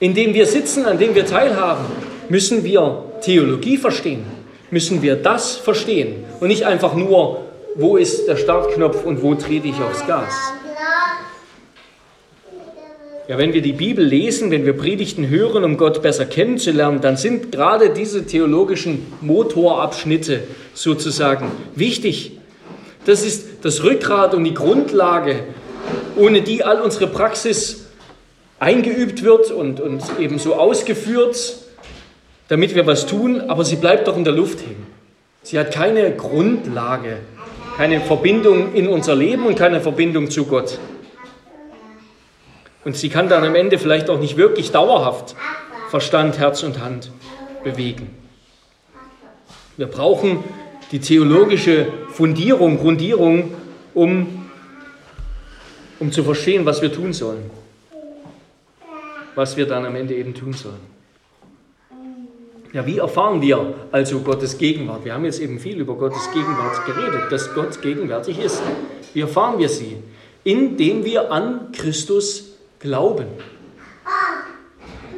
in 0.00 0.14
dem 0.14 0.32
wir 0.32 0.46
sitzen, 0.46 0.86
an 0.86 0.98
dem 0.98 1.14
wir 1.14 1.26
teilhaben, 1.26 1.84
müssen 2.28 2.64
wir 2.64 3.04
Theologie 3.20 3.76
verstehen, 3.76 4.24
müssen 4.70 5.02
wir 5.02 5.16
das 5.16 5.56
verstehen 5.56 6.24
und 6.40 6.48
nicht 6.48 6.64
einfach 6.64 6.94
nur, 6.94 7.44
wo 7.74 7.96
ist 7.96 8.26
der 8.28 8.36
Startknopf 8.36 9.04
und 9.04 9.22
wo 9.22 9.34
trete 9.34 9.68
ich 9.68 9.80
aufs 9.80 10.06
Gas. 10.06 10.32
Ja, 13.28 13.36
wenn 13.36 13.52
wir 13.52 13.60
die 13.60 13.74
Bibel 13.74 14.02
lesen, 14.02 14.50
wenn 14.50 14.64
wir 14.64 14.72
Predigten 14.72 15.28
hören, 15.28 15.62
um 15.62 15.76
Gott 15.76 16.00
besser 16.00 16.24
kennenzulernen, 16.24 17.02
dann 17.02 17.18
sind 17.18 17.52
gerade 17.52 17.90
diese 17.90 18.24
theologischen 18.24 19.06
Motorabschnitte 19.20 20.44
sozusagen 20.72 21.52
wichtig. 21.74 22.32
Das 23.04 23.26
ist 23.26 23.66
das 23.66 23.84
Rückgrat 23.84 24.32
und 24.32 24.44
die 24.44 24.54
Grundlage, 24.54 25.40
ohne 26.16 26.40
die 26.40 26.64
all 26.64 26.80
unsere 26.80 27.06
Praxis 27.06 27.88
eingeübt 28.60 29.22
wird 29.22 29.50
und, 29.50 29.78
und 29.78 30.02
eben 30.18 30.38
so 30.38 30.54
ausgeführt, 30.54 31.58
damit 32.48 32.74
wir 32.74 32.86
was 32.86 33.04
tun, 33.04 33.42
aber 33.42 33.62
sie 33.62 33.76
bleibt 33.76 34.08
doch 34.08 34.16
in 34.16 34.24
der 34.24 34.32
Luft 34.32 34.60
hängen. 34.60 34.86
Sie 35.42 35.58
hat 35.58 35.70
keine 35.70 36.12
Grundlage, 36.12 37.18
keine 37.76 38.00
Verbindung 38.00 38.72
in 38.72 38.88
unser 38.88 39.14
Leben 39.14 39.44
und 39.44 39.58
keine 39.58 39.82
Verbindung 39.82 40.30
zu 40.30 40.46
Gott. 40.46 40.78
Und 42.88 42.96
sie 42.96 43.10
kann 43.10 43.28
dann 43.28 43.44
am 43.44 43.54
Ende 43.54 43.76
vielleicht 43.76 44.08
auch 44.08 44.18
nicht 44.18 44.38
wirklich 44.38 44.70
dauerhaft 44.70 45.36
Verstand, 45.90 46.38
Herz 46.38 46.62
und 46.62 46.80
Hand 46.80 47.10
bewegen. 47.62 48.08
Wir 49.76 49.88
brauchen 49.88 50.42
die 50.90 50.98
theologische 50.98 51.88
Fundierung, 52.08 52.78
Grundierung, 52.78 53.52
um, 53.92 54.48
um 56.00 56.12
zu 56.12 56.24
verstehen, 56.24 56.64
was 56.64 56.80
wir 56.80 56.90
tun 56.90 57.12
sollen. 57.12 57.50
Was 59.34 59.58
wir 59.58 59.66
dann 59.66 59.84
am 59.84 59.94
Ende 59.94 60.14
eben 60.14 60.32
tun 60.32 60.54
sollen. 60.54 60.80
Ja, 62.72 62.86
wie 62.86 62.96
erfahren 62.96 63.42
wir 63.42 63.74
also 63.92 64.20
Gottes 64.20 64.56
Gegenwart? 64.56 65.04
Wir 65.04 65.12
haben 65.12 65.26
jetzt 65.26 65.40
eben 65.40 65.58
viel 65.58 65.78
über 65.78 65.94
Gottes 65.94 66.26
Gegenwart 66.32 66.86
geredet, 66.86 67.30
dass 67.30 67.52
Gott 67.52 67.82
gegenwärtig 67.82 68.38
ist. 68.38 68.62
Wie 69.12 69.20
erfahren 69.20 69.58
wir 69.58 69.68
sie? 69.68 69.98
Indem 70.42 71.04
wir 71.04 71.30
an 71.30 71.70
Christus 71.72 72.47
glauben. 72.78 73.26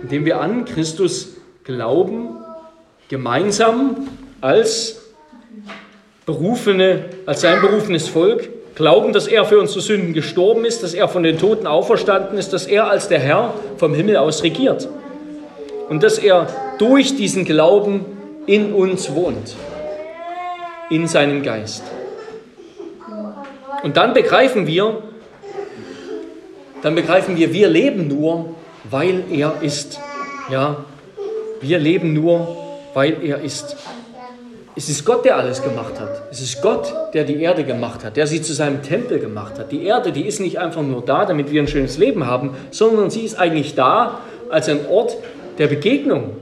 Indem 0.02 0.24
wir 0.24 0.40
an 0.40 0.64
Christus 0.64 1.36
glauben, 1.64 2.36
gemeinsam 3.08 4.08
als 4.40 5.02
berufene, 6.24 7.06
als 7.26 7.42
sein 7.42 7.60
berufenes 7.60 8.08
Volk, 8.08 8.48
glauben, 8.74 9.12
dass 9.12 9.26
er 9.26 9.44
für 9.44 9.58
unsere 9.58 9.80
Sünden 9.80 10.14
gestorben 10.14 10.64
ist, 10.64 10.82
dass 10.82 10.94
er 10.94 11.08
von 11.08 11.22
den 11.22 11.38
Toten 11.38 11.66
auferstanden 11.66 12.38
ist, 12.38 12.52
dass 12.52 12.66
er 12.66 12.88
als 12.88 13.08
der 13.08 13.18
Herr 13.18 13.52
vom 13.76 13.94
Himmel 13.94 14.16
aus 14.16 14.42
regiert 14.42 14.88
und 15.88 16.02
dass 16.02 16.18
er 16.18 16.46
durch 16.78 17.16
diesen 17.16 17.44
Glauben 17.44 18.06
in 18.46 18.72
uns 18.72 19.14
wohnt, 19.14 19.54
in 20.88 21.06
seinem 21.08 21.42
Geist. 21.42 21.82
Und 23.82 23.96
dann 23.96 24.14
begreifen 24.14 24.66
wir, 24.66 25.02
dann 26.82 26.94
begreifen 26.94 27.36
wir, 27.36 27.52
wir 27.52 27.68
leben 27.68 28.08
nur, 28.08 28.54
weil 28.90 29.24
er 29.30 29.62
ist. 29.62 30.00
Ja, 30.50 30.84
wir 31.60 31.78
leben 31.78 32.12
nur, 32.12 32.56
weil 32.94 33.22
er 33.22 33.40
ist. 33.40 33.76
Es 34.76 34.88
ist 34.88 35.04
Gott, 35.04 35.24
der 35.24 35.36
alles 35.36 35.62
gemacht 35.62 36.00
hat. 36.00 36.22
Es 36.30 36.40
ist 36.40 36.62
Gott, 36.62 36.92
der 37.12 37.24
die 37.24 37.42
Erde 37.42 37.64
gemacht 37.64 38.04
hat, 38.04 38.16
der 38.16 38.26
sie 38.26 38.40
zu 38.40 38.54
seinem 38.54 38.82
Tempel 38.82 39.18
gemacht 39.18 39.58
hat. 39.58 39.72
Die 39.72 39.84
Erde, 39.84 40.12
die 40.12 40.26
ist 40.26 40.40
nicht 40.40 40.58
einfach 40.58 40.82
nur 40.82 41.02
da, 41.02 41.26
damit 41.26 41.50
wir 41.50 41.60
ein 41.60 41.68
schönes 41.68 41.98
Leben 41.98 42.26
haben, 42.26 42.56
sondern 42.70 43.10
sie 43.10 43.22
ist 43.22 43.38
eigentlich 43.38 43.74
da 43.74 44.20
als 44.48 44.68
ein 44.68 44.86
Ort 44.88 45.16
der 45.58 45.66
Begegnung 45.66 46.36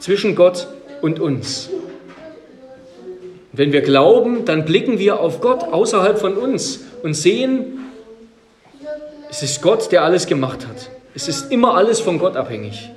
zwischen 0.00 0.34
Gott 0.34 0.66
und 1.00 1.20
uns. 1.20 1.70
Wenn 3.52 3.72
wir 3.72 3.82
glauben, 3.82 4.44
dann 4.46 4.64
blicken 4.64 4.98
wir 4.98 5.20
auf 5.20 5.40
Gott 5.40 5.62
außerhalb 5.62 6.18
von 6.18 6.36
uns 6.36 6.80
und 7.04 7.14
sehen, 7.14 7.83
es 9.34 9.42
ist 9.42 9.62
Gott, 9.62 9.90
der 9.90 10.04
alles 10.04 10.26
gemacht 10.26 10.64
hat. 10.64 10.90
Es 11.12 11.26
ist 11.26 11.50
immer 11.50 11.74
alles 11.74 11.98
von 11.98 12.20
Gott 12.20 12.36
abhängig. 12.36 12.88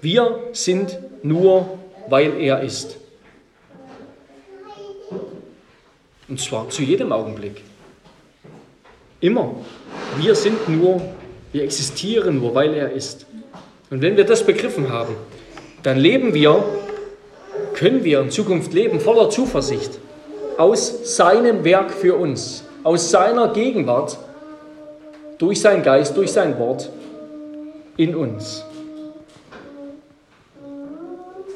Wir 0.00 0.38
sind 0.52 0.96
nur, 1.24 1.76
weil 2.08 2.40
er 2.40 2.62
ist. 2.62 2.98
Und 6.28 6.40
zwar 6.40 6.70
zu 6.70 6.82
jedem 6.82 7.10
Augenblick. 7.12 7.62
Immer. 9.18 9.56
Wir 10.18 10.36
sind 10.36 10.68
nur, 10.68 11.02
wir 11.50 11.64
existieren 11.64 12.38
nur, 12.38 12.54
weil 12.54 12.72
er 12.72 12.92
ist. 12.92 13.26
Und 13.90 14.02
wenn 14.02 14.16
wir 14.16 14.24
das 14.24 14.46
begriffen 14.46 14.88
haben, 14.90 15.16
dann 15.82 15.98
leben 15.98 16.32
wir, 16.32 16.62
können 17.74 18.04
wir 18.04 18.20
in 18.20 18.30
Zukunft 18.30 18.72
leben 18.72 19.00
voller 19.00 19.30
Zuversicht 19.30 19.98
aus 20.58 21.16
seinem 21.16 21.64
Werk 21.64 21.90
für 21.90 22.14
uns, 22.14 22.62
aus 22.84 23.10
seiner 23.10 23.48
Gegenwart, 23.48 24.16
durch 25.40 25.60
sein 25.60 25.82
Geist, 25.82 26.16
durch 26.16 26.30
sein 26.30 26.58
Wort 26.58 26.90
in 27.96 28.14
uns. 28.14 28.62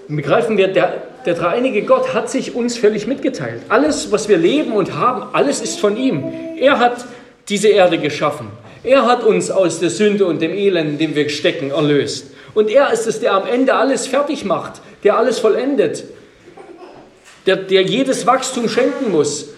Und 0.09 0.17
begreifen 0.17 0.57
wir, 0.57 0.69
der, 0.69 1.03
der 1.27 1.35
dreieinige 1.35 1.83
Gott 1.83 2.15
hat 2.15 2.31
sich 2.31 2.55
uns 2.55 2.79
völlig 2.79 3.07
mitgeteilt. 3.07 3.63
Alles, 3.69 4.11
was 4.11 4.29
wir 4.29 4.39
leben 4.39 4.73
und 4.73 4.95
haben, 4.95 5.35
alles 5.35 5.61
ist 5.61 5.79
von 5.79 5.99
ihm. 5.99 6.25
Er 6.59 6.79
hat 6.79 7.05
diese 7.49 7.69
Erde 7.69 7.99
geschaffen. 7.99 8.49
Er 8.83 9.05
hat 9.07 9.23
uns 9.23 9.51
aus 9.51 9.81
der 9.81 9.91
Sünde 9.91 10.25
und 10.27 10.41
dem 10.41 10.53
Elend, 10.53 10.93
in 10.93 10.99
dem 10.99 11.15
wir 11.15 11.29
stecken, 11.29 11.71
erlöst. 11.71 12.29
Und 12.55 12.71
er 12.71 12.91
ist 12.91 13.07
es, 13.07 13.21
der 13.21 13.35
am 13.35 13.47
Ende 13.47 13.75
alles 13.75 14.07
fertig 14.07 14.47
macht, 14.47 14.81
der 15.03 15.19
alles 15.19 15.39
vollendet, 15.39 16.05
der, 17.47 17.57
der 17.57 17.83
jedes 17.83 18.27
Wachstum 18.27 18.69
schenken 18.69 19.13
muss. 19.13 19.49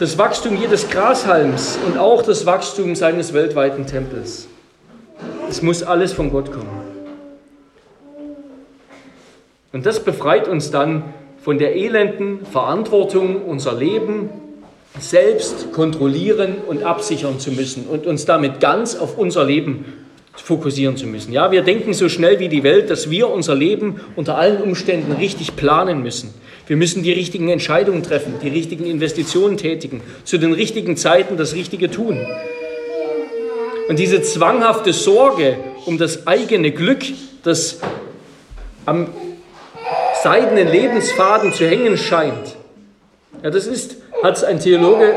Das 0.00 0.16
Wachstum 0.16 0.56
jedes 0.56 0.88
Grashalms 0.88 1.78
und 1.86 1.98
auch 1.98 2.22
das 2.22 2.46
Wachstum 2.46 2.94
seines 2.96 3.34
weltweiten 3.34 3.84
Tempels. 3.86 4.48
Es 5.46 5.60
muss 5.60 5.82
alles 5.82 6.14
von 6.14 6.30
Gott 6.30 6.50
kommen. 6.50 6.70
Und 9.74 9.84
das 9.84 10.00
befreit 10.00 10.48
uns 10.48 10.70
dann 10.70 11.12
von 11.44 11.58
der 11.58 11.76
elenden 11.76 12.46
Verantwortung, 12.46 13.44
unser 13.44 13.74
Leben 13.74 14.30
selbst 14.98 15.70
kontrollieren 15.74 16.56
und 16.66 16.82
absichern 16.82 17.38
zu 17.38 17.50
müssen 17.50 17.84
und 17.84 18.06
uns 18.06 18.24
damit 18.24 18.58
ganz 18.58 18.96
auf 18.96 19.18
unser 19.18 19.44
Leben 19.44 19.84
fokussieren 20.42 20.96
zu 20.96 21.06
müssen. 21.06 21.32
Ja, 21.32 21.50
wir 21.52 21.62
denken 21.62 21.92
so 21.92 22.08
schnell 22.08 22.38
wie 22.38 22.48
die 22.48 22.62
Welt, 22.62 22.90
dass 22.90 23.10
wir 23.10 23.28
unser 23.28 23.54
Leben 23.54 24.00
unter 24.16 24.36
allen 24.36 24.62
Umständen 24.62 25.12
richtig 25.12 25.56
planen 25.56 26.02
müssen. 26.02 26.34
Wir 26.66 26.76
müssen 26.76 27.02
die 27.02 27.12
richtigen 27.12 27.48
Entscheidungen 27.48 28.02
treffen, 28.02 28.34
die 28.42 28.48
richtigen 28.48 28.86
Investitionen 28.86 29.56
tätigen, 29.56 30.02
zu 30.24 30.38
den 30.38 30.52
richtigen 30.52 30.96
Zeiten 30.96 31.36
das 31.36 31.54
Richtige 31.54 31.90
tun. 31.90 32.18
Und 33.88 33.98
diese 33.98 34.22
zwanghafte 34.22 34.92
Sorge 34.92 35.56
um 35.86 35.98
das 35.98 36.26
eigene 36.26 36.70
Glück, 36.70 37.00
das 37.42 37.80
am 38.86 39.08
seidenen 40.22 40.68
Lebensfaden 40.68 41.52
zu 41.52 41.66
hängen 41.66 41.96
scheint, 41.96 42.56
ja, 43.42 43.50
das 43.50 43.66
ist, 43.66 43.96
hat 44.22 44.44
ein 44.44 44.60
Theologe 44.60 45.14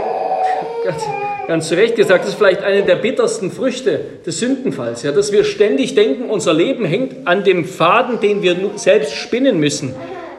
ganz 1.48 1.68
zu 1.68 1.76
Recht 1.76 1.96
gesagt, 1.96 2.24
das 2.24 2.32
ist 2.32 2.38
vielleicht 2.38 2.64
eine 2.64 2.84
der 2.84 2.96
bittersten 2.96 3.52
Früchte 3.52 4.00
des 4.26 4.40
Sündenfalls, 4.40 5.04
ja, 5.04 5.12
dass 5.12 5.32
wir 5.32 5.44
ständig 5.44 5.96
denken, 5.96 6.30
unser 6.30 6.54
Leben 6.54 6.86
hängt 6.86 7.28
an 7.28 7.44
dem 7.44 7.66
Faden, 7.66 8.20
den 8.20 8.42
wir 8.42 8.56
selbst 8.76 9.14
spinnen 9.14 9.60
müssen, 9.60 9.94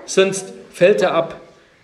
sonst 0.07 0.53
fällt 0.73 1.03
er 1.03 1.15
ab. 1.15 1.41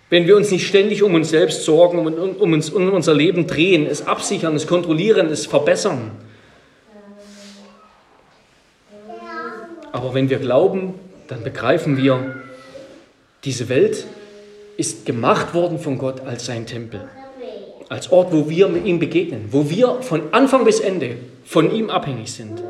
Wenn 0.09 0.27
wir 0.27 0.35
uns 0.35 0.51
nicht 0.51 0.67
ständig 0.67 1.03
um 1.03 1.13
uns 1.15 1.29
selbst 1.29 1.63
sorgen, 1.63 1.99
um, 1.99 2.07
um, 2.07 2.53
uns, 2.53 2.69
um 2.69 2.91
unser 2.91 3.13
Leben 3.13 3.47
drehen, 3.47 3.87
es 3.87 4.05
absichern, 4.05 4.55
es 4.55 4.67
kontrollieren, 4.67 5.27
es 5.27 5.45
verbessern. 5.45 6.11
Aber 9.93 10.13
wenn 10.13 10.29
wir 10.29 10.39
glauben, 10.39 10.95
dann 11.27 11.43
begreifen 11.43 11.95
wir, 11.95 12.41
Diese 13.43 13.69
Welt 13.69 14.05
ist 14.77 15.05
gemacht 15.07 15.55
worden 15.55 15.79
von 15.79 15.97
Gott 15.97 16.21
als 16.21 16.45
sein 16.45 16.67
Tempel. 16.67 17.01
Als 17.91 18.09
Ort, 18.09 18.31
wo 18.31 18.49
wir 18.49 18.69
mit 18.69 18.85
ihm 18.85 18.99
begegnen, 18.99 19.49
wo 19.51 19.69
wir 19.69 20.01
von 20.01 20.21
Anfang 20.31 20.63
bis 20.63 20.79
Ende 20.79 21.17
von 21.43 21.75
ihm 21.75 21.89
abhängig 21.89 22.31
sind. 22.31 22.63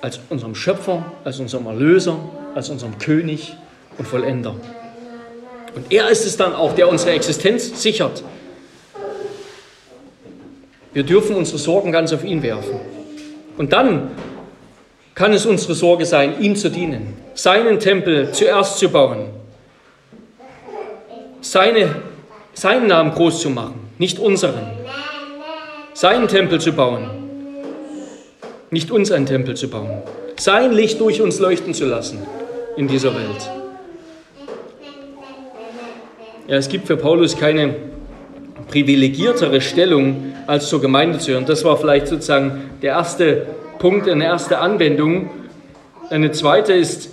Als 0.00 0.20
unserem 0.30 0.54
Schöpfer, 0.54 1.04
als 1.24 1.40
unserem 1.40 1.66
Erlöser, 1.66 2.16
als 2.54 2.70
unserem 2.70 2.98
König 2.98 3.56
und 3.98 4.06
Vollender. 4.06 4.54
Und 5.74 5.90
er 5.90 6.08
ist 6.08 6.24
es 6.24 6.36
dann 6.36 6.54
auch, 6.54 6.72
der 6.76 6.88
unsere 6.88 7.10
Existenz 7.10 7.82
sichert. 7.82 8.22
Wir 10.92 11.02
dürfen 11.02 11.34
unsere 11.34 11.58
Sorgen 11.58 11.90
ganz 11.90 12.12
auf 12.12 12.22
ihn 12.22 12.44
werfen. 12.44 12.78
Und 13.58 13.72
dann 13.72 14.12
kann 15.16 15.32
es 15.32 15.46
unsere 15.46 15.74
Sorge 15.74 16.06
sein, 16.06 16.40
ihm 16.40 16.54
zu 16.54 16.70
dienen, 16.70 17.16
seinen 17.34 17.80
Tempel 17.80 18.30
zuerst 18.30 18.78
zu 18.78 18.88
bauen, 18.88 19.30
seine, 21.40 21.96
seinen 22.54 22.86
Namen 22.88 23.12
groß 23.12 23.40
zu 23.40 23.50
machen, 23.50 23.80
nicht 23.98 24.18
unseren, 24.18 24.66
seinen 25.94 26.28
Tempel 26.28 26.60
zu 26.60 26.72
bauen, 26.72 27.08
nicht 28.70 28.90
uns 28.90 29.10
einen 29.10 29.26
Tempel 29.26 29.56
zu 29.56 29.68
bauen, 29.68 30.02
sein 30.38 30.72
Licht 30.72 31.00
durch 31.00 31.20
uns 31.20 31.38
leuchten 31.38 31.74
zu 31.74 31.86
lassen 31.86 32.18
in 32.76 32.88
dieser 32.88 33.14
Welt. 33.14 33.50
Ja, 36.46 36.56
es 36.56 36.68
gibt 36.68 36.86
für 36.86 36.96
Paulus 36.96 37.38
keine 37.38 37.74
privilegiertere 38.68 39.60
Stellung, 39.60 40.32
als 40.46 40.68
zur 40.68 40.80
Gemeinde 40.80 41.18
zu 41.18 41.32
hören. 41.32 41.44
Das 41.46 41.64
war 41.64 41.76
vielleicht 41.76 42.08
sozusagen 42.08 42.70
der 42.82 42.92
erste 42.92 43.46
Punkt, 43.78 44.08
eine 44.08 44.24
erste 44.24 44.58
Anwendung. 44.58 45.30
Eine 46.08 46.32
zweite 46.32 46.72
ist, 46.72 47.10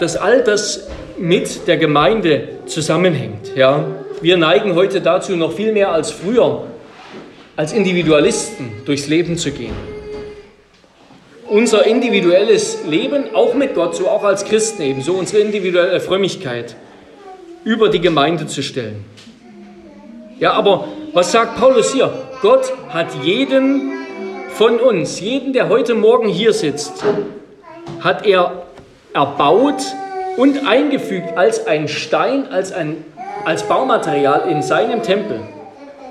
dass 0.00 0.16
all 0.16 0.42
das 0.42 0.88
mit 1.18 1.66
der 1.66 1.76
Gemeinde 1.76 2.48
zusammenhängt. 2.66 3.56
Ja? 3.56 3.84
Wir 4.22 4.36
neigen 4.36 4.76
heute 4.76 5.00
dazu, 5.00 5.34
noch 5.34 5.52
viel 5.52 5.72
mehr 5.72 5.90
als 5.90 6.12
früher, 6.12 6.62
als 7.56 7.72
Individualisten 7.72 8.70
durchs 8.84 9.08
Leben 9.08 9.36
zu 9.36 9.50
gehen. 9.50 9.74
Unser 11.48 11.84
individuelles 11.86 12.84
Leben, 12.86 13.34
auch 13.34 13.54
mit 13.54 13.74
Gott, 13.74 13.96
so 13.96 14.08
auch 14.08 14.22
als 14.22 14.44
Christen 14.44 14.82
eben, 14.82 15.02
so 15.02 15.14
unsere 15.14 15.42
individuelle 15.42 16.00
Frömmigkeit, 16.00 16.76
über 17.64 17.88
die 17.88 18.00
Gemeinde 18.00 18.46
zu 18.46 18.62
stellen. 18.62 19.04
Ja, 20.38 20.52
aber 20.52 20.86
was 21.12 21.32
sagt 21.32 21.58
Paulus 21.58 21.92
hier? 21.92 22.12
Gott 22.42 22.72
hat 22.90 23.08
jeden 23.24 23.90
von 24.50 24.78
uns, 24.78 25.18
jeden, 25.18 25.52
der 25.52 25.68
heute 25.68 25.96
Morgen 25.96 26.28
hier 26.28 26.52
sitzt, 26.52 27.04
hat 28.00 28.24
er 28.24 28.66
erbaut 29.14 29.82
und 30.36 30.64
eingefügt 30.64 31.36
als 31.36 31.66
ein 31.66 31.88
Stein, 31.88 32.46
als, 32.52 32.72
ein, 32.72 33.04
als 33.44 33.64
Baumaterial 33.64 34.48
in 34.48 34.62
seinem 34.62 35.02
Tempel. 35.02 35.40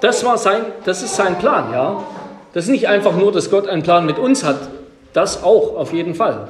Das, 0.02 0.26
war 0.26 0.38
sein, 0.38 0.62
das 0.86 1.04
ist 1.04 1.16
sein 1.16 1.38
Plan, 1.38 1.72
ja. 1.72 2.04
Das 2.54 2.66
ist 2.66 2.72
nicht 2.72 2.88
einfach 2.88 3.16
nur, 3.16 3.32
dass 3.32 3.50
Gott 3.50 3.68
einen 3.68 3.84
Plan 3.84 4.06
mit 4.06 4.18
uns 4.18 4.44
hat, 4.44 4.60
das 5.14 5.44
auch 5.44 5.76
auf 5.76 5.94
jeden 5.94 6.16
Fall. 6.16 6.48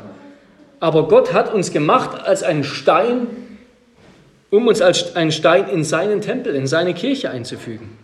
Aber 0.79 1.07
Gott 1.07 1.33
hat 1.33 1.53
uns 1.53 1.71
gemacht 1.71 2.25
als 2.25 2.41
einen 2.41 2.63
Stein, 2.63 3.27
um 4.49 4.67
uns 4.67 4.81
als 4.81 5.15
einen 5.15 5.31
Stein 5.31 5.69
in 5.69 5.83
seinen 5.83 6.21
Tempel, 6.21 6.55
in 6.55 6.65
seine 6.65 6.93
Kirche 6.93 7.29
einzufügen. 7.29 7.97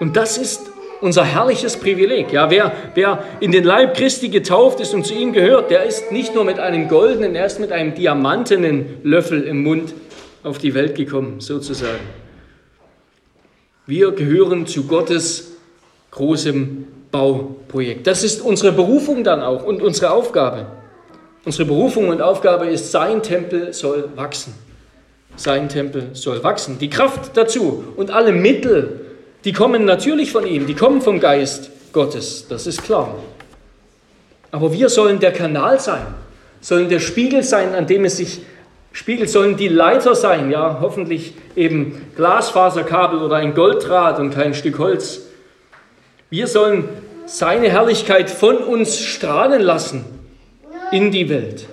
Und 0.00 0.16
das 0.16 0.36
ist 0.36 0.70
unser 1.00 1.24
herrliches 1.24 1.78
Privileg. 1.78 2.32
Ja, 2.32 2.50
wer, 2.50 2.72
wer 2.94 3.22
in 3.40 3.52
den 3.52 3.64
Leib 3.64 3.96
Christi 3.96 4.28
getauft 4.28 4.80
ist 4.80 4.92
und 4.92 5.06
zu 5.06 5.14
ihm 5.14 5.32
gehört, 5.32 5.70
der 5.70 5.84
ist 5.84 6.12
nicht 6.12 6.34
nur 6.34 6.44
mit 6.44 6.58
einem 6.58 6.88
goldenen, 6.88 7.34
er 7.34 7.46
ist 7.46 7.58
mit 7.58 7.72
einem 7.72 7.94
diamantenen 7.94 8.98
Löffel 9.02 9.42
im 9.44 9.62
Mund 9.62 9.94
auf 10.42 10.58
die 10.58 10.74
Welt 10.74 10.94
gekommen, 10.94 11.40
sozusagen. 11.40 12.00
Wir 13.86 14.12
gehören 14.12 14.66
zu 14.66 14.84
Gottes 14.84 15.52
großem 16.10 16.86
Bauprojekt. 17.10 18.06
Das 18.06 18.22
ist 18.22 18.40
unsere 18.40 18.72
Berufung 18.72 19.24
dann 19.24 19.40
auch 19.42 19.64
und 19.64 19.82
unsere 19.82 20.12
Aufgabe. 20.12 20.66
Unsere 21.44 21.64
Berufung 21.64 22.08
und 22.08 22.20
Aufgabe 22.20 22.66
ist, 22.66 22.90
sein 22.90 23.22
Tempel 23.22 23.72
soll 23.72 24.10
wachsen. 24.14 24.54
Sein 25.36 25.68
Tempel 25.68 26.10
soll 26.12 26.42
wachsen. 26.42 26.78
Die 26.78 26.90
Kraft 26.90 27.36
dazu 27.36 27.84
und 27.96 28.10
alle 28.10 28.32
Mittel, 28.32 29.00
die 29.44 29.52
kommen 29.52 29.84
natürlich 29.84 30.32
von 30.32 30.46
ihm, 30.46 30.66
die 30.66 30.74
kommen 30.74 31.00
vom 31.00 31.18
Geist 31.18 31.70
Gottes, 31.92 32.46
das 32.48 32.66
ist 32.66 32.82
klar. 32.84 33.16
Aber 34.50 34.72
wir 34.72 34.88
sollen 34.88 35.18
der 35.18 35.32
Kanal 35.32 35.80
sein, 35.80 36.06
sollen 36.60 36.88
der 36.88 37.00
Spiegel 37.00 37.42
sein, 37.42 37.74
an 37.74 37.86
dem 37.86 38.04
es 38.04 38.18
sich 38.18 38.42
spiegelt, 38.92 39.30
sollen 39.30 39.56
die 39.56 39.68
Leiter 39.68 40.14
sein, 40.14 40.50
ja, 40.50 40.78
hoffentlich 40.80 41.34
eben 41.56 42.06
Glasfaserkabel 42.16 43.22
oder 43.22 43.36
ein 43.36 43.54
Golddraht 43.54 44.18
und 44.18 44.30
kein 44.30 44.54
Stück 44.54 44.78
Holz. 44.78 45.22
Wir 46.30 46.46
sollen 46.46 46.88
seine 47.26 47.70
Herrlichkeit 47.70 48.30
von 48.30 48.56
uns 48.58 48.98
strahlen 48.98 49.62
lassen 49.62 50.04
in 50.90 51.10
die 51.10 51.28
Welt. 51.28 51.66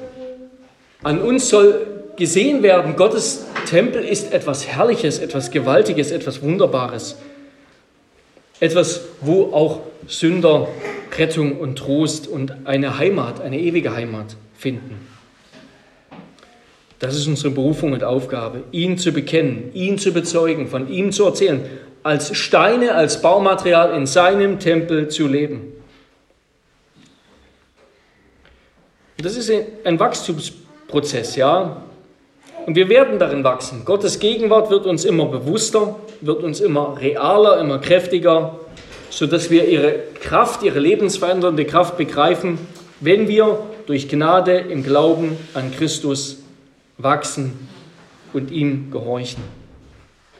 An 1.04 1.22
uns 1.22 1.50
soll 1.50 1.86
gesehen 2.16 2.64
werden, 2.64 2.96
Gottes 2.96 3.46
Tempel 3.68 4.04
ist 4.04 4.34
etwas 4.34 4.68
Herrliches, 4.68 5.20
etwas 5.20 5.52
Gewaltiges, 5.52 6.12
etwas 6.12 6.42
Wunderbares. 6.42 7.18
Etwas, 8.60 9.02
wo 9.22 9.54
auch 9.54 9.82
Sünder 10.08 10.68
Rettung 11.18 11.60
und 11.60 11.78
Trost 11.78 12.28
und 12.28 12.54
eine 12.66 12.98
Heimat, 12.98 13.42
eine 13.42 13.60
ewige 13.60 13.96
Heimat 13.96 14.36
finden. 14.56 15.08
Das 17.00 17.16
ist 17.16 17.28
unsere 17.28 17.52
Berufung 17.52 17.94
und 17.94 18.04
Aufgabe, 18.04 18.64
ihn 18.72 18.98
zu 18.98 19.12
bekennen, 19.12 19.72
ihn 19.74 19.98
zu 20.00 20.12
bezeugen, 20.12 20.68
von 20.68 20.90
ihm 20.90 21.12
zu 21.12 21.26
erzählen, 21.26 21.64
als 22.02 22.36
Steine, 22.36 22.96
als 22.96 23.22
Baumaterial 23.22 23.96
in 23.96 24.06
seinem 24.06 24.60
Tempel 24.60 25.10
zu 25.10 25.28
leben. 25.28 25.74
Das 29.18 29.36
ist 29.36 29.52
ein 29.84 30.00
Wachstumsprozess, 30.00 31.36
ja. 31.36 31.84
Und 32.66 32.76
wir 32.76 32.90
werden 32.90 33.20
darin 33.20 33.44
wachsen. 33.44 33.84
Gottes 33.86 34.20
Gegenwart 34.20 34.70
wird 34.70 34.86
uns 34.86 35.06
immer 35.06 35.26
bewusster, 35.26 35.96
wird 36.22 36.44
uns 36.44 36.60
immer 36.60 37.00
realer, 37.00 37.60
immer 37.60 37.80
kräftiger, 37.80 38.60
sodass 39.10 39.50
wir 39.50 39.68
ihre 39.68 39.96
Kraft, 40.22 40.64
ihre 40.64 40.80
lebensverändernde 40.80 41.66
Kraft 41.66 41.98
begreifen, 41.98 42.58
wenn 43.00 43.28
wir 43.28 43.60
durch 43.86 44.10
Gnade 44.10 44.58
im 44.58 44.84
Glauben 44.84 45.38
an 45.54 45.72
Christus 45.72 46.38
wachsen 46.98 47.68
und 48.34 48.52
ihm 48.52 48.92
gehorchen. 48.92 49.44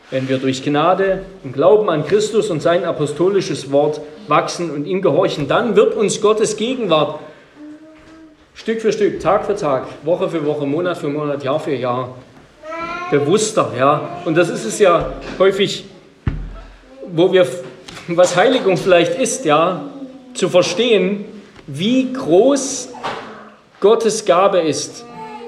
Wenn 0.10 0.30
wir 0.30 0.38
durch 0.38 0.64
Gnade 0.64 1.26
im 1.44 1.52
Glauben 1.52 1.90
an 1.90 2.06
Christus 2.06 2.50
und 2.50 2.62
sein 2.62 2.86
apostolisches 2.86 3.72
Wort 3.72 4.00
wachsen 4.28 4.72
und 4.72 4.86
ihm 4.86 5.02
gehorchen, 5.02 5.48
dann 5.48 5.76
wird 5.76 5.96
uns 5.96 6.22
Gottes 6.22 6.56
Gegenwart 6.56 7.20
Stück 8.54 8.82
für 8.82 8.92
Stück, 8.92 9.20
Tag 9.20 9.46
für 9.46 9.56
Tag, 9.56 9.88
Woche 10.04 10.30
für 10.30 10.46
Woche, 10.46 10.66
Monat 10.66 10.98
für 10.98 11.10
Monat, 11.10 11.44
Jahr 11.44 11.60
für 11.60 11.76
Jahr 11.76 12.16
bewusster. 13.12 13.72
Ja? 13.78 14.22
Und 14.26 14.36
das 14.36 14.50
ist 14.50 14.66
es 14.66 14.80
ja 14.80 15.14
häufig, 15.38 15.86
wo 17.06 17.32
wir, 17.32 17.46
was 18.08 18.36
Heiligung 18.36 18.78
vielleicht 18.78 19.20
ist, 19.20 19.46
ja, 19.46 19.90
zu 20.34 20.50
verstehen, 20.50 21.26
wie 21.68 22.12
groß 22.14 22.90
Gottes 23.80 24.26
Gabe 24.26 24.60
ist. 24.60 25.06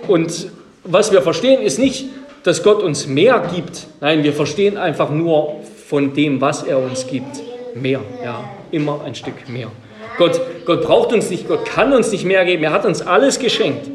Und 0.07 0.51
was 0.91 1.11
wir 1.11 1.21
verstehen, 1.21 1.61
ist 1.61 1.79
nicht, 1.79 2.07
dass 2.43 2.63
Gott 2.63 2.81
uns 2.81 3.07
mehr 3.07 3.47
gibt. 3.53 3.87
Nein, 4.01 4.23
wir 4.23 4.33
verstehen 4.33 4.77
einfach 4.77 5.09
nur 5.09 5.57
von 5.87 6.13
dem, 6.13 6.41
was 6.41 6.63
er 6.63 6.79
uns 6.79 7.05
gibt, 7.05 7.39
mehr. 7.75 8.01
Ja, 8.23 8.43
immer 8.71 9.01
ein 9.05 9.15
Stück 9.15 9.47
mehr. 9.47 9.71
Gott, 10.17 10.41
Gott 10.65 10.83
braucht 10.83 11.13
uns 11.13 11.29
nicht, 11.29 11.47
Gott 11.47 11.65
kann 11.65 11.93
uns 11.93 12.11
nicht 12.11 12.25
mehr 12.25 12.43
geben. 12.43 12.63
Er 12.63 12.71
hat 12.71 12.85
uns 12.85 13.01
alles 13.01 13.39
geschenkt. 13.39 13.89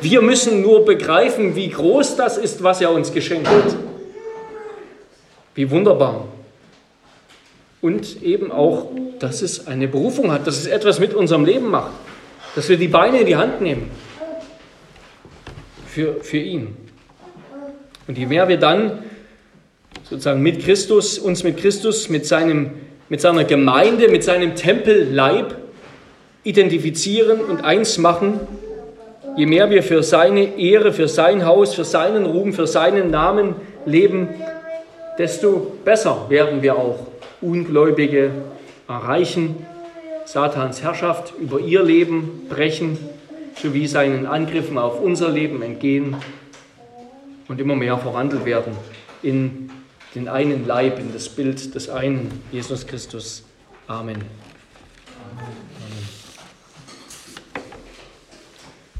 Wir 0.00 0.22
müssen 0.22 0.62
nur 0.62 0.84
begreifen, 0.84 1.54
wie 1.54 1.68
groß 1.68 2.16
das 2.16 2.38
ist, 2.38 2.62
was 2.62 2.80
er 2.80 2.92
uns 2.92 3.12
geschenkt 3.12 3.48
hat. 3.48 3.76
Wie 5.54 5.70
wunderbar. 5.70 6.28
Und 7.82 8.22
eben 8.22 8.52
auch, 8.52 8.88
dass 9.18 9.42
es 9.42 9.66
eine 9.66 9.88
Berufung 9.88 10.32
hat, 10.32 10.46
dass 10.46 10.58
es 10.58 10.66
etwas 10.66 11.00
mit 11.00 11.12
unserem 11.12 11.44
Leben 11.44 11.70
macht, 11.70 11.92
dass 12.54 12.68
wir 12.68 12.76
die 12.76 12.88
Beine 12.88 13.20
in 13.20 13.26
die 13.26 13.36
Hand 13.36 13.60
nehmen 13.60 13.90
für, 15.90 16.22
für 16.22 16.38
ihn. 16.38 16.76
Und 18.06 18.18
je 18.18 18.26
mehr 18.26 18.48
wir 18.48 18.56
dann 18.56 19.02
sozusagen 20.08 20.42
mit 20.42 20.64
Christus, 20.64 21.18
uns 21.18 21.44
mit 21.44 21.56
Christus, 21.58 22.08
mit 22.08 22.26
seinem 22.26 22.70
mit 23.10 23.20
seiner 23.20 23.44
Gemeinde, 23.44 24.08
mit 24.08 24.22
seinem 24.22 24.54
Tempelleib 24.54 25.56
identifizieren 26.44 27.40
und 27.40 27.64
eins 27.64 27.98
machen, 27.98 28.38
je 29.36 29.46
mehr 29.46 29.68
wir 29.68 29.82
für 29.82 30.04
seine 30.04 30.56
Ehre, 30.58 30.92
für 30.92 31.08
sein 31.08 31.44
Haus, 31.44 31.74
für 31.74 31.84
seinen 31.84 32.24
Ruhm, 32.24 32.52
für 32.52 32.68
seinen 32.68 33.10
Namen 33.10 33.56
leben, 33.84 34.28
desto 35.18 35.72
besser 35.84 36.26
werden 36.28 36.62
wir 36.62 36.76
auch 36.76 37.08
Ungläubige 37.40 38.30
erreichen, 38.88 39.66
Satans 40.24 40.82
Herrschaft 40.82 41.34
über 41.40 41.58
ihr 41.58 41.82
Leben 41.82 42.46
brechen, 42.48 42.96
sowie 43.56 43.86
seinen 43.86 44.26
Angriffen 44.26 44.78
auf 44.78 45.00
unser 45.00 45.28
Leben 45.30 45.62
entgehen 45.62 46.16
und 47.48 47.60
immer 47.60 47.76
mehr 47.76 47.98
verwandelt 47.98 48.44
werden 48.44 48.74
in 49.22 49.70
den 50.14 50.28
einen 50.28 50.66
Leib, 50.66 50.98
in 50.98 51.12
das 51.12 51.28
Bild 51.28 51.74
des 51.74 51.88
einen 51.88 52.42
Jesus 52.50 52.86
Christus. 52.86 53.44
Amen. 53.86 54.16
Amen. 54.16 55.70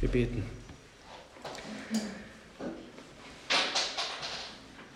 Wir 0.00 0.08
beten. 0.08 0.42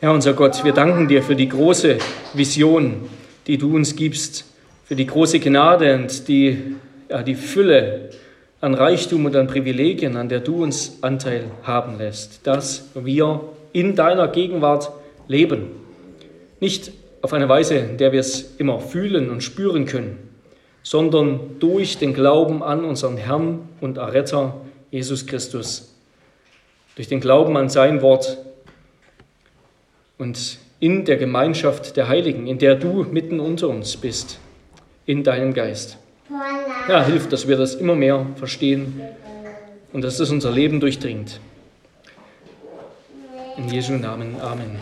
Herr 0.01 0.13
unser 0.13 0.35
Gott, 0.35 0.63
wir 0.65 0.73
danken 0.73 1.09
dir 1.09 1.23
für 1.23 1.35
die 1.35 1.49
große 1.49 1.99
Vision, 2.35 3.09
die 3.47 3.57
du 3.57 3.75
uns 3.75 3.97
gibst, 3.97 4.45
für 4.85 4.97
die 4.97 5.07
große 5.07 5.41
Gnade 5.41 5.95
und 5.95 6.29
die, 6.29 6.77
ja, 7.09 7.23
die 7.23 7.35
Fülle 7.35 8.11
an 8.65 8.73
Reichtum 8.73 9.27
und 9.27 9.37
an 9.37 9.47
Privilegien, 9.47 10.17
an 10.17 10.31
der 10.31 10.41
du 10.41 10.62
uns 10.62 10.97
Anteil 11.03 11.51
haben 11.65 11.99
lässt, 11.99 12.47
dass 12.47 12.89
wir 12.95 13.43
in 13.75 13.95
deiner 13.95 14.29
Gegenwart 14.29 14.91
leben. 15.29 15.67
Nicht 16.61 16.91
auf 17.21 17.35
eine 17.35 17.47
Weise, 17.47 17.75
in 17.75 17.99
der 17.99 18.12
wir 18.12 18.21
es 18.21 18.57
immer 18.57 18.81
fühlen 18.81 19.29
und 19.29 19.43
spüren 19.43 19.85
können, 19.85 20.31
sondern 20.83 21.59
durch 21.59 21.99
den 21.99 22.15
Glauben 22.15 22.62
an 22.62 22.87
unseren 22.87 23.19
Herrn 23.19 23.69
und 23.83 23.99
Erretter 23.99 24.59
Jesus 24.91 25.27
Christus. 25.27 25.95
Durch 26.97 27.09
den 27.09 27.21
Glauben 27.21 27.59
an 27.59 27.69
sein 27.69 28.01
Wort 28.01 28.39
und 30.17 30.59
in 30.81 31.05
der 31.05 31.19
Gemeinschaft 31.19 31.99
der 31.99 32.09
Heiligen, 32.09 32.47
in 32.47 32.59
der 32.59 32.77
du 32.77 33.03
mitten 33.03 33.41
unter 33.41 33.69
uns 33.69 33.99
bist, 33.99 34.39
in 35.05 35.23
deinem 35.23 35.53
Geist. 35.53 35.99
Ja, 36.89 37.05
hilf, 37.05 37.28
dass 37.28 37.49
wir 37.49 37.57
das 37.57 37.74
immer 37.74 37.95
mehr 37.95 38.26
verstehen 38.37 39.01
und 39.93 40.03
dass 40.03 40.18
das 40.18 40.30
unser 40.30 40.51
Leben 40.51 40.80
durchdringt. 40.80 41.41
In 43.57 43.68
Jesu 43.68 43.93
Namen. 43.93 44.41
Amen. 44.41 44.80